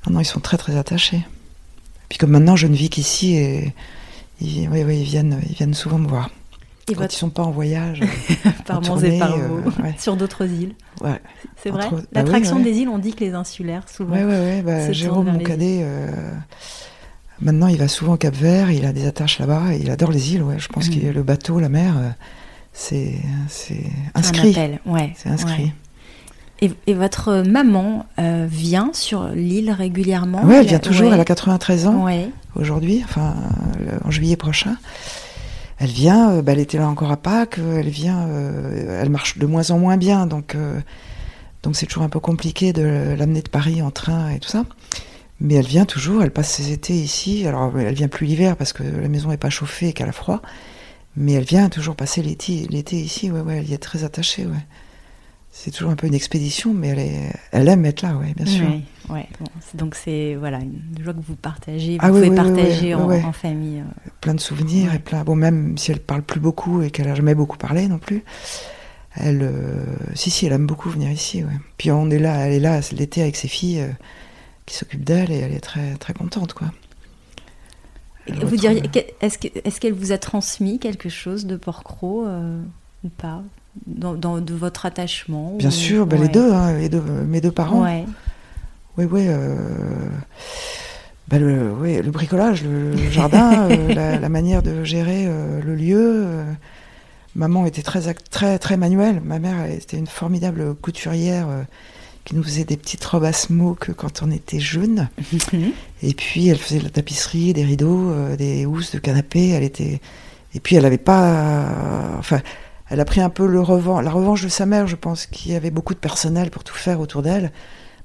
[0.07, 1.25] non, non, ils sont très très attachés.
[2.09, 3.75] Puis comme maintenant je ne vis qu'ici et
[4.41, 6.31] ils, ouais, ils viennent, ils viennent souvent me voir.
[6.89, 8.01] Et Quand votre ils sont pas en voyage.
[8.67, 9.95] par Mons et par euh, ouais.
[9.99, 10.75] sur d'autres îles.
[11.01, 11.21] ouais,
[11.57, 11.85] C'est vrai.
[11.87, 12.63] Entre- bah oui, L'attraction ouais.
[12.63, 14.15] des îles, on dit que les insulaires souvent.
[14.15, 16.11] ouais, ouais, bah, Jérôme, vers mon les cadet, euh,
[17.41, 20.35] maintenant il va souvent au Cap Vert, il a des attaches là-bas, il adore les
[20.35, 20.43] îles.
[20.45, 21.01] Ouais, je pense Mhm.
[21.01, 22.11] que le bateau, la mer, euh,
[22.73, 23.15] c'est,
[23.49, 23.83] c'est
[24.15, 24.55] inscrit.
[25.17, 25.73] C'est inscrit.
[26.63, 30.43] Et, et votre maman euh, vient sur l'île régulièrement?
[30.45, 31.15] Ouais, elle vient toujours, Ouais.
[31.15, 32.05] elle a 93 ans.
[32.05, 32.31] Ouais.
[32.55, 33.35] aujourd'hui, enfin
[34.05, 34.77] en juillet prochain.
[35.79, 39.11] Elle vient, euh, bah, elle était là encore à Pâques, euh, elle vient, euh, elle
[39.11, 40.57] marche de moins en moins bien, donc
[41.63, 44.65] donc c'est toujours un peu compliqué de l'amener de Paris en train et tout ça.
[45.41, 47.47] Mais elle vient toujours, elle passe ses étés ici.
[47.47, 50.13] Alors elle vient plus l'hiver parce que la maison n'est pas chauffée et qu'elle a
[50.13, 50.41] froid.
[51.17, 54.47] Mais elle vient toujours passer l'été, l'été ici, ouais, ouais, elle y est très attachée,
[54.47, 54.65] ouais.
[55.59, 58.45] C'est toujours un peu une expédition, mais elle, est, elle aime être là, ouais, bien
[58.45, 58.67] sûr.
[58.69, 59.27] Ouais, ouais.
[59.41, 62.29] Bon, c'est- donc c'est voilà une joie que vous partagez, vous Ah oui, pouvez oui,
[62.29, 63.81] oui, partager oui, en, famille.
[63.81, 64.11] euh.
[64.21, 65.25] plein de souvenirs et plein.
[65.25, 68.23] Bon, même si elle parle plus beaucoup et qu'elle a jamais beaucoup parlé non plus,
[69.15, 69.83] elle, euh,
[70.15, 71.43] si si, elle aime beaucoup venir ici.
[71.43, 71.51] Ouais.
[71.79, 73.89] Puis on est là, elle est là l'été avec ses filles euh,
[74.67, 76.69] qui s'occupent d'elle et elle est très très contente quoi.
[78.27, 78.83] Elle Vous diriez,
[79.23, 82.61] est-ce que- est-ce qu'elle vous a transmis quelque chose de Porcro euh,
[83.05, 83.43] ou pas?
[83.87, 86.19] Dans, dans- de votre attachement Bien ou- sûr, ouais.
[86.19, 87.83] les deux, hein, les deux, mes deux parents.
[87.85, 88.05] Ouais.
[88.99, 89.27] Oui, oui.
[89.29, 90.09] euh,
[91.33, 96.27] le, ouais, le bricolage, le, jardin, euh, la, la manière de gérer euh, le lieu.
[97.35, 99.21] maman était très, très, très manuelle.
[99.25, 101.47] Ma mère elle, était une formidable couturière
[102.25, 105.09] qui nous faisait des petites robes à smoke quand on était jeunes.
[105.53, 105.73] Mhm.
[106.03, 109.51] Et puis elle faisait de la tapisserie, des rideaux, des housses de canapé.
[109.51, 110.01] Elle était.
[110.55, 111.67] Et puis elle n'avait pas.
[112.19, 112.41] enfin,
[112.89, 115.71] elle a pris un peu le la revanche de sa mère, je pense, qui avait
[115.71, 117.53] beaucoup de personnel pour tout faire autour d'elle.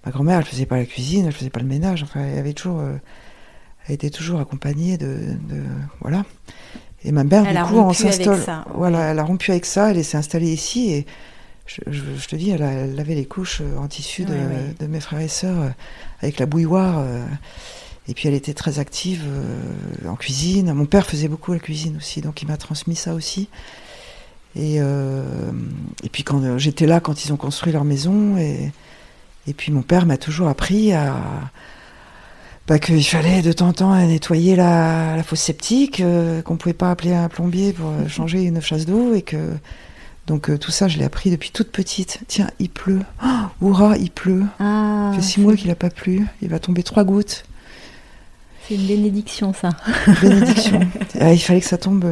[0.06, 2.02] Ma grand-mère, elle faisait pas la cuisine, elle faisait pas le ménage.
[2.04, 2.80] Enfin, elle avait toujours.
[2.80, 2.96] Euh,
[3.88, 5.64] elle était toujours accompagnée de, de
[6.02, 6.24] voilà.
[7.04, 8.64] Et ma mère, du coup, on s'installe.
[8.74, 9.92] Voilà, elle a rompu avec ça.
[9.92, 11.06] Elle s'est installée ici et
[11.68, 12.64] je, te dis, elle,
[13.00, 15.70] avait les couches euh, en tissu de, mes frères et sœurs euh,
[16.22, 17.04] avec la bouilloire.
[18.08, 19.24] Et puis elle était très active
[20.08, 20.74] en cuisine.
[20.74, 23.48] Mon père faisait beaucoup la cuisine aussi, donc il m'a transmis ça aussi.
[24.56, 28.72] Et, et puis quand j'étais là quand ils ont construit leur maison, et,
[29.48, 31.16] et puis mon père m'a toujours appris à
[32.68, 36.04] bah, qu'il fallait de temps en temps nettoyer la, la fosse septique,
[36.44, 39.38] qu'on pouvait pas appeler un plombier pour changer une chasse d'eau et que
[40.28, 42.20] donc euh, tout ça, je l'ai appris depuis toute petite.
[42.28, 43.02] Tiens, il pleut.
[43.62, 44.44] Oh, il pleut.
[44.60, 46.26] Ah, fait six mois qu'il n'a pas plu.
[46.42, 47.44] Il va tomber trois gouttes.
[48.68, 49.70] C'est une bénédiction, ça.
[50.22, 50.80] bénédiction.
[51.20, 52.06] Ah, il fallait que ça tombe.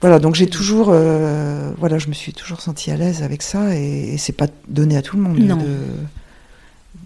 [0.00, 3.74] Voilà, donc j'ai toujours, euh, voilà, je me suis toujours sentie à l'aise avec ça
[3.74, 5.58] et, c'est pas donné à tout le monde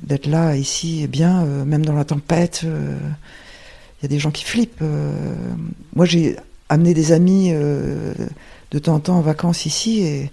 [0.03, 2.63] d'être là ici, bien, euh, même dans la tempête.
[2.65, 4.83] Il y a des gens qui flippent.
[5.95, 6.37] moi, j'ai
[6.69, 10.03] amené des amis de temps en temps en vacances ici.
[10.03, 10.31] Et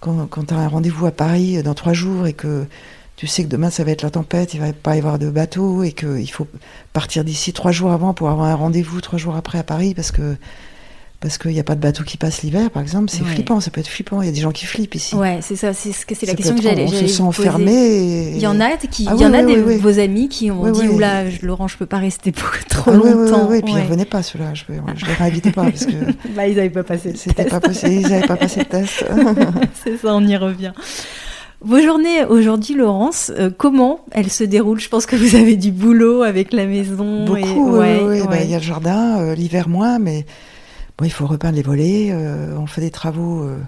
[0.00, 2.66] quand, quand tu as un rendez-vous à Paris dans trois jours et que
[3.22, 5.30] tu sais que demain ça va être la tempête, il va pas y avoir de
[5.30, 6.48] bateau et qu'il faut
[6.92, 10.10] partir d'ici trois jours avant pour avoir un rendez-vous trois jours après à Paris parce
[10.10, 10.36] que
[11.22, 13.70] parce qu'il n'y a pas de bateau qui passe l'hiver, par exemple, c'est flippant, ça
[13.70, 14.20] peut être flippant.
[14.22, 15.14] Il y a des gens qui flippent ici.
[15.14, 16.84] Ouais, c'est ça, c'est ce que c'est la question que j'allais.
[16.84, 18.32] On se sent enfermé.
[18.34, 20.70] Il y en a qui, ah il y en a des vos amis qui ont
[20.70, 23.46] dit oula, Laurent, je peux pas rester pour trop ah longtemps.
[23.48, 24.52] Oui, oui, puis ils revenaient pas ceux-là.
[24.54, 24.64] Je,
[24.96, 25.92] je les réinvitais pas parce que.
[26.36, 27.12] bah, ils n'avaient pas passé.
[27.14, 27.92] C'était pas possible.
[27.92, 29.04] Ils n'avaient pas passé le test.
[29.84, 30.72] c'est ça, on y revient.
[31.60, 34.80] Vos journées aujourd'hui, Laurence, euh, comment elles se déroulent?
[34.80, 37.24] Je pense que vous avez du boulot avec la maison.
[37.24, 38.22] Beaucoup, oui.
[38.28, 40.26] Bah, il y a le jardin, euh, l'hiver moins, mais
[41.04, 42.08] Il faut repeindre les volets.
[42.10, 43.42] Euh, on fait des travaux.
[43.42, 43.58] Euh,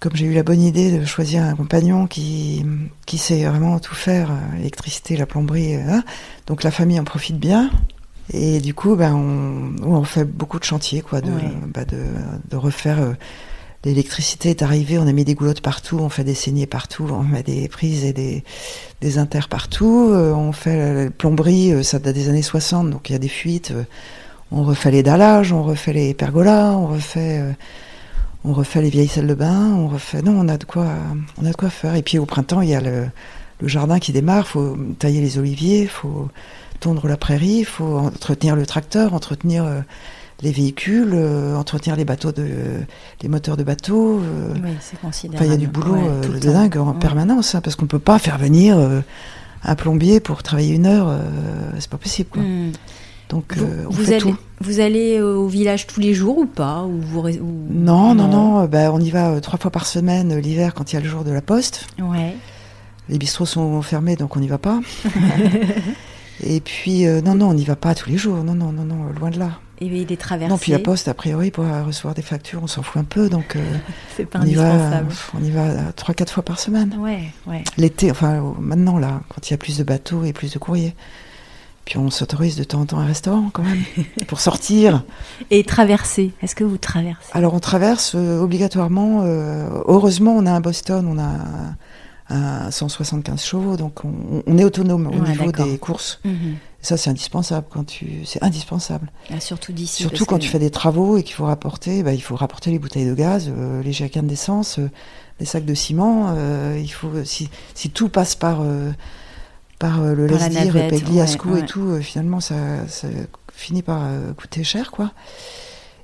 [0.00, 2.64] comme j'ai eu la bonne idée de choisir un compagnon qui,
[3.06, 6.04] qui sait vraiment tout faire, euh, électricité, la plomberie, hein.
[6.46, 7.70] donc la famille en profite bien.
[8.32, 11.30] Et du coup, ben, on, on fait beaucoup de chantiers, quoi, de,
[11.68, 12.02] bah, de,
[12.50, 13.14] de, refaire.
[13.84, 17.22] L'électricité est arrivée, on a mis des goulottes partout, on fait des saignées partout, on
[17.22, 18.42] met des prises et des,
[19.02, 20.10] des inters partout.
[20.10, 23.74] on fait la plomberie, ça date des années 60, donc il y a des fuites
[24.52, 27.52] on refait les dallages, on refait les pergolas, on refait, euh,
[28.44, 30.22] on refait les vieilles salles de bain, on refait.
[30.22, 30.86] Non, on a de quoi,
[31.40, 31.94] on a de quoi faire.
[31.94, 33.08] Et puis au printemps, il y a le,
[33.62, 34.46] jardin qui démarre.
[34.46, 36.28] Faut tailler les oliviers, faut
[36.80, 39.80] tondre la prairie, faut entretenir le tracteur, entretenir euh,
[40.42, 42.46] les véhicules, euh, entretenir les bateaux de,
[43.22, 44.20] les moteurs de bateaux.
[44.62, 45.46] oui, c'est considérable.
[45.46, 48.36] il y a du boulot de dingue en permanence, hein, parce qu'on peut pas faire
[48.36, 48.78] venir
[49.64, 51.18] un plombier pour travailler une heure.
[51.78, 52.28] c'est pas possible.
[52.28, 52.42] Quoi.
[52.42, 52.72] Hmm.
[53.28, 54.36] Donc vous, euh, fait allez, tout.
[54.60, 57.28] Vous allez au village tous les jours ou pas ou vous,
[57.70, 58.64] Non, non, non.
[58.66, 61.02] Bah, on y va euh, trois fois par semaine euh, l'hiver quand il y a
[61.02, 61.86] le jour de la poste.
[61.98, 62.36] Ouais.
[63.08, 64.80] Les bistrots sont fermés, donc on n'y va pas.
[66.42, 68.42] Et puis, non, non, on n'y va pas tous les jours.
[68.42, 69.60] Non, non, non, non, loin de là.
[69.80, 70.50] Et des traversées.
[70.50, 73.28] Non, puis la poste, a priori, pour recevoir des factures, on s'en fout un peu,
[73.28, 73.56] donc.
[74.16, 75.12] c'est pas on indispensable.
[75.12, 76.96] Y va, on y va trois, quatre fois par semaine.
[76.98, 77.62] Ouais, ouais.
[77.76, 80.94] L'été, enfin, maintenant là, quand il y a plus de bateaux et plus de courriers.
[81.84, 83.82] Puis on s'autorise de temps en temps un restaurant quand même,
[84.26, 85.04] pour sortir.
[85.50, 87.30] Et traverser, est-ce que vous traversez?
[87.32, 91.24] Alors on traverse euh, obligatoirement, euh, heureusement on a un Boston, on a
[92.30, 96.20] un, 175 chevaux, donc on, est autonome au niveau des courses.
[96.24, 96.56] Mhm.
[96.80, 99.12] Ça c'est indispensable quand tu, c'est indispensable.
[99.30, 100.02] Ah, surtout d'ici.
[100.02, 102.78] Surtout quand tu fais des travaux et qu'il faut rapporter, bah, il faut rapporter les
[102.78, 104.80] bouteilles de gaz, euh, les jerrycans d'essence,
[105.38, 106.34] les sacs de ciment.
[106.76, 108.62] il faut si, si, tout passe par
[109.84, 112.54] par euh, le laisse-dire, Peggy, Ascou et tout, euh, finalement, ça,
[113.52, 115.12] finit par euh, coûter cher, quoi.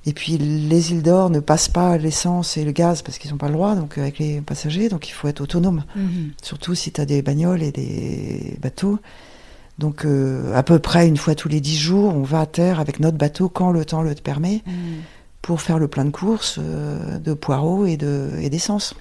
[0.05, 3.37] Et puis les îles d'or ne passent pas l'essence et le gaz parce qu'ils n'ont
[3.37, 5.83] pas le droit, donc avec les passagers, donc il faut être autonome.
[5.95, 6.31] Mhm.
[6.41, 8.97] Surtout si tu as des bagnoles et des bateaux.
[9.77, 10.07] Donc
[10.55, 13.17] à peu près une fois tous les dix jours, on va à terre avec notre
[13.17, 14.73] bateau quand le temps le permet mhm.
[15.43, 18.95] pour faire le plein de courses de poireaux et d'essence.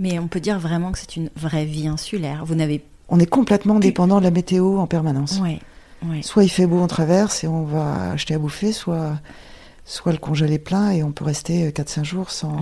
[0.00, 2.44] Mais on peut dire vraiment que c'est une vraie vie insulaire.
[2.44, 5.40] Vous n'avez on est complètement dépendant de la météo en permanence.
[6.22, 9.18] Soit il fait beau, on traverse et on va acheter à bouffer, soit,
[9.84, 12.56] soit le congèle est plein et on peut rester 4-5 jours sans,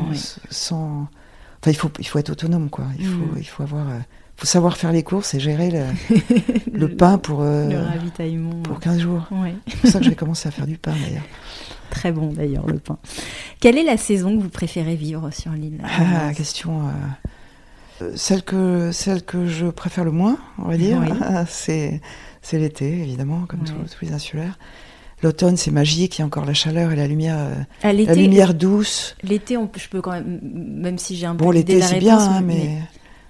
[0.51, 1.07] sans.
[1.61, 2.87] Enfin, il faut, il faut être autonome, quoi.
[2.99, 3.39] Il, faut, mm.
[3.39, 3.89] il faut avoir.
[3.89, 3.99] Euh,
[4.39, 5.85] faut savoir faire les courses et gérer
[6.73, 8.63] le, pain pour, euh, le ravitaillement.
[8.63, 9.29] pour 15 jours.
[9.67, 11.25] C'est pour ça que je vais commencer à faire du pain d'ailleurs.
[11.91, 12.99] Très bon d'ailleurs le pain.
[13.59, 15.83] Quelle est la saison que vous préférez vivre sur l'île?
[15.83, 16.87] Ah, question.
[16.87, 16.93] Euh,
[18.15, 21.03] celle que celle que je préfère le moins, on va dire,
[21.49, 22.01] c'est
[22.43, 24.59] c'est l'été évidemment, comme tous, les insulaires.
[25.23, 27.37] L'automne, c'est magique, il y a encore la chaleur et la lumière,
[27.83, 29.17] ah, la lumière douce.
[29.25, 32.41] L'été, je peux quand même, même si j'ai un peu bon, l'été, c'est bien, hein,
[32.41, 32.79] mais...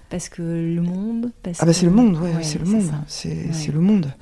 [0.09, 1.31] parce que le monde.
[1.59, 4.13] ah bah c'est le monde, ouais, c'est le monde, c'est le monde.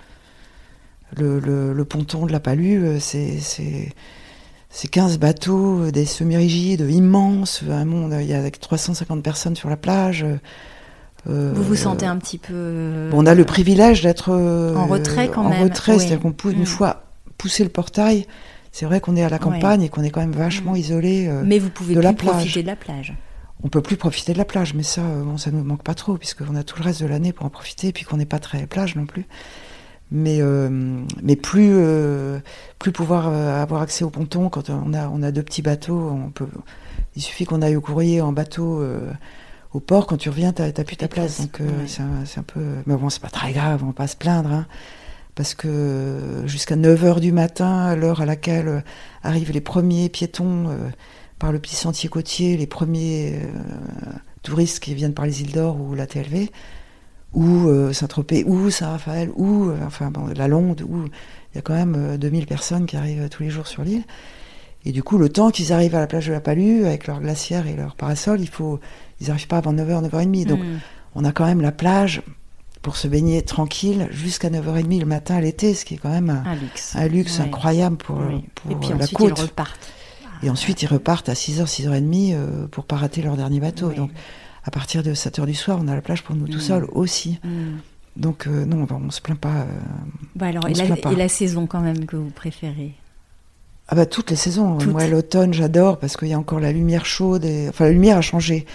[1.15, 3.39] Le, le, le, ponton de la Palue, euh, c'est
[4.77, 9.69] c'est 15 bateaux, euh, des semi-rigides immenses, un monde, il y a 350 personnes sur
[9.69, 10.23] la plage.
[11.27, 13.09] Euh, vous vous sentez un petit peu.
[13.11, 15.61] on a le privilège d'être en retrait quand même.
[15.61, 16.67] En retrait, c'est-à-dire qu'on peut une mm.
[16.67, 17.05] fois
[17.39, 18.27] pousser le portail.
[18.71, 20.77] C'est vrai qu'on est à la campagne et qu'on est quand même vachement mm.
[20.77, 21.29] isolé.
[21.43, 23.15] mais vous pouvez de plus la profiter de la plage.
[23.63, 26.17] On peut plus profiter de la plage, mais ça, bon, ça nous manque pas trop
[26.17, 28.37] puisqu'on a tout le reste de l'année pour en profiter, et puis qu'on n'est pas
[28.37, 29.25] très plage non plus
[30.11, 30.69] mais euh,
[31.21, 32.39] mais plus euh,
[32.79, 36.09] plus pouvoir euh, avoir accès au ponton quand on a on a deux petits bateaux
[36.11, 36.47] on peut
[37.15, 38.83] il suffit qu'on aille au courrier en bateau
[39.73, 41.41] au port quand tu reviens t'as plus ta place.
[41.41, 44.15] Donc c'est un, un, peu mais bon c'est pas très grave on va pas se
[44.15, 44.67] plaindre hein,
[45.35, 48.83] parce que jusqu'à 9h du matin l'heure à laquelle
[49.23, 50.69] arrivent les premiers piétons
[51.39, 53.39] par le petit sentier côtier les premiers
[54.43, 56.51] touristes qui viennent par les îles d'Or ou la TLV
[57.33, 61.73] ou euh, Saint-Tropez, ou Saint-Raphaël, ou euh, enfin la Londe, où il y a quand
[61.73, 64.03] même 2000 euh, personnes qui arrivent tous les jours sur l'île.
[64.85, 67.19] Et du coup, le temps qu'ils arrivent à la plage de la Palue, avec leur
[67.19, 68.79] glacière et leur parasol, il faut,
[69.19, 70.45] ils n'arrivent pas avant 9h, 9h30.
[70.45, 70.79] Donc, hmm.
[71.15, 72.21] on a quand même la plage
[72.81, 76.29] pour se baigner tranquille jusqu'à 9h30 le matin à l'été, ce qui est quand même
[76.29, 78.15] un, luxe, un luxe incroyable pour,
[78.55, 79.33] pour et puis la ensuite, côte.
[79.37, 79.93] Ils repartent.
[80.43, 83.91] Et ensuite, ils repartent à 6h, 6h30 pour pas rater leur dernier bateau.
[83.91, 84.11] Donc,
[84.67, 86.61] à partir de 7 heures du soir, on a la plage pour nous tout mm.
[86.61, 87.39] seuls aussi.
[87.41, 87.77] Mm.
[88.17, 89.61] Donc euh, non, on, ne se plaint pas.
[89.61, 89.65] Euh,
[90.35, 92.93] bah alors, et, la, saison quand même que vous préférez?
[93.87, 94.77] Ah bah toutes les saisons.
[94.87, 97.45] Moi l'automne j'adore parce qu'il y a encore la lumière chaude.
[97.45, 97.69] Et...
[97.69, 98.65] Enfin la lumière a changé.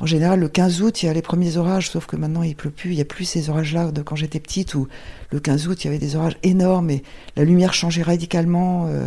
[0.00, 2.56] En général le 15 août il y a les premiers orages, sauf que maintenant il
[2.56, 2.90] pleut plus.
[2.90, 4.88] Il y a plus ces orages-là de quand j'étais petite où
[5.30, 7.04] le 15 août il y avait des orages énormes et
[7.36, 8.86] la lumière changeait radicalement.
[8.88, 9.06] Euh,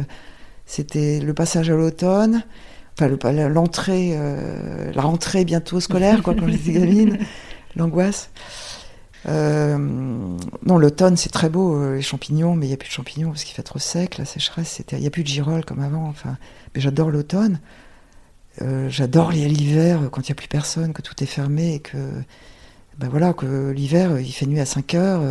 [0.65, 2.43] c'était le passage à l'automne
[3.01, 7.17] enfin l'entrée, euh, la rentrée bientôt scolaire, quoi, quand j'étais gamine,
[7.75, 8.29] l'angoisse.
[9.27, 12.93] Euh, non, l'automne c'est très beau, euh, les champignons, mais il n'y a plus de
[12.93, 15.79] champignons parce qu'il fait trop sec, la sécheresse, il n'y a plus de girolles comme
[15.79, 16.07] avant.
[16.07, 16.37] Enfin,
[16.73, 17.59] mais j'adore l'automne.
[18.87, 21.97] j'adore l'hiver quand il n'y a plus personne, que tout est fermé et que,
[22.97, 25.21] ben voilà, que l'hiver il fait nuit à 5 heures.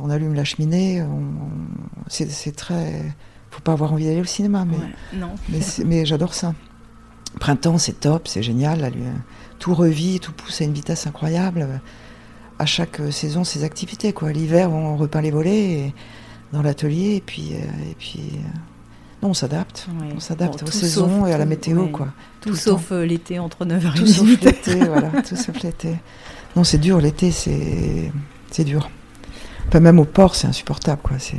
[0.00, 1.02] on allume la cheminée,
[2.08, 3.02] c'est très
[3.50, 5.34] faut pas avoir envie d'aller au cinéma, mais, non.
[5.84, 6.54] mais, j'adore ça.
[7.38, 8.92] Printemps, c'est top, c'est génial.
[9.58, 11.80] tout revit, tout pousse à une vitesse incroyable.
[12.58, 14.12] À chaque saison, ses activités.
[14.12, 14.32] Quoi.
[14.32, 15.92] L'hiver, on repeint les volets
[16.52, 18.58] dans l'atelier, et puis, euh, et puis euh,
[19.22, 19.86] non, on s'adapte.
[20.14, 21.88] On s'adapte aux saisons et à la météo.
[21.88, 22.08] Quoi.
[22.40, 25.10] Tout, sauf euh, l'été entre 9h et Tout sauf l'été, voilà.
[25.22, 25.96] Tout sauf l'été.
[26.56, 28.10] Non, c'est dur, l'été, c'est,
[28.50, 28.90] c'est dur.
[29.68, 31.00] Enfin, même au port, c'est insupportable.
[31.02, 31.18] Quoi.
[31.18, 31.36] C'est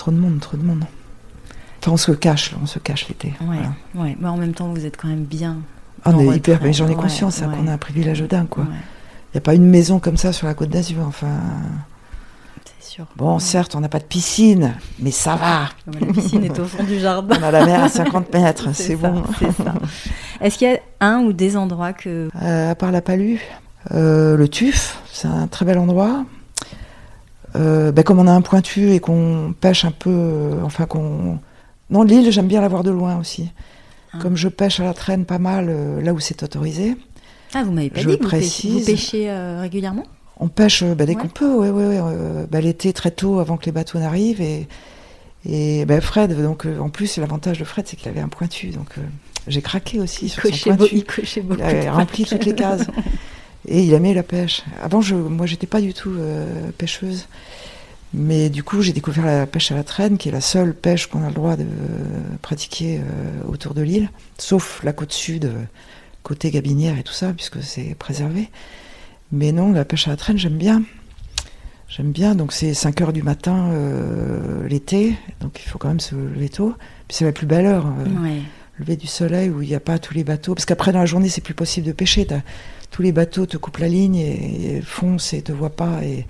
[0.00, 0.84] trop de monde, trop de monde.
[1.78, 3.34] Enfin, on se cache, on se cache l'été.
[3.42, 3.58] Ouais,
[4.00, 4.16] ouais.
[4.18, 5.58] Mais en même temps, vous êtes quand même bien.
[6.06, 8.64] Ah, on est hyper, mais j'en ai conscience, hein, qu'on a un privilège dingue, quoi.
[8.66, 11.38] Il n'y a pas une maison comme ça sur la côte d'Azur, enfin.
[12.64, 13.04] C'est sûr.
[13.14, 15.68] Bon, certes, on n'a pas de piscine, mais ça va.
[16.00, 17.36] La piscine est au fond du jardin.
[17.38, 19.22] On a la mer à 50 mètres, c'est bon.
[20.40, 22.30] Est-ce qu'il y a un ou des endroits que.
[22.40, 23.38] Euh, à part la Palue,
[23.92, 26.24] euh, le Tuf, c'est un très bel endroit.
[27.56, 31.38] Euh, ben, comme on a un pointu et qu'on pêche un peu, euh, enfin qu'on...
[31.90, 33.50] Non, l'île, j'aime bien la voir de loin aussi.
[34.12, 34.18] Ah.
[34.20, 36.96] Comme je pêche à la traîne pas mal, euh, là où c'est autorisé.
[37.54, 40.04] Ah, vous m'avez pas dit que vous pêchez, régulièrement?
[40.38, 42.46] On pêche ben, dès qu'on peut, oui, oui, oui.
[42.48, 44.40] Ben, l'été, très tôt, avant que les bateaux n'arrivent.
[44.40, 44.68] Et,
[45.44, 48.68] et ben, Fred, donc, en plus, l'avantage de Fred, c'est qu'il avait un pointu.
[48.68, 48.94] Donc,
[49.48, 50.96] j'ai craqué aussi sur son pointu.
[50.96, 51.04] il,
[51.58, 52.86] il a rempli toutes les cases.
[53.68, 54.62] Et il aimait la pêche.
[54.82, 57.26] Avant, je, moi, j'étais pas du tout euh, pêcheuse.
[58.12, 61.06] Mais du coup, j'ai découvert la pêche à la traîne, qui est la seule pêche
[61.06, 61.66] qu'on a le droit de
[62.42, 65.62] pratiquer euh, autour de l'île, sauf la côte sud, euh,
[66.24, 68.48] côté Gabinière et tout ça, puisque c'est préservé.
[69.30, 70.82] Mais non, la pêche à la traîne, j'aime bien.
[71.88, 73.72] J'aime bien, donc c'est 5 heures du matin
[74.68, 76.74] l'été, donc il faut quand même se lever tôt.
[77.08, 77.86] Puis c'est la plus belle heure,
[78.78, 80.54] lever du soleil où il n'y a pas tous les bateaux.
[80.54, 82.26] Parce qu'après, dans la journée, c'est plus possible de pêcher
[82.90, 86.04] tous les bateaux te coupent la ligne et, foncent et te voient pas.
[86.04, 86.26] Et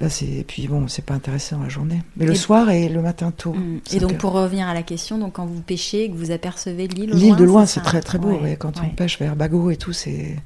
[0.00, 2.02] là, c'est puis bon, c'est pas intéressant la journée.
[2.16, 3.54] Mais le soir et le matin tôt.
[3.54, 3.80] Mm.
[3.92, 7.10] Et donc pour revenir à la question, donc quand vous pêchez, que vous apercevez l'île,
[7.10, 8.38] l'île de loin, c'est très très beau.
[8.58, 10.36] Quand on pêche vers Bagot et tout, c'est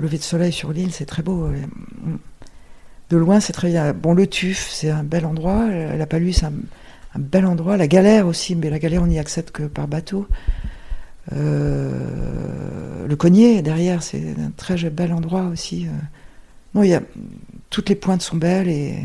[0.00, 1.46] lever de soleil sur l'île, c'est très beau.
[1.46, 2.18] Mm.
[3.10, 3.92] De loin, c'est très bien.
[3.92, 5.66] Bon, le Tuf, c'est un bel endroit.
[5.68, 6.52] La Palue, c'est un,
[7.18, 7.76] bel endroit.
[7.76, 10.28] La Galère aussi, mais la Galère, on n'y accède que par bateau.
[11.32, 15.86] Le Cognier derrière, c'est un très bel endroit aussi.
[16.74, 17.02] Non, il y a
[17.70, 19.04] toutes les pointes sont belles et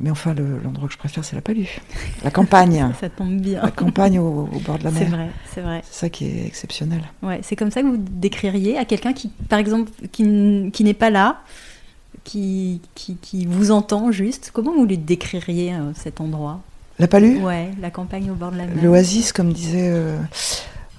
[0.00, 1.66] mais enfin, l'endroit que je préfère, c'est la Palue.
[2.24, 2.90] La campagne.
[2.98, 3.60] ça tombe bien.
[3.62, 5.02] La campagne au, bord de la mer.
[5.02, 5.82] C'est vrai, c'est vrai.
[5.84, 7.02] C'est ça qui est exceptionnel.
[7.22, 10.94] Ouais, c'est comme ça que vous décririez à quelqu'un qui, par exemple, qui, qui n'est
[10.94, 11.42] pas là,
[12.24, 14.50] qui, qui, qui, vous entend juste.
[14.54, 16.62] Comment vous lui décririez euh, cet endroit?
[16.98, 17.42] La Palue?
[17.42, 18.82] Ouais, la campagne au bord de la mer.
[18.82, 19.90] L'oasis, comme disait.
[19.92, 20.16] Euh,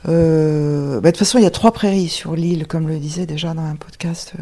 [0.07, 3.25] euh, bah, de toute façon, il y a trois prairies sur l'île, comme le disait
[3.25, 4.33] déjà dans un podcast.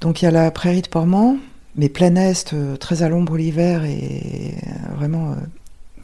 [0.00, 1.38] donc il y a la prairie de Portmont
[1.76, 5.36] mais plein est, euh, très à l'ombre l'hiver et euh, vraiment euh,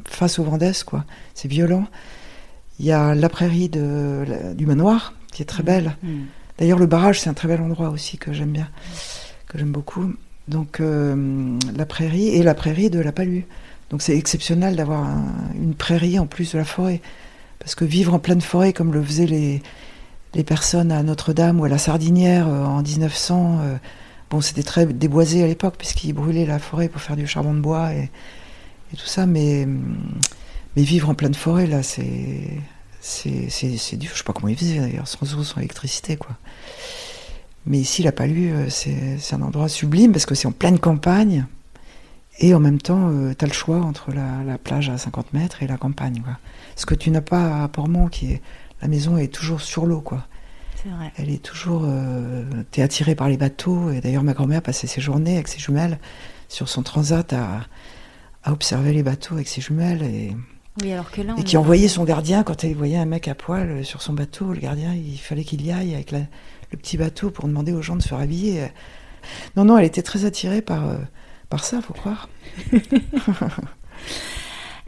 [0.04, 1.04] face au vent d'est, quoi.
[1.34, 1.86] C'est violent.
[2.78, 4.24] Il y a la prairie de,
[4.54, 5.66] du manoir, qui est très mmh.
[5.66, 5.96] belle.
[6.02, 6.08] Mmh.
[6.58, 8.68] D'ailleurs, le barrage, c'est un très bel endroit aussi que j'aime bien,
[9.48, 10.12] que j'aime beaucoup.
[10.48, 13.42] Donc, la prairie et la prairie de la Palue.
[13.90, 15.06] Donc, c'est exceptionnel d'avoir
[15.54, 17.00] une prairie en plus de la forêt.
[17.62, 19.62] Parce que vivre en pleine forêt, comme le faisaient les,
[20.34, 23.78] les personnes à Notre-Dame ou à la Sardinière en 1900,
[24.32, 27.60] Bon, c'était très déboisé à l'époque, puisqu'ils brûlaient la forêt pour faire du charbon de
[27.60, 28.08] bois et,
[28.96, 29.68] tout ça, mais,
[30.74, 32.48] mais vivre en pleine forêt, là, c'est.
[33.02, 34.10] C'est, dur.
[34.12, 36.36] Je sais pas comment ils faisaient d'ailleurs, sans eau, sans électricité, quoi.
[37.66, 41.44] Mais ici, la Palue, euh, c'est un endroit sublime parce que c'est en pleine campagne.
[42.38, 45.34] Et en même temps, euh, tu as le choix entre la, la, plage à 50
[45.34, 46.22] mètres et la campagne.
[46.24, 46.38] Quoi.
[46.76, 48.42] Ce que tu n'as pas à Portmont, qui est.
[48.80, 50.26] La maison est toujours sur l'eau, quoi.
[51.16, 51.82] Elle est toujours.
[51.84, 53.90] Euh, t'es attiré par les bateaux.
[53.90, 55.98] Et d'ailleurs, ma grand-mère passait ses journées avec ses jumelles
[56.48, 57.66] sur son transat à,
[58.50, 60.02] observer les bateaux avec ses jumelles.
[60.02, 60.36] Et,
[60.82, 63.36] oui, alors que là, et qui envoyait son gardien quand elle voyait un mec à
[63.36, 64.52] poil sur son bateau.
[64.52, 66.26] Le gardien, il fallait qu'il y aille avec le
[66.72, 68.68] petit bateau pour demander aux gens de se rhabiller.
[69.56, 70.96] Non, non, elle était très attirée par, euh,
[71.48, 72.28] par ça, faut croire.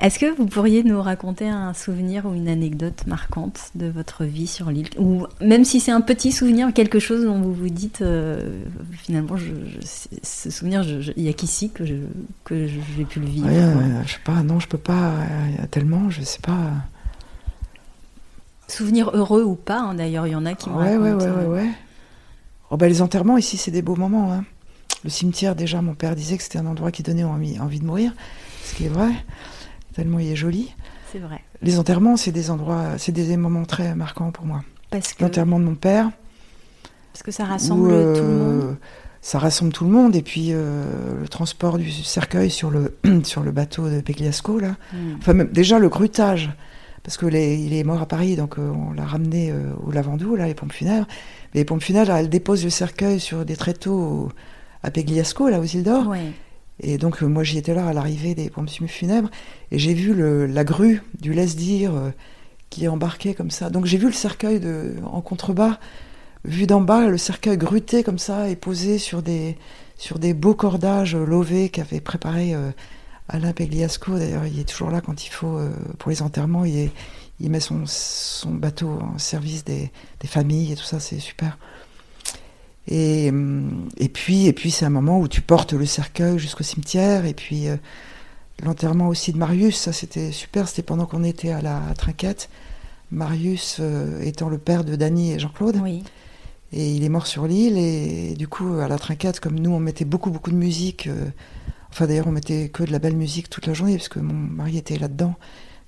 [0.01, 4.49] Est-ce que vous pourriez nous raconter un souvenir ou une anecdote marquante de votre vie
[4.49, 4.89] sur l'île?
[4.99, 9.37] Ou même si c'est un petit souvenir, quelque chose dont vous vous dites, euh, finalement,
[9.37, 9.53] je,
[10.23, 10.85] ce souvenir,
[11.17, 11.95] il n'y a qu'ici que je,
[12.45, 13.47] que j'ai pu le vivre.
[13.47, 15.13] Ouais, je sais pas, non, je peux pas,
[15.71, 16.73] tellement, je sais pas.
[18.67, 20.97] Souvenir heureux ou pas, hein, d'ailleurs, il y en a qui me ouais.
[20.97, 21.71] Ouais, ouais, ouais, ouais.
[22.71, 24.33] Oh, bah, les enterrements, ici, c'est des beaux moments.
[24.33, 24.45] Hein.
[25.05, 27.85] Le cimetière, déjà, mon père disait que c'était un endroit qui donnait envie, envie de
[27.85, 28.13] mourir,
[28.65, 29.13] ce qui est vrai
[29.95, 30.75] tellement il est joli.
[31.13, 31.41] C'est vrai.
[31.63, 34.63] Les enterrements, c'est des endroits, c'est des moments très marquants pour moi.
[34.91, 36.11] Parce que l'enterrement de mon père.
[37.13, 38.77] Parce que ça rassemble tout le euh, monde.
[39.23, 43.43] Ça rassemble tout le monde et puis euh, le transport du cercueil sur le sur
[43.43, 44.77] le bateau de Pegliasco là.
[44.93, 45.15] Hmm.
[45.19, 46.51] Enfin même, déjà le grutage
[47.03, 49.53] parce que il est mort à Paris donc euh, on l'a ramené
[49.87, 51.07] au Lavandou là les pompes funèbres.
[51.55, 54.31] les pompes funèbres elles déposent le cercueil sur des tréteaux
[54.83, 56.09] à Pegliasco là aux îles d'Or.
[56.09, 56.33] Ouais.
[56.81, 59.31] Et donc, euh, moi, j'y étais là à l'arrivée des pompes funèbres,
[59.71, 60.15] et j'ai vu
[60.47, 62.11] la grue du laisse-dire euh,
[62.71, 63.71] qui embarquait comme ça.
[63.71, 65.79] Donc, j'ai vu le cercueil de, en contrebas,
[66.45, 69.57] vu d'en bas, le cercueil gruté comme ça, et posé sur des,
[70.35, 72.71] beaux cordages lovés qu'avait préparé euh,
[73.29, 74.19] Alain Pegliasco.
[74.19, 75.59] D'ailleurs, il est toujours là quand il faut,
[75.99, 76.91] pour les enterrements, il,
[77.41, 77.85] met son,
[78.51, 79.91] bateau en service des
[80.25, 81.57] familles et tout ça, c'est super.
[82.89, 83.33] Et,
[83.97, 87.25] et puis, et puis c'est un moment où tu portes le cercueil jusqu'au cimetière.
[87.25, 87.77] Et puis euh,
[88.63, 90.69] l'enterrement aussi de Marius, ça c'était super.
[90.69, 92.51] C'était pendant qu'on était à la trinquette.
[93.11, 95.81] Marius euh, étant le père de Dany et Jean-Claude.
[95.83, 96.05] Oui.
[96.73, 97.79] Et il est mort sur l'île.
[97.79, 101.07] Et, du coup, à la trinquette, comme nous, on mettait beaucoup, beaucoup de musique.
[101.07, 101.27] Euh,
[101.91, 104.35] enfin, d'ailleurs, on mettait que de la belle musique toute la journée, parce que mon
[104.35, 105.35] mari était là-dedans.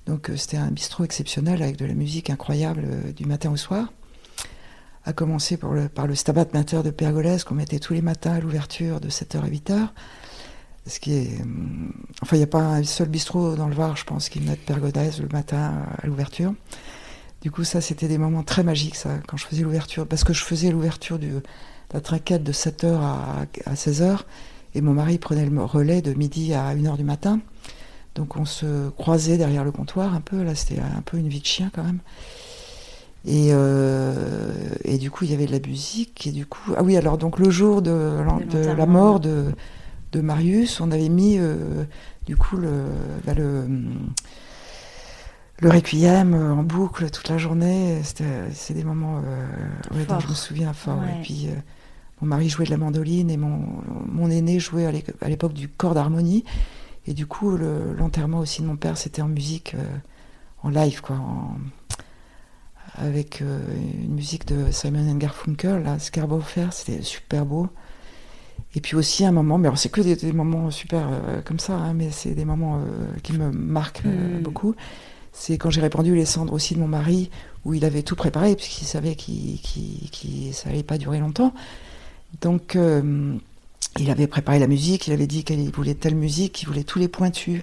[0.06, 3.88] Donc, c'était un bistrot exceptionnel avec de la musique incroyable du matin au soir
[5.06, 8.34] à commencer par le, par le Stabat Mater de Pergolèse qu'on mettait tous les matins
[8.34, 9.88] à l'ouverture de 7h à 8h.
[10.86, 11.92] Ce qui est, hum,
[12.22, 14.56] enfin, il n'y a pas un seul bistrot dans le Var, je pense, qui met
[14.56, 16.52] Pergolèse le matin à l'ouverture.
[17.40, 20.06] Du coup, ça, c'était des moments très magiques, ça, quand je faisais l'ouverture.
[20.06, 21.42] Parce que je faisais l'ouverture de
[21.94, 24.20] la trinquette de 7h à, à 16h,
[24.74, 27.40] et mon mari prenait le relais de midi à 1h du matin.
[28.16, 31.40] Donc on se croisait derrière le comptoir un peu, là c'était un peu une vie
[31.40, 32.00] de chien quand même.
[33.26, 34.14] Et, euh,
[34.84, 36.28] et, du coup, il y avait de la musique.
[36.28, 38.22] Et du coup, ah oui, alors donc le jour de,
[38.76, 39.46] la mort de,
[40.12, 41.84] de, Marius, on avait mis euh,
[42.26, 42.84] du coup le,
[43.26, 43.66] bah, le,
[45.58, 48.00] le requiem en boucle toute la journée.
[48.04, 51.02] C'est des moments euh, dont je me souviens fort.
[51.02, 51.48] Et puis
[52.20, 54.86] mon mari jouait de la mandoline et mon, mon aîné jouait
[55.20, 56.44] à l'époque du corps d'harmonie.
[57.08, 59.74] Et du coup, l'enterrement aussi de mon père, c'était en musique,
[60.62, 61.16] en live, quoi.
[61.16, 61.56] En,
[62.98, 63.60] avec euh,
[64.02, 65.98] une musique de Simon Garfunkel, là,
[66.40, 67.68] Fair, c'était super beau.
[68.74, 71.94] Et puis aussi un moment, mais c'est que des, moments super euh, comme ça, hein,
[71.94, 74.42] mais c'est des moments euh, qui me marquent mm.
[74.42, 74.74] beaucoup.
[75.32, 77.30] c'est quand j'ai répandu les cendres aussi de mon mari,
[77.64, 81.52] où il avait tout préparé, puisqu'il savait qu'il, qu'il, ça allait pas durer longtemps.
[82.40, 82.76] Donc,
[83.98, 86.98] il avait préparé la musique, il avait dit qu'il voulait telle musique, qu'il voulait tous
[86.98, 87.62] les pointus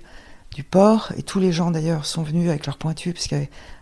[0.54, 3.38] du port, et tous les gens d'ailleurs sont venus avec leurs pointus, puisqu'à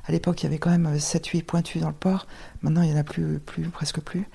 [0.09, 2.27] l'époque il y avait quand même 7-8 pointus dans le port,
[2.61, 4.27] maintenant il n'y en a plus, plus, presque plus.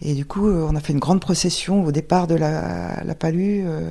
[0.00, 3.62] Et du coup, euh, on a fait une grande procession au départ de la, palue.
[3.64, 3.90] Euh,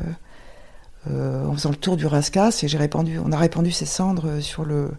[1.12, 4.40] euh, en faisant le tour du Rascasse et j'ai répandu, on a répandu ces cendres
[4.40, 4.92] sur le,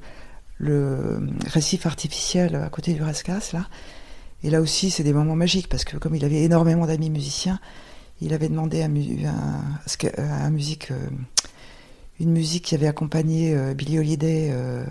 [1.47, 3.67] récif artificiel à côté du Rascasse là.
[4.43, 7.59] Et là aussi, c'est des moments magiques parce que comme il avait énormément d'amis musiciens,
[8.21, 9.25] il avait demandé à, musique,
[10.91, 11.09] euh,
[12.21, 14.85] une musique qui avait accompagné euh, Billy Holiday, euh,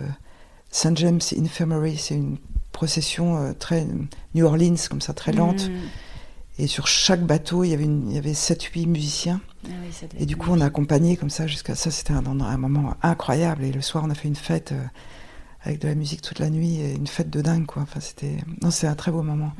[0.70, 0.96] St.
[0.98, 1.96] James Infirmary.
[1.96, 2.36] C'est une
[2.72, 3.86] procession très
[4.34, 5.68] New Orleans, comme ça, très lente.
[5.68, 5.72] Mm.
[6.58, 9.40] Et sur chaque bateau, il y avait, une, il y avait 7-8 musiciens.
[9.66, 9.70] Ah
[10.18, 11.90] et du coup, on a accompagné comme ça jusqu'à ça.
[11.90, 13.64] C'était un, un, moment incroyable.
[13.64, 14.84] Et le soir, on a fait une fête euh,
[15.62, 17.82] avec de la musique toute la nuit et une fête de dingue, quoi.
[17.82, 18.36] Enfin, c'était.
[18.62, 19.52] Non, c'est un très beau moment.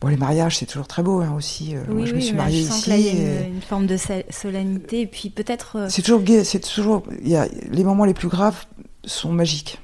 [0.00, 1.74] Bon, les mariages, c'est toujours très beau hein, aussi.
[1.74, 2.90] Euh, moi, je me suis mariée ici.
[2.90, 3.96] il y a une, forme de
[4.30, 5.02] solennité.
[5.02, 5.76] Et puis peut-être.
[5.76, 6.44] Euh, c'est toujours gay.
[6.44, 7.04] C'est toujours.
[7.22, 7.46] Il y a...
[7.70, 8.66] Les moments les plus graves
[9.04, 9.80] sont magiques.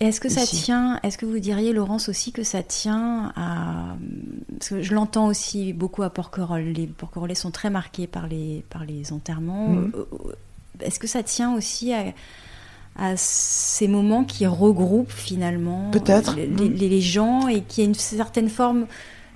[0.00, 3.96] Est-ce que ça tient, est-ce que vous diriez, Laurence, aussi que ça tient à.
[4.58, 6.72] Parce que je l'entends aussi beaucoup à Porquerolles.
[6.72, 9.68] Les Porquerolles sont très marqués par les, par les enterrements.
[9.68, 9.92] Mm.
[9.94, 10.32] Euh,
[10.80, 12.14] est-ce que ça tient aussi à,
[12.96, 15.90] à ces moments qui regroupent finalement.
[16.36, 18.86] Les, les, gens et qui a une certaine forme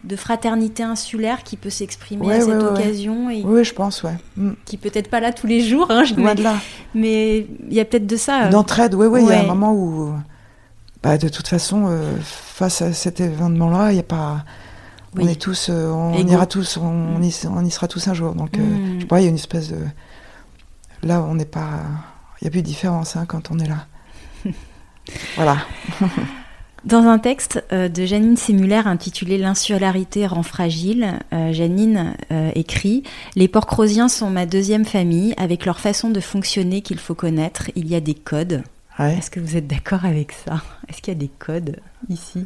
[0.04, 3.30] de fraternité insulaire qui peut s'exprimer à cette occasion.
[3.30, 4.16] Et oui, je pense, ouais.
[4.36, 4.52] Mm.
[4.64, 6.56] Qui peut-être pas là tous les jours, hein, mais, là.
[6.94, 8.48] mais il y a peut-être de ça.
[8.48, 10.14] D'entraide, oui, oui, il y a un moment où
[11.04, 14.44] bah, de toute façon, euh, face à cet événement-là, il y a pas.
[15.16, 18.34] On est tous, euh, on, ira tous, on, y, sera tous un jour.
[18.34, 19.00] Donc, euh, mm.
[19.00, 19.78] je crois il y a une espèce de.
[21.02, 21.82] Là, on n'est pas.
[22.40, 23.86] Il n'y a plus de différence hein, quand on est là.
[25.36, 25.58] voilà.
[26.84, 32.14] Dans un texte de Janine Sémuller intitulé L'insularité rend fragile, Janine
[32.54, 33.02] écrit
[33.36, 37.70] Les Porcrosiens sont ma deuxième famille, avec leur façon de fonctionner qu'il faut connaître.
[37.74, 38.62] Il y a des codes.
[38.98, 40.62] Est-ce que vous êtes d'accord avec ça?
[40.88, 41.80] Est-ce qu'il y a des codes
[42.10, 42.44] ici?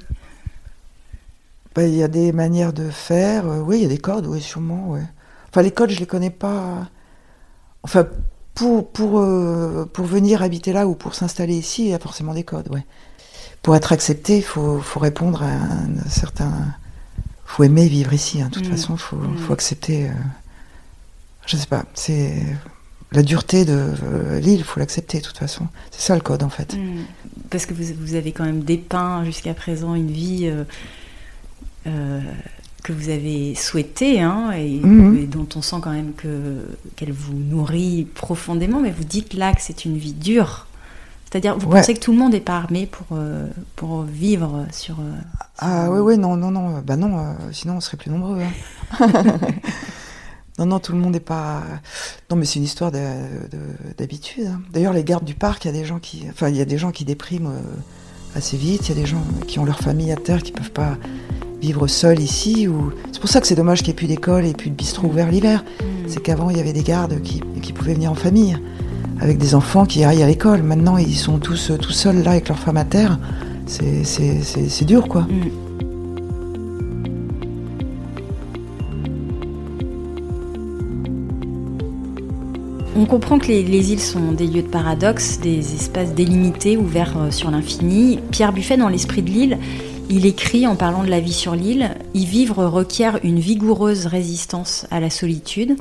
[1.75, 3.47] Bah, Il y a des manières de faire.
[3.47, 4.91] Euh, oui, il y a des codes, oui, sûrement.
[4.91, 5.03] Ouais.
[5.51, 6.89] Enfin, les codes, je les connais pas.
[7.83, 8.07] Enfin,
[8.55, 12.35] pour, pour, euh, pour venir habiter là ou pour s'installer ici, il y a forcément
[12.35, 12.85] des codes, ouais.
[13.63, 16.53] Pour être accepté, il faut, faut, répondre à un certain.
[17.19, 18.41] Il faut aimer vivre ici.
[18.41, 18.49] Hein.
[18.49, 18.71] De toute mm.
[18.71, 19.39] façon, il faut, mm.
[19.39, 20.09] faut, accepter.
[20.09, 20.13] Euh...
[21.47, 21.85] Je sais pas.
[21.95, 22.43] C'est
[23.13, 25.67] la dureté de euh, l'île, il faut l'accepter de toute façon.
[25.91, 26.75] C'est ça le code en fait.
[26.75, 27.05] Hmm.
[27.51, 30.65] Parce que vous, vous, avez quand même dépeint jusqu'à présent une vie euh,
[31.87, 32.21] euh,
[32.85, 35.19] que vous avez souhaitée hein, mhm.
[35.19, 38.81] et, dont on sent quand même que qu'elle vous nourrit profondément.
[38.81, 40.67] Mais vous dites là que c'est une vie dure.
[41.31, 43.19] C'est-à-dire, vous pensez que tout le monde n'est pas armé pour,
[43.77, 44.97] pour vivre sur.
[45.59, 46.81] ah oui, oui, non, non, non.
[46.81, 48.41] Bah non, sinon on serait plus nombreux.
[48.41, 49.09] Hein.
[50.59, 51.63] Non, non, tout le monde n'est pas.
[52.31, 54.49] Non, mais c'est une histoire d'habitude.
[54.49, 54.61] Hein.
[54.73, 56.65] D'ailleurs, les gardes du parc, il y a des gens qui, enfin, il y a
[56.65, 58.89] des gens qui dépriment euh, assez vite.
[58.89, 60.97] Il y a des gens qui ont leur famille à terre, qui peuvent pas
[61.61, 62.67] vivre seuls ici.
[62.67, 64.75] Ou c'est pour ça que c'est dommage qu'il n'y ait plus d'école et plus de
[64.75, 65.63] bistrot ouvert l'hiver.
[65.81, 66.09] Mm.
[66.09, 67.41] C'est qu'avant, il y avait des gardes qui,
[67.73, 68.59] pouvaient venir en famille
[69.21, 70.63] avec des enfants qui aillent à l'école.
[70.63, 73.19] Maintenant, ils sont tous tout seuls là avec leur femme à terre.
[73.67, 75.23] C'est dur, quoi.
[75.23, 75.69] Mm.
[83.01, 87.31] On comprend que les, îles sont des lieux de paradoxe, des espaces délimités ouverts euh,
[87.31, 88.19] sur l'infini.
[88.33, 89.59] Pierre Buffet, dans L'Esprit de l'île,
[90.11, 94.89] il écrit en parlant de la vie sur l'île Y vivre requiert une vigoureuse résistance
[94.91, 95.77] à la solitude.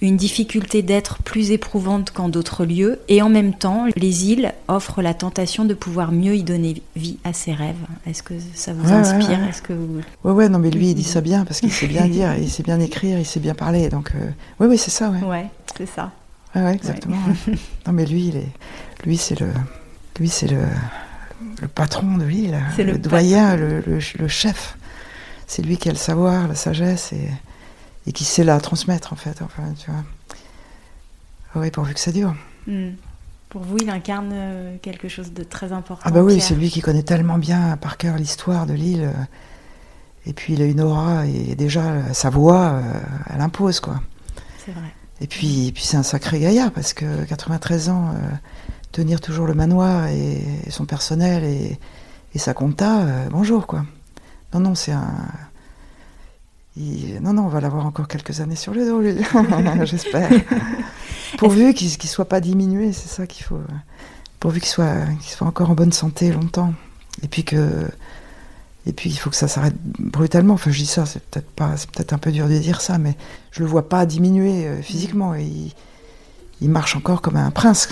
[0.00, 5.02] Une difficulté d'être plus éprouvante qu'en d'autres lieux, et en même temps, les îles offrent
[5.02, 7.74] la tentation de pouvoir mieux y donner vie à ses rêves.
[8.06, 10.00] Est-ce que ça vous inspire Est-ce que vous...
[10.22, 12.48] Ouais, ouais, non, mais lui, il dit ça bien parce qu'il sait bien dire, il
[12.48, 13.88] sait bien écrire, il sait bien parler.
[13.88, 14.30] Donc, euh...
[14.60, 15.22] oui, oui, c'est ça, ouais.
[15.22, 15.46] Ouais,
[15.76, 16.12] c'est ça.
[16.54, 17.18] Ouais, exactement.
[17.86, 18.52] non, mais lui, il est,
[19.04, 19.48] lui, c'est le,
[20.18, 20.62] lui, c'est le,
[21.60, 24.76] le patron de l'île, le, le doyen, le, le, chef.
[25.46, 27.28] C'est lui qui a le savoir, la sagesse et,
[28.08, 29.42] et qui sait la transmettre en fait.
[29.42, 30.04] Enfin, tu vois.
[31.54, 32.34] Oui, pourvu que ça dure.
[32.66, 32.90] Hmm.
[33.48, 36.02] Pour vous, il incarne euh, quelque chose de très important.
[36.04, 39.04] Ah bah oui, c'est lui qui connaît tellement bien par cœur l'histoire de l'île.
[39.04, 39.24] Euh,
[40.28, 43.00] et puis il a une aura et déjà sa voix, euh,
[43.32, 44.00] elle impose quoi.
[44.64, 44.92] C'est vrai.
[45.20, 48.28] Et puis, puis c'est un sacré gaillard parce que 93 ans, euh,
[48.92, 51.78] tenir toujours le manoir et, son personnel et,
[52.38, 53.84] sa compta, euh, bonjour quoi.
[54.54, 55.26] Non, non, c'est un.
[57.20, 59.16] Non, non, on va l'avoir encore quelques années sur le dos, lui,
[59.84, 60.30] j'espère.
[61.38, 63.60] Pourvu qu'il ne soit pas diminué, c'est ça qu'il faut.
[64.38, 66.72] pourvu qu'il soit, qu'il soit encore en bonne santé longtemps.
[67.22, 67.88] Et puis que.
[68.86, 70.54] Et puis il faut que ça s'arrête brutalement.
[70.54, 72.96] Enfin, je dis ça, c'est peut-être pas, c'est peut-être un peu dur de dire ça,
[72.96, 73.16] mais
[73.50, 75.34] je le vois pas diminuer euh, physiquement.
[75.34, 75.74] Et il,
[76.60, 77.88] il marche encore comme un prince.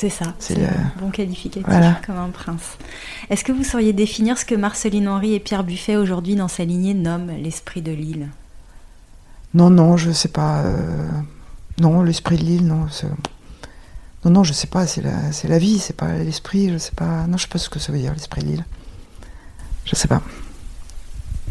[0.00, 0.66] C'est ça, c'est le
[0.98, 1.66] bon qualificatif,
[2.06, 2.78] comme un prince.
[3.28, 6.64] Est-ce que vous sauriez définir ce que Marceline Henry et Pierre Buffet aujourd'hui dans sa
[6.64, 8.28] lignée nomment l'esprit de l'île
[9.52, 10.62] Non, non, je sais pas.
[10.62, 11.06] Euh,
[11.80, 12.86] non, l'esprit de l'île, non.
[14.24, 15.12] Non, non, je sais pas, c'est la,
[15.44, 17.26] la vie, c'est pas l'esprit, je sais pas.
[17.26, 18.64] Non, je sais pas ce que ça veut dire, l'esprit de l'île.
[19.84, 20.22] Je sais pas.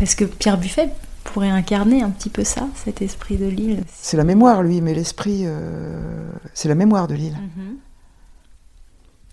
[0.02, 0.90] Est-ce que Pierre Buffet
[1.24, 4.96] pourrait incarner un petit peu ça, cet esprit de l'île C'est la mémoire, lui, mais
[4.96, 7.38] l'esprit, euh, c'est la mémoire de l'île.
[7.56, 7.76] Mhm.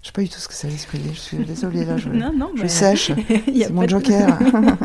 [0.06, 2.32] Je sais pas du tout ce que c'est l'esprit Je suis désolée, là, je, non,
[2.32, 3.10] non, je bah, sèche.
[3.28, 4.38] c'est mon joker.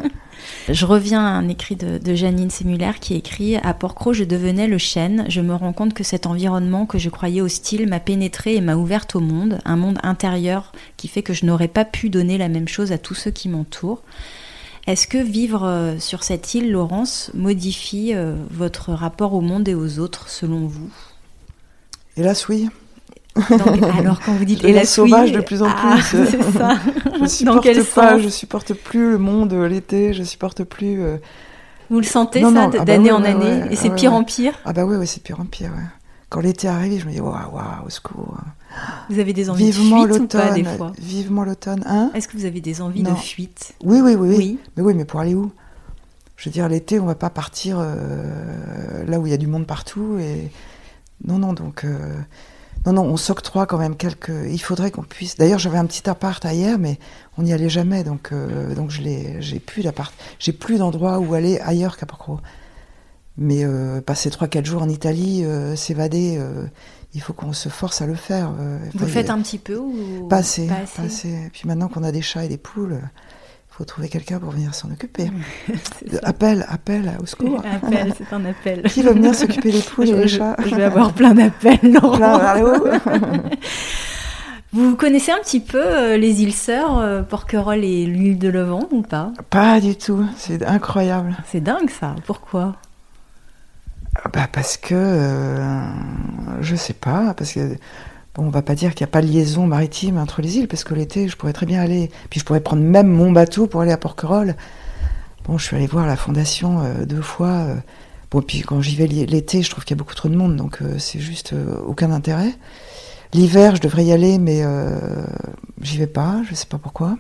[0.68, 4.80] je reviens à un écrit de, Janine Sémulaire qui écrit À Porcro, je devenais le
[4.80, 5.26] chêne.
[5.30, 8.76] Je me rends compte que cet environnement que je croyais hostile m'a pénétré et m'a
[8.76, 12.50] ouverte au monde, un monde intérieur qui fait que je n'aurais pas pu donner la
[12.50, 14.02] même chose à tous ceux qui m'entourent.
[14.88, 19.76] Est-ce que vivre euh, sur cette île, Laurence, modifie euh, votre rapport au monde et
[19.76, 20.90] aux autres, selon vous?
[22.18, 22.70] Hélas, oui
[23.36, 26.78] alors quand vous dites et la sauvage de plus en ah, plus, c'est ça.
[27.20, 31.02] je supporte pas, je supporte plus le monde l'été, je supporte plus.
[31.02, 31.18] Euh,
[31.90, 34.54] vous le sentez ça ah bah d'année en année et c'est pire en pire.
[34.66, 35.72] Ah bah oui, ouais, c'est pire en pire.
[36.30, 38.38] Quand l'été arrive, je me dis waouh, waouh, au secours.
[39.10, 42.12] Vous avez des envies vivement de fuite ou pas des fois Vivement l'automne, hein?
[42.14, 43.74] Est-ce que vous avez des envies de fuite?
[43.84, 45.52] Oui, oui, oui, oui, Mais oui, mais pour aller où?
[46.38, 49.48] Je veux dire, l'été, on va pas partir euh, là où il y a du
[49.48, 50.50] monde partout et
[51.26, 51.84] non, non, donc.
[51.84, 52.16] Euh,
[52.86, 54.32] non, non, on s'octroie quand même quelques.
[54.50, 55.38] Il faudrait qu'on puisse.
[55.38, 56.98] D'ailleurs, j'avais un petit appart ailleurs, mais
[57.38, 61.20] on n'y allait jamais, donc euh, donc je l'ai, j'ai plus d'appart, j'ai plus d'endroit
[61.20, 62.40] où aller ailleurs qu'à Porcro.
[63.38, 66.40] Mais euh, passer 3-4 jours en Italie, euh, s'évader,
[67.14, 68.52] il faut qu'on se force à le faire.
[68.94, 71.50] Vous le faites un petit peu ou pas assez, pas assez.
[71.54, 73.00] Puis maintenant qu'on a des chats et des poules,
[73.72, 75.32] faut trouver quelqu'un pour venir s'en occuper.
[76.24, 77.64] appel, appel au secours.
[77.84, 78.84] Appel, c'est un appel.
[78.84, 82.40] Qui va venir s'occuper des poules et des chats Je vais avoir plein d'appels, Laurent.
[84.74, 88.88] Vous connaissez un petit peu euh, les îles Sœurs, euh, Porquerolles et l'île de Levant
[88.92, 89.32] ou pas?
[89.50, 91.36] Pas du tout, c'est incroyable.
[91.48, 92.76] C'est dingue ça, pourquoi?
[94.34, 95.82] Bah Parce que, euh,
[96.62, 97.76] je sais pas, parce que
[98.34, 100.68] Bon, on va pas dire qu'il n'y a pas de liaison maritime entre les îles,
[100.68, 102.10] parce que l'été, je pourrais très bien aller.
[102.30, 104.56] Puis je pourrais prendre même mon bateau pour aller à Porquerolles.
[105.46, 107.50] Bon, je suis allée voir la fondation euh, deux fois.
[107.50, 107.76] Euh.
[108.30, 110.56] bon, puis quand j'y vais l'été, je trouve qu'il y a beaucoup trop de monde,
[110.56, 111.54] donc euh, c'est juste
[111.86, 112.54] aucun intérêt.
[113.34, 114.62] L'hiver, je devrais y aller, mais
[115.82, 117.18] j'y vais pas, je sais pas pourquoi.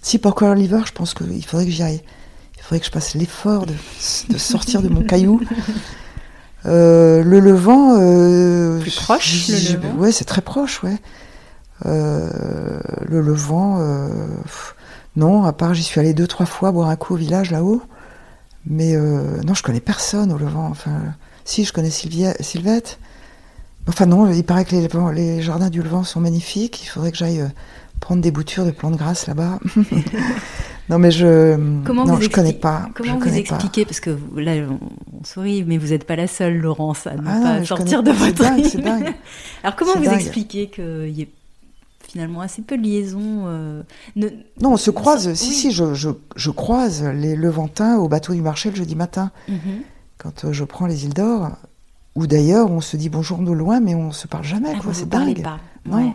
[0.00, 2.02] Si Porquerolles l'hiver, je pense qu'il faudrait que j'y aille.
[2.56, 5.40] Il faudrait que je fasse l'effort de sortir de mon caillou.
[6.68, 7.96] Euh, le Levant.
[7.98, 10.96] Euh, Plus proche, le Levant Ouais, c'est très proche, ouais.
[11.86, 12.28] Euh,
[13.06, 13.80] le Levant,
[15.16, 17.82] non, à part j'y suis allée deux, trois fois boire un coup au village là-haut.
[18.66, 20.68] Mais non, je connais personne au Levant.
[20.70, 21.14] Enfin,
[21.44, 22.98] si, je connais Sylvette.
[23.88, 26.82] Enfin, non, il paraît que les, les, jardins du Levant sont magnifiques.
[26.84, 27.42] Il faudrait que j'aille
[28.00, 29.58] prendre des boutures de plantes grasses là-bas.
[30.90, 32.88] Non, mais je comment non, je connais pas.
[32.94, 37.06] Comment vous expliquez Parce que là, on, sourit, mais vous n'êtes pas la seule, Laurence,
[37.06, 39.14] à ne ah pas sortir de votre dingue, C'est dingue.
[39.62, 41.28] Alors, comment vous expliquez qu'il y ait
[42.08, 43.82] finalement assez peu de liaisons euh,
[44.16, 45.34] Non, on se croise.
[45.34, 49.30] Si, si, je, je, je, croise les Levantins au bateau du marché le jeudi matin.
[49.48, 49.82] Mhm.
[50.16, 51.50] Quand euh, je prends les îles d'Or,
[52.14, 54.72] ou d'ailleurs, on se dit bonjour de loin, mais on se parle jamais.
[54.74, 55.42] Ah, c'est dingue.
[55.42, 55.60] Pas.
[55.84, 56.14] Non.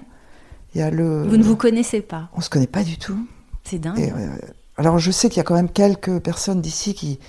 [0.74, 1.28] Il y a le...
[1.28, 3.28] Vous ne vous connaissez pas On se connaît pas du tout.
[3.64, 4.00] C'est dingue.
[4.00, 4.36] Euh,
[4.78, 7.20] alors je sais qu'il y a quand même quelques personnes d'ici qui,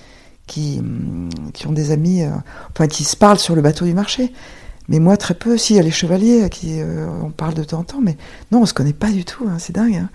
[0.47, 2.31] qui, hum, qui, ont des amis, euh,
[2.71, 4.31] enfin qui se parlent sur le bateau du marché.
[4.87, 5.57] Mais moi très peu.
[5.57, 8.01] Si, il y a les chevaliers à qui euh, on parle de temps en temps,
[8.01, 8.17] mais
[8.51, 9.47] non, on se connaît pas du tout.
[9.47, 9.95] Hein, c'est dingue.
[9.95, 10.09] Hein.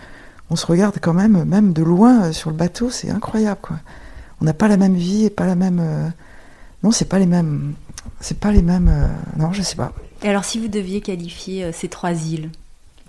[0.48, 3.60] On se regarde quand même, même de loin euh, sur le bateau, c'est incroyable.
[4.40, 6.12] On n'a pas la même vie et pas la même.
[6.82, 7.74] Non, c'est pas les mêmes.
[8.20, 8.90] C'est pas les mêmes.
[9.36, 9.92] Non, je sais pas.
[10.22, 12.50] Et alors, si vous deviez qualifier ces trois îles,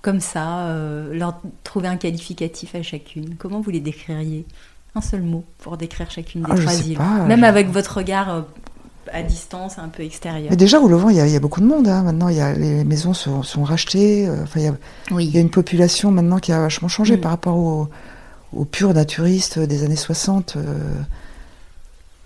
[0.02, 4.46] comme ça, euh, leur trouver un qualificatif à chacune Comment vous les décririez?
[4.96, 7.00] Un seul mot pour décrire chacune des ah, trois îles.
[7.28, 8.42] Même avec votre regard euh,
[9.14, 10.50] à distance, un peu extérieur.
[10.50, 11.88] Mais déjà, au Levant, il y, a beaucoup de monde.
[11.88, 12.04] Hein.
[12.04, 14.28] Maintenant, y a, les maisons sont, rachetées.
[14.28, 14.60] Euh, enfin,
[15.12, 17.22] il y, a une population maintenant qui a vachement changé mm.
[17.22, 20.58] par rapport aux, purs naturistes des années 60.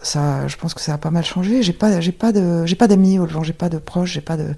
[0.02, 1.62] ça, je pense que ça a pas mal changé.
[1.62, 3.44] J'ai pas, j'ai pas de, j'ai pas d'amis au Levant.
[3.44, 4.14] J'ai pas de proches.
[4.14, 4.56] J'ai pas de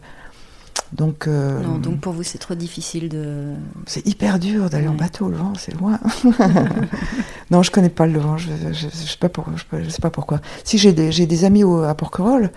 [0.94, 3.54] donc, euh, non, donc pour vous, c'est trop difficile de.
[3.86, 6.00] C'est hyper dur d'aller en bateau, le vent, c'est loin.
[7.52, 9.30] non, je connais pas le vent, je, je, sais, pas
[9.74, 10.40] je, sais pas pourquoi.
[10.64, 12.52] Si j'ai des, des, amis à Porquerolles,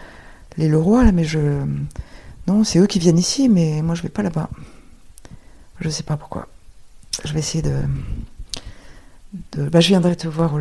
[0.56, 1.38] les Leroy, là, mais je.
[2.46, 4.48] Non, c'est eux qui viennent ici, mais moi je vais pas là-bas.
[5.80, 6.46] Je sais pas pourquoi.
[7.24, 7.76] Je vais essayer de.
[9.56, 9.68] de...
[9.68, 10.58] Bah, je viendrai te voir au,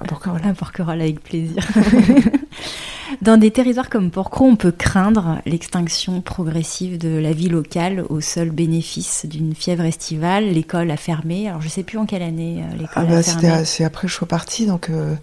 [0.00, 0.46] à Porquerolles.
[0.46, 1.66] À Porquerolles, avec plaisir.
[3.22, 8.20] Dans des territoires comme Porquerolles, on peut craindre l'extinction progressive de la vie locale au
[8.20, 10.44] seul bénéfice d'une fièvre estivale.
[10.44, 11.48] L'école a fermé.
[11.48, 13.64] Alors, je ne sais plus en quelle année euh, l'école ah bah, a fermé.
[13.64, 14.90] C'est après que je sois partie, donc.
[14.90, 15.14] Euh...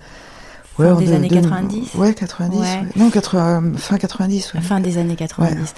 [0.78, 2.58] Ouais, fin des années 90 Ouais, 90.
[2.58, 2.84] Ouais.
[2.98, 4.54] Non, 80, fin 90.
[4.54, 4.62] Ouais.
[4.62, 5.74] Fin des années 90.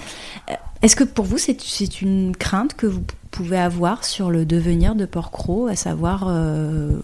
[0.50, 4.96] Euh, Est-ce que pour vous, c'est une crainte que vous pouvez avoir sur le devenir
[4.96, 7.00] de Porquerolles, à savoir euh,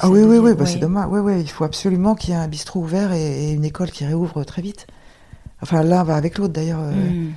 [0.00, 1.06] ah oui, oui, oui, bah, c'est dommage.
[1.10, 4.04] Oui, oui, il faut absolument qu'il y ait un bistrot ouvert et, une école qui
[4.04, 4.86] réouvre très vite.
[5.62, 6.80] Enfin, l'un va avec l'autre d'ailleurs.
[6.80, 7.32] Euh, mm.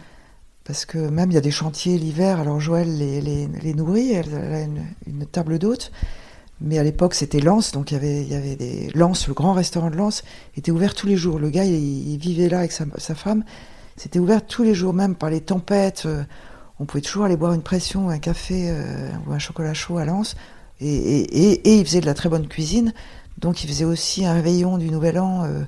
[0.63, 2.39] Parce que même il y a des chantiers l'hiver.
[2.39, 5.91] Alors Joël les, les, les nourrit, elle, a une, table d'hôtes.
[6.61, 8.89] Mais à l'époque, c'était Lens, donc il y avait, il y avait des.
[8.93, 10.23] Lens, le grand restaurant de Lens,
[10.57, 11.39] était ouvert tous les jours.
[11.39, 13.45] Le gars, il, vivait là avec sa, sa femme.
[13.95, 16.03] C'était ouvert tous les jours, même par les tempêtes.
[16.05, 16.23] Euh,
[16.80, 20.05] on pouvait toujours aller boire une pression, un café euh, ou un chocolat chaud à
[20.05, 20.35] Lens.
[20.81, 22.93] Et, il faisait de la très bonne cuisine.
[23.38, 25.64] Donc il faisait aussi un réveillon du Nouvel An euh,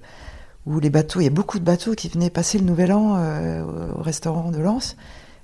[0.65, 3.15] où les bateaux, il y a beaucoup de bateaux qui venaient passer le Nouvel An
[3.17, 3.63] euh,
[3.97, 4.95] au restaurant de Lens.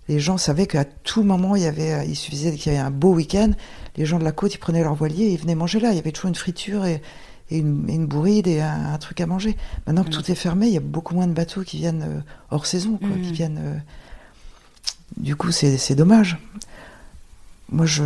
[0.09, 2.91] Les gens savaient qu'à tout moment, il, y avait, il suffisait qu'il y avait un
[2.91, 3.51] beau week-end.
[3.97, 5.91] Les gens de la côte, ils prenaient leur voilier et ils venaient manger là.
[5.91, 7.01] Il y avait toujours une friture et,
[7.49, 9.57] une, bourride et un, truc à manger.
[9.85, 10.11] Maintenant que mmh.
[10.11, 12.19] tout est fermé, il y a beaucoup moins de bateaux qui viennent euh,
[12.51, 13.81] hors saison, quoi, qui viennent.
[15.17, 16.37] du coup, c'est dommage.
[17.69, 18.03] Moi, je.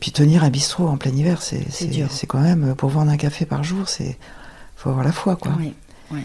[0.00, 2.74] puis tenir un bistrot en plein hiver, c'est c'est quand même.
[2.74, 4.18] Pour vendre un café par jour, c'est.
[4.76, 5.52] faut avoir la foi, quoi.
[5.58, 5.74] Oui,
[6.10, 6.22] oui.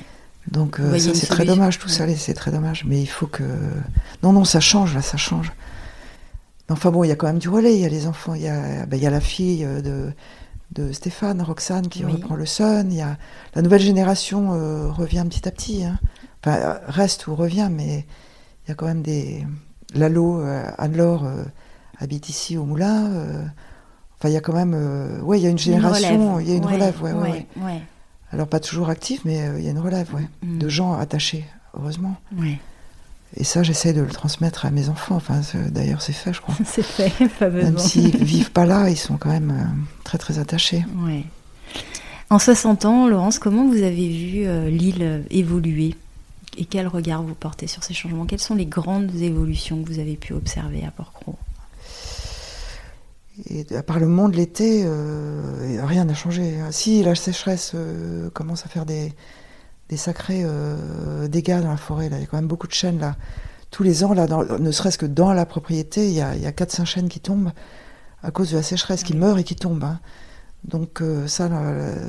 [0.49, 2.85] Donc, euh, ça, c'est très dommage, tout ça, c'est très dommage.
[2.85, 3.43] Mais il faut que.
[4.23, 5.51] Non, non, ça change, là, ça change.
[6.69, 7.75] Enfin bon, il y a quand même du relais.
[7.75, 9.81] Il y a les enfants, il y a, ben, il y a la fille euh,
[9.81, 10.11] de,
[10.71, 12.91] de Stéphane, Roxane, qui reprend le Sun.
[12.91, 13.17] Il y a
[13.53, 15.83] la nouvelle génération euh, revient petit à petit.
[15.83, 15.99] Hein.
[16.43, 18.05] Enfin, reste ou revient, mais
[18.65, 19.45] il y a quand même des.
[19.93, 20.43] Lalo,
[20.77, 21.25] Anne-Laure
[21.99, 23.05] habite ici au Moulin.
[23.07, 23.45] Euh,
[24.17, 24.73] enfin, il y a quand même.
[24.75, 27.81] Euh, ouais, il y a une génération, il y a une relève, ouais, ouais, ouais,
[28.31, 30.57] Alors, pas toujours active, mais euh, il y a une relève, ouais, mm.
[30.59, 31.45] de gens attachés,
[31.77, 32.15] heureusement.
[33.37, 35.15] Et ça, j'essaie de le transmettre à mes enfants.
[35.15, 36.55] Enfin, d'ailleurs, c'est fait, je crois.
[36.65, 40.85] c'est fait, pas Même s'ils vivent pas là, ils sont quand même très, très attachés.
[40.99, 41.23] Ouais.
[42.29, 45.95] En 60 ans, Laurence, comment vous avez vu l'île évoluer?
[46.57, 48.25] Et quel regard vous portez sur ces changements?
[48.25, 51.37] Quelles sont les grandes évolutions que vous avez pu observer à Port-Cros?
[53.49, 56.57] Et à part le monde l'été, euh, rien n'a changé.
[56.71, 59.13] Si la sécheresse euh, commence à faire des,
[59.89, 62.73] des sacrés euh, dégâts dans la forêt, là, il y a quand même beaucoup de
[62.73, 63.15] chênes là.
[63.71, 66.85] Tous les ans, là, ne serait-ce que dans la propriété, il y a, a 4-5
[66.85, 67.51] chênes qui tombent
[68.23, 69.83] à cause de la sécheresse, qui meurent et qui tombent.
[69.83, 69.99] Hein.
[70.63, 71.49] Donc ça,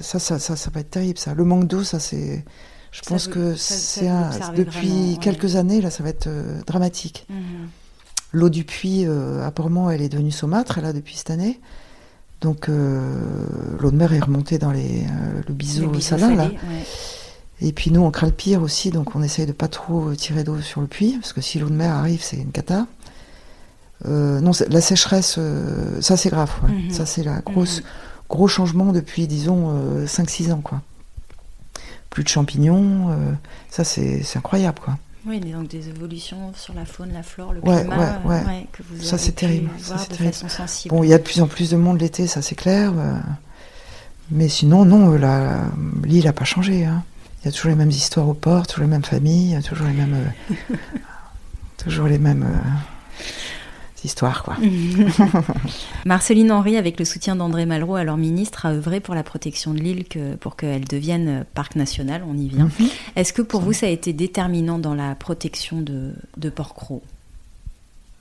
[0.00, 1.18] ça, ça, ça, ça, va être terrible.
[1.18, 1.34] Ça.
[1.34, 2.44] Le manque d'eau, ça c'est,
[2.92, 4.08] je pense que c'est
[4.54, 6.28] depuis quelques années là, ça va être
[6.66, 7.26] dramatique.
[7.28, 7.68] Mhm.
[8.36, 11.58] L'eau du puits, euh, apparemment, elle est devenue saumâtre, là, depuis cette année.
[12.42, 13.18] Donc, euh,
[13.80, 16.50] l'eau de mer est remontée dans les, euh, le biseau salin, là.
[17.62, 20.44] Et puis, nous, on craint le pire aussi, donc on essaye de pas trop tirer
[20.44, 22.86] d'eau sur le puits, parce que si l'eau de mer arrive, c'est une cata.
[24.04, 25.38] non, la sécheresse,
[26.02, 26.52] ça, c'est grave.
[26.68, 26.90] Mhm.
[26.90, 27.86] Ça, c'est la grosse, mhm.
[28.28, 30.82] gros changement depuis, disons, 5-6 ans, quoi.
[32.10, 33.16] Plus de champignons,
[33.70, 34.98] ça, c'est incroyable, quoi.
[35.26, 38.66] Oui, donc des évolutions sur la faune, la flore, le climat, ouais, ouais.
[38.72, 39.70] que vous ça c'est terrible.
[39.78, 40.32] Ça, de terrible.
[40.32, 40.94] façon sensible.
[40.94, 42.92] Bon, il y a de plus en plus de monde l'été, ça c'est clair.
[42.96, 43.18] Euh,
[44.30, 45.64] mais sinon, non, euh,
[46.04, 46.84] l'île n'a pas changé.
[46.84, 47.02] Hein.
[47.42, 49.94] Il y a toujours les mêmes histoires au port, toujours les mêmes familles, toujours les
[49.94, 50.74] mêmes, euh,
[51.76, 52.46] toujours les mêmes
[54.04, 54.42] histoire.
[54.42, 54.56] Quoi.
[56.04, 59.78] Marceline Henry, avec le soutien d'André Malraux, alors ministre, a œuvré pour la protection de
[59.78, 60.04] l'île
[60.40, 62.22] pour qu'elle devienne parc national.
[62.28, 62.70] On y vient.
[62.78, 62.88] Mhm.
[63.16, 67.02] Est-ce que pour vous, ça a été déterminant dans la protection de, de Port-Cros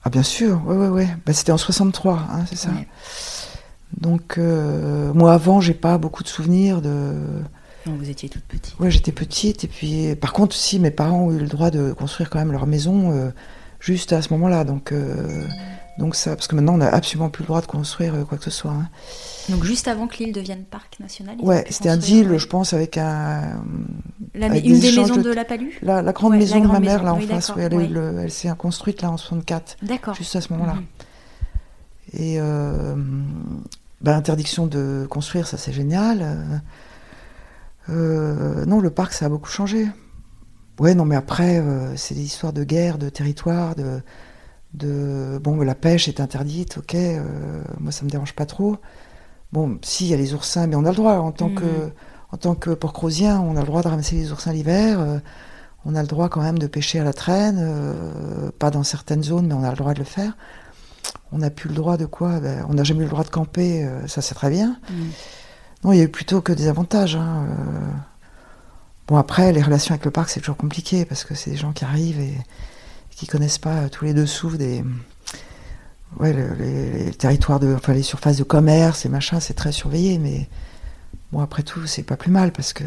[0.04, 1.06] Ah, bien sûr, oui, oui, oui.
[1.26, 2.72] Bah, C'était en 63, hein, c'est ça.
[4.00, 7.14] Donc, euh, moi, avant, j'ai pas beaucoup de souvenirs de.
[7.86, 8.76] Non, vous étiez toute petite.
[8.80, 9.64] Oui, j'étais petite.
[9.64, 12.52] Et puis, par contre, si mes parents ont eu le droit de construire quand même
[12.52, 13.30] leur maison, euh,
[13.80, 14.64] juste à ce moment-là.
[14.64, 15.46] Donc, euh,
[15.98, 18.38] donc ça, parce que maintenant on n'a absolument plus le droit de construire euh, quoi
[18.38, 18.72] que ce soit.
[18.72, 18.90] Hein.
[19.50, 21.38] Donc juste avant que l'île devienne parc national.
[21.42, 23.64] Ouais, c'était un deal, je pense, avec un.
[24.34, 25.78] une des maisons de, la Palue.
[25.82, 29.78] La, grande maison de ma mère là en face, elle, s'est construite là en 64.
[29.82, 30.16] D'accord.
[30.16, 30.74] Juste à ce moment-là.
[30.74, 30.84] Mhm.
[32.14, 32.96] Et euh,
[34.02, 36.62] bah, interdiction de construire, ça c'est génial.
[37.88, 39.88] non, le parc ça a beaucoup changé.
[40.80, 44.02] Ouais, non, mais après, euh, c'est des histoires de guerre, de territoire, de,
[44.74, 45.40] de.
[45.42, 48.78] Bon, la pêche est interdite, ok, euh, moi ça me dérange pas trop.
[49.54, 51.64] Bon, si, il y a les oursins, mais on a le droit, en tant que,
[51.64, 51.92] mm.
[52.32, 55.20] en tant que porc-crosien, on a le droit de ramasser les oursins l'hiver, euh,
[55.86, 57.64] on a le droit quand même de pêcher à la traîne,
[58.58, 60.36] pas dans certaines zones, mais on a le droit de le faire.
[61.32, 63.30] on n'a plus le droit de quoi ben, On n'a jamais eu le droit de
[63.30, 64.80] camper, ça c'est très bien.
[64.90, 64.94] Mm.
[65.84, 67.16] Non, il y a eu plutôt que des avantages.
[67.16, 67.46] Hein,
[69.08, 71.74] bon, après, les relations avec le parc, c'est toujours compliqué parce que c'est des gens
[71.74, 72.38] qui arrivent et,
[73.12, 74.84] qui connaissent pas tous les dessous des.
[76.20, 77.74] Ouais, les, territoires de.
[77.74, 80.48] Enfin, les surfaces de commerce et machin, c'est très surveillé, mais
[81.32, 82.84] bon, après tout, c'est pas plus mal parce que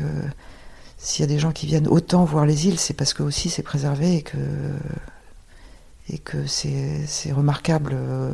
[0.98, 3.48] s'il y a des gens qui viennent autant voir les îles, c'est parce que aussi
[3.50, 4.36] c'est préservé et que
[6.10, 8.32] et que c'est remarquable euh,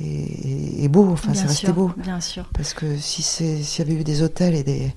[0.00, 1.10] et, beau.
[1.10, 1.92] Enfin, c'est resté beau.
[1.96, 2.48] Bien sûr.
[2.54, 4.94] Parce que si s'il y avait eu des hôtels et des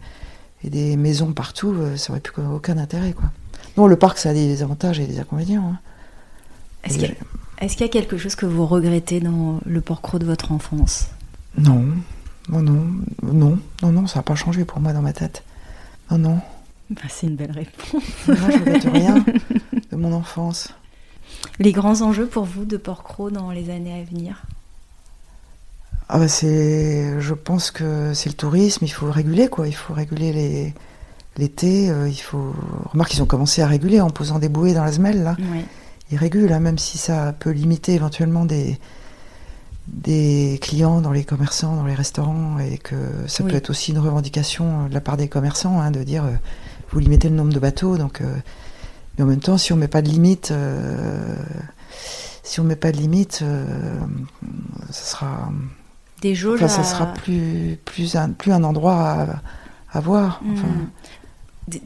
[0.64, 3.30] et des maisons partout, euh, ça aurait plus aucun intérêt, quoi.
[3.78, 5.74] Non, le parc, ça a des avantages et des inconvénients.
[5.74, 5.80] Hein.
[6.84, 6.98] Est-ce
[7.76, 11.08] qu'il y, a quelque chose que vous regrettez dans le port-croc de votre enfance?
[11.58, 11.86] Non,
[12.50, 12.88] non, non,
[13.22, 15.44] non, non, non, ça n'a pas changé pour moi dans ma tête.
[16.10, 16.40] Non, non.
[16.90, 18.04] Bah, c'est une belle réponse.
[18.28, 19.26] Moi, je ne regrette rien
[19.92, 20.74] de mon enfance.
[21.60, 24.44] Les grands enjeux pour vous de Port-Croc dans les années à venir?
[26.12, 29.94] Ah bah c'est, je pense que c'est le tourisme, il faut réguler quoi, il faut
[29.94, 30.74] réguler les,
[31.38, 32.54] l'été, euh, il faut.
[32.86, 35.38] Remarque, ils ont commencé à réguler en posant des bouées dans la semelle là.
[36.12, 38.80] Ils régulent, hein, même si ça peut limiter éventuellement des,
[39.88, 42.96] des clients dans les commerçants, dans les restaurants, et que
[43.28, 46.32] ça peut être aussi une revendication de la part des commerçants hein, de dire euh,
[46.90, 48.22] vous limitez le nombre de bateaux, donc.
[48.22, 48.36] Euh,
[49.18, 50.54] mais en même temps, si on met pas de limite,
[52.42, 53.44] si on met pas de limite,
[54.90, 55.52] ça sera.
[56.22, 56.62] Des jauges.
[56.64, 59.28] Enfin, ça sera plus plus un, plus un endroit
[59.92, 60.42] à, voir.
[60.52, 60.88] Enfin, hmm.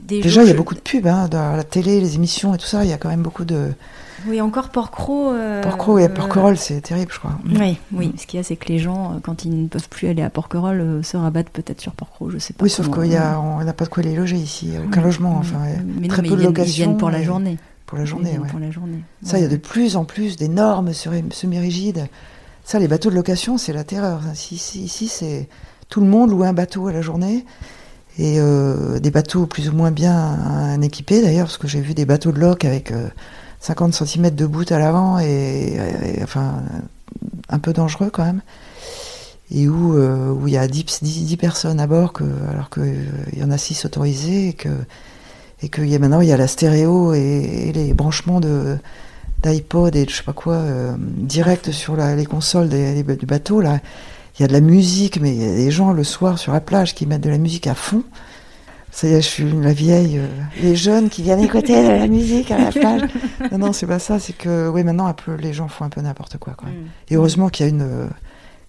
[0.07, 2.65] Déjà, il y a beaucoup de pubs hein, dans la télé, les émissions et tout
[2.65, 2.84] ça.
[2.84, 3.72] Il y a quand même beaucoup de.
[4.27, 5.31] Oui, encore Porcro.
[5.31, 7.38] Euh, Porcro et Porquerolles, c'est terrible, je crois.
[7.45, 8.14] Oui, oui.
[8.18, 10.22] Ce qu'il y a, c'est que les gens, euh, quand ils ne peuvent plus aller
[10.22, 12.64] à Porquerolles, euh, se rabattent peut-être sur Porcro, je sais pas.
[12.64, 15.60] Oui, sauf qu'on n'a pas de quoi les loger ici, aucun logement, enfin.
[15.99, 16.72] Mais très peu de location.
[16.72, 17.57] Ils viennent pour la journée.
[17.85, 19.03] Pour la journée, Pour la journée.
[19.23, 22.07] Ça, il y a de plus en plus d'énormes semi-rigides.
[22.64, 24.22] Ça, les bateaux de location, c'est la terreur.
[24.34, 25.49] Ici, c'est
[25.90, 27.45] tout le monde loue un bateau à la journée
[28.19, 32.06] et euh, des bateaux plus ou moins bien équipés d'ailleurs, parce que j'ai vu des
[32.06, 32.94] bateaux de loc avec
[33.60, 35.77] 50 euh, cm de bout à l'avant et,
[36.22, 36.64] enfin
[37.49, 38.41] un peu dangereux quand même,
[39.52, 43.44] et où euh, il y a 10, 10, personnes à bord, que, alors qu'il y
[43.44, 44.69] en a 6 autorisés et que
[45.61, 48.77] et que y a, maintenant il y a la stéréo et, les branchements de
[49.44, 50.64] d'iPod et je sais pas quoi
[50.98, 53.80] direct sur les consoles des, du bateau là
[54.38, 56.53] il y a de la musique, mais il y a des gens le soir sur
[56.53, 58.03] la plage qui mettent de la musique à fond.
[58.91, 60.28] Ça y est, je suis la vieille, euh,
[60.61, 63.02] les jeunes qui viennent écouter de la musique à la plage.
[63.52, 64.20] Non, non, c'est pas ça.
[64.20, 66.53] C'est que, oui, maintenant, un peu, les gens font un peu n'importe quoi.
[66.53, 66.70] quoi.
[66.70, 66.74] Mm.
[67.10, 68.07] Et heureusement qu'il y a une, euh,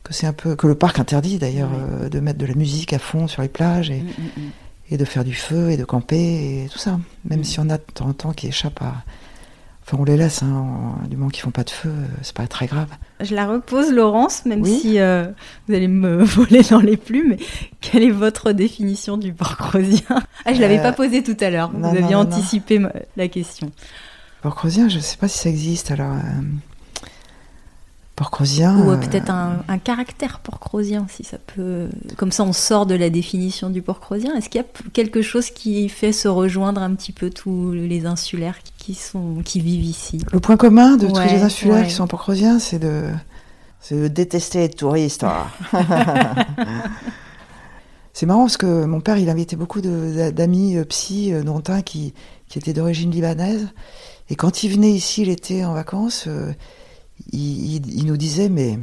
[0.02, 2.92] que c'est un peu, que le parc interdit d'ailleurs euh, de mettre de la musique
[2.94, 4.50] à fond sur les plages et, mm, mm,
[4.92, 6.98] et de faire du feu et de camper et tout ça.
[7.28, 9.04] Même si on a de temps en temps qui échappe à,
[9.86, 12.46] Enfin, on les laisse, hein, du moment qu'ils font pas de feu, euh, c'est pas
[12.46, 12.88] très grave.
[13.20, 15.26] Je la repose, Laurence, même si euh,
[15.68, 17.30] vous allez me voler dans les plumes.
[17.30, 17.38] Mais
[17.82, 21.50] quelle est votre définition du porc rosien ah, Je l'avais pas euh, posé tout à
[21.50, 21.70] l'heure.
[21.74, 22.80] Vous aviez anticipé
[23.16, 23.72] la question.
[24.40, 25.90] Porc rosien, je sais pas si ça existe.
[25.90, 26.16] Alors,
[28.16, 28.78] Porcrosien.
[28.78, 31.88] Ou euh, peut-être un, caractère porcrosien, si ça peut.
[32.16, 34.34] Comme ça, on sort de la définition du porcrosien.
[34.36, 38.06] Est-ce qu'il y a quelque chose qui fait se rejoindre un petit peu tous les
[38.06, 40.20] insulaires qui, sont, qui vivent ici?
[40.32, 43.02] Le point commun de tous les insulaires qui sont porcrosiens, c'est de,
[43.90, 45.24] de détester les touristes.
[45.24, 45.46] Hein.
[48.12, 52.14] c'est marrant parce que mon père, il invitait beaucoup d'amis euh, psy euh, qui,
[52.46, 53.66] qui étaient d'origine libanaise.
[54.30, 56.28] Et quand il venait ici l'été en vacances,
[57.32, 58.78] il, nous disait, mais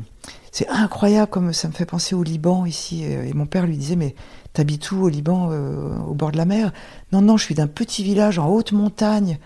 [0.51, 3.03] c'est incroyable comme ça me fait penser au Liban ici.
[3.03, 4.15] Et mon père lui disait, mais
[4.53, 6.71] t'habites où au Liban, euh, au bord de la mer?
[7.11, 9.39] Non, non, je suis d'un petit village en haute montagne.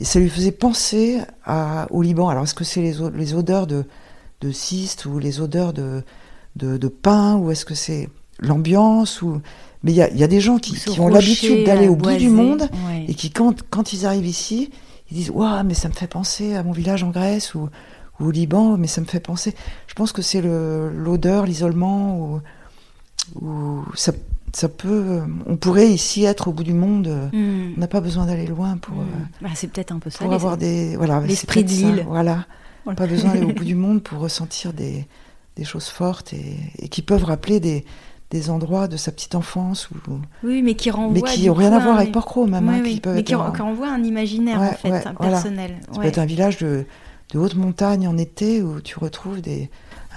[0.00, 1.20] Et ça lui faisait penser
[1.90, 2.28] au Liban.
[2.28, 3.84] Alors, est-ce que c'est les, odeurs de,
[4.40, 6.04] de ciste ou les odeurs de,
[6.54, 8.08] de, pain ou est-ce que c'est
[8.38, 9.40] l'ambiance ou...
[9.84, 12.68] Mais il y a, des gens qui, ont l'habitude d'aller au bout du monde
[13.06, 14.70] et qui, quand, quand ils arrivent ici,
[15.10, 17.68] ils disent Waouh, mais ça me fait penser à mon village en Grèce ou,
[18.20, 19.54] au Liban, mais ça me fait penser.
[19.86, 22.40] Je pense que c'est l'odeur, l'isolement, ou,
[23.40, 24.12] ou ça,
[24.52, 25.20] ça, peut.
[25.46, 27.30] On pourrait ici être au bout du monde.
[27.32, 27.72] Hmm.
[27.76, 28.96] On n'a pas besoin d'aller loin pour.
[28.96, 29.00] Hmm.
[29.00, 30.24] Euh, bah, c'est peut-être un peu ça.
[30.24, 30.96] Pour avoir des.
[30.96, 32.06] Voilà, l'esprit de l'île.
[32.08, 32.46] Voilà.
[32.86, 35.06] On n'a pas besoin d'aller au bout du monde pour ressentir des,
[35.56, 37.84] des choses fortes et, et, qui peuvent rappeler des,
[38.30, 39.88] des endroits de sa petite enfance.
[39.90, 41.12] Ou, oui, mais qui renvoient.
[41.12, 42.68] Mais qui n'ont rien à voir avec Porcro, même.
[42.68, 45.76] Hein, qui peuvent mais qui, renvoient un imaginaire, en fait, un personnel.
[45.92, 46.84] Ça peut être un village de
[47.30, 49.40] de haute montagne en été où tu retrouves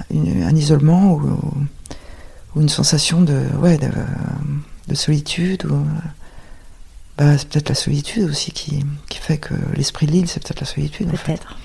[0.09, 1.39] un isolement ou,
[2.59, 5.65] une sensation de, ouais, de, solitude.
[5.65, 5.85] Ou,
[7.17, 10.59] bah, c'est peut-être la solitude aussi qui, qui fait que l'esprit de l'île, c'est peut-être
[10.59, 11.09] la solitude.
[11.09, 11.57] Peut-être.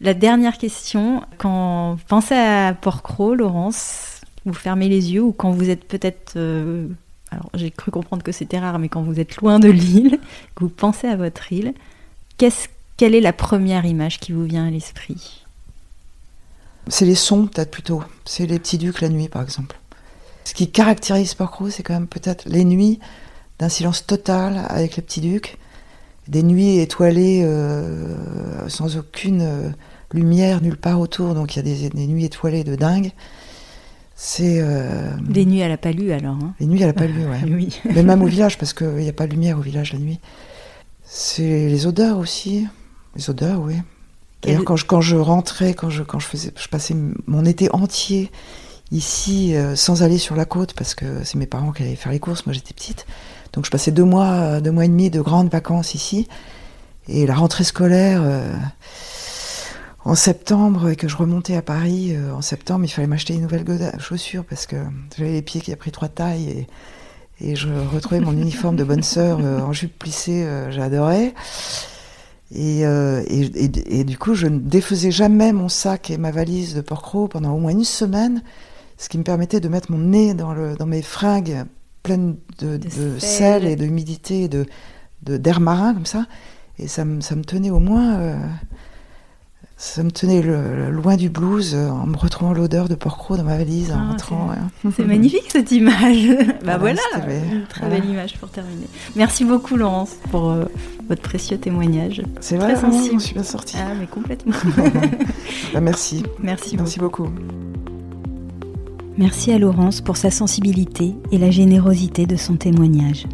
[0.00, 5.50] La dernière question, quand vous pensez à Porcro, Laurence, vous fermez les yeux ou quand
[5.50, 6.34] vous êtes peut-être...
[6.36, 6.88] Euh,
[7.30, 10.18] alors j'ai cru comprendre que c'était rare, mais quand vous êtes loin de l'île,
[10.54, 11.74] que vous pensez à votre île,
[13.04, 15.44] quelle est la première image qui vous vient à l'esprit?
[16.88, 18.02] C'est les sons peut-être plutôt.
[18.24, 19.78] C'est les petits ducs la nuit par exemple.
[20.44, 23.00] Ce qui caractérise Porcro, c'est quand même peut-être les nuits
[23.58, 25.58] d'un silence total avec les petits ducs,
[26.28, 29.68] des nuits étoilées euh, sans aucune euh,
[30.14, 33.12] lumière nulle part autour, donc il y a des, nuits étoilées de dingue.
[34.16, 36.38] C'est euh, des nuits à la palue alors.
[36.42, 36.54] Hein?
[36.58, 37.40] Les nuits à la palue, ouais.
[37.50, 37.82] oui.
[37.84, 40.20] Mais même au village parce qu'il n'y a pas de lumière au village la nuit.
[41.02, 42.66] C'est les odeurs aussi,
[43.16, 43.74] les odeurs, oui.
[44.42, 46.94] D'ailleurs, quand je, quand je rentrais, quand je, quand je faisais, je passais
[47.26, 48.30] mon été entier
[48.92, 52.20] ici sans aller sur la côte parce que c'est mes parents qui allaient faire les
[52.20, 52.44] courses.
[52.44, 53.06] Moi, j'étais petite.
[53.54, 56.28] Donc je passais deux mois, deux mois et demi de grandes vacances ici.
[57.08, 58.52] Et la rentrée scolaire euh,
[60.04, 63.42] en septembre, et que je remontais à Paris euh, en septembre, il fallait m'acheter une
[63.42, 64.76] nouvelle chaussure parce que
[65.16, 66.66] j'avais les pieds qui a pris trois tailles
[67.40, 71.34] et, et je retrouvais mon uniforme de bonne sœur euh, en jupe plissée, j'adorais.
[72.52, 76.82] Et, et, et, du coup, je ne défaisais jamais mon sac et ma valise de
[76.82, 78.42] Porcro pendant au moins une semaine,
[78.96, 81.64] ce qui me permettait de mettre mon nez dans, le, dans mes fringues
[82.04, 82.78] pleine de,
[83.18, 83.64] sel.
[83.64, 84.66] et d'humidité, de,
[85.22, 86.26] d'air marin comme ça.
[86.78, 88.36] Et ça, me, ça me tenait au moins, euh,
[89.84, 90.42] ça me tenait
[90.90, 94.12] loin du blues euh, en me retrouvant l'odeur de porc dans ma valise en ah,
[94.12, 94.48] rentrant.
[94.96, 96.26] C'est magnifique cette image.
[96.64, 97.02] bah voilà,
[97.52, 98.86] une très belle image pour terminer.
[99.14, 100.64] Merci beaucoup Laurence pour euh,
[101.06, 102.22] votre précieux témoignage.
[102.40, 103.76] C'est vrai, je suis bien sortie.
[103.78, 104.54] Ah mais complètement.
[105.74, 106.22] bah, merci.
[106.42, 106.78] Merci.
[106.78, 107.28] Merci beaucoup.
[109.18, 113.26] Merci à Laurence pour sa sensibilité et la générosité de son témoignage.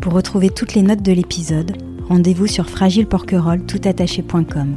[0.00, 1.76] Pour retrouver toutes les notes de l'épisode,
[2.08, 4.76] rendez-vous sur fragileporquerolle.toutattaché.com.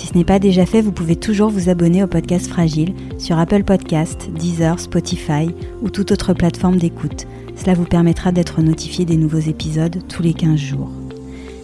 [0.00, 3.38] Si ce n'est pas déjà fait, vous pouvez toujours vous abonner au podcast Fragile sur
[3.38, 7.26] Apple Podcast, Deezer, Spotify ou toute autre plateforme d'écoute.
[7.54, 10.88] Cela vous permettra d'être notifié des nouveaux épisodes tous les 15 jours.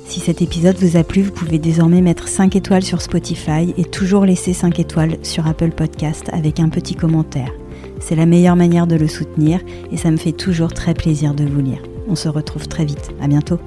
[0.07, 3.85] Si cet épisode vous a plu, vous pouvez désormais mettre 5 étoiles sur Spotify et
[3.87, 7.55] toujours laisser 5 étoiles sur Apple Podcast avec un petit commentaire.
[8.01, 9.61] C'est la meilleure manière de le soutenir
[9.91, 11.83] et ça me fait toujours très plaisir de vous lire.
[12.07, 13.13] On se retrouve très vite.
[13.19, 13.59] À bientôt.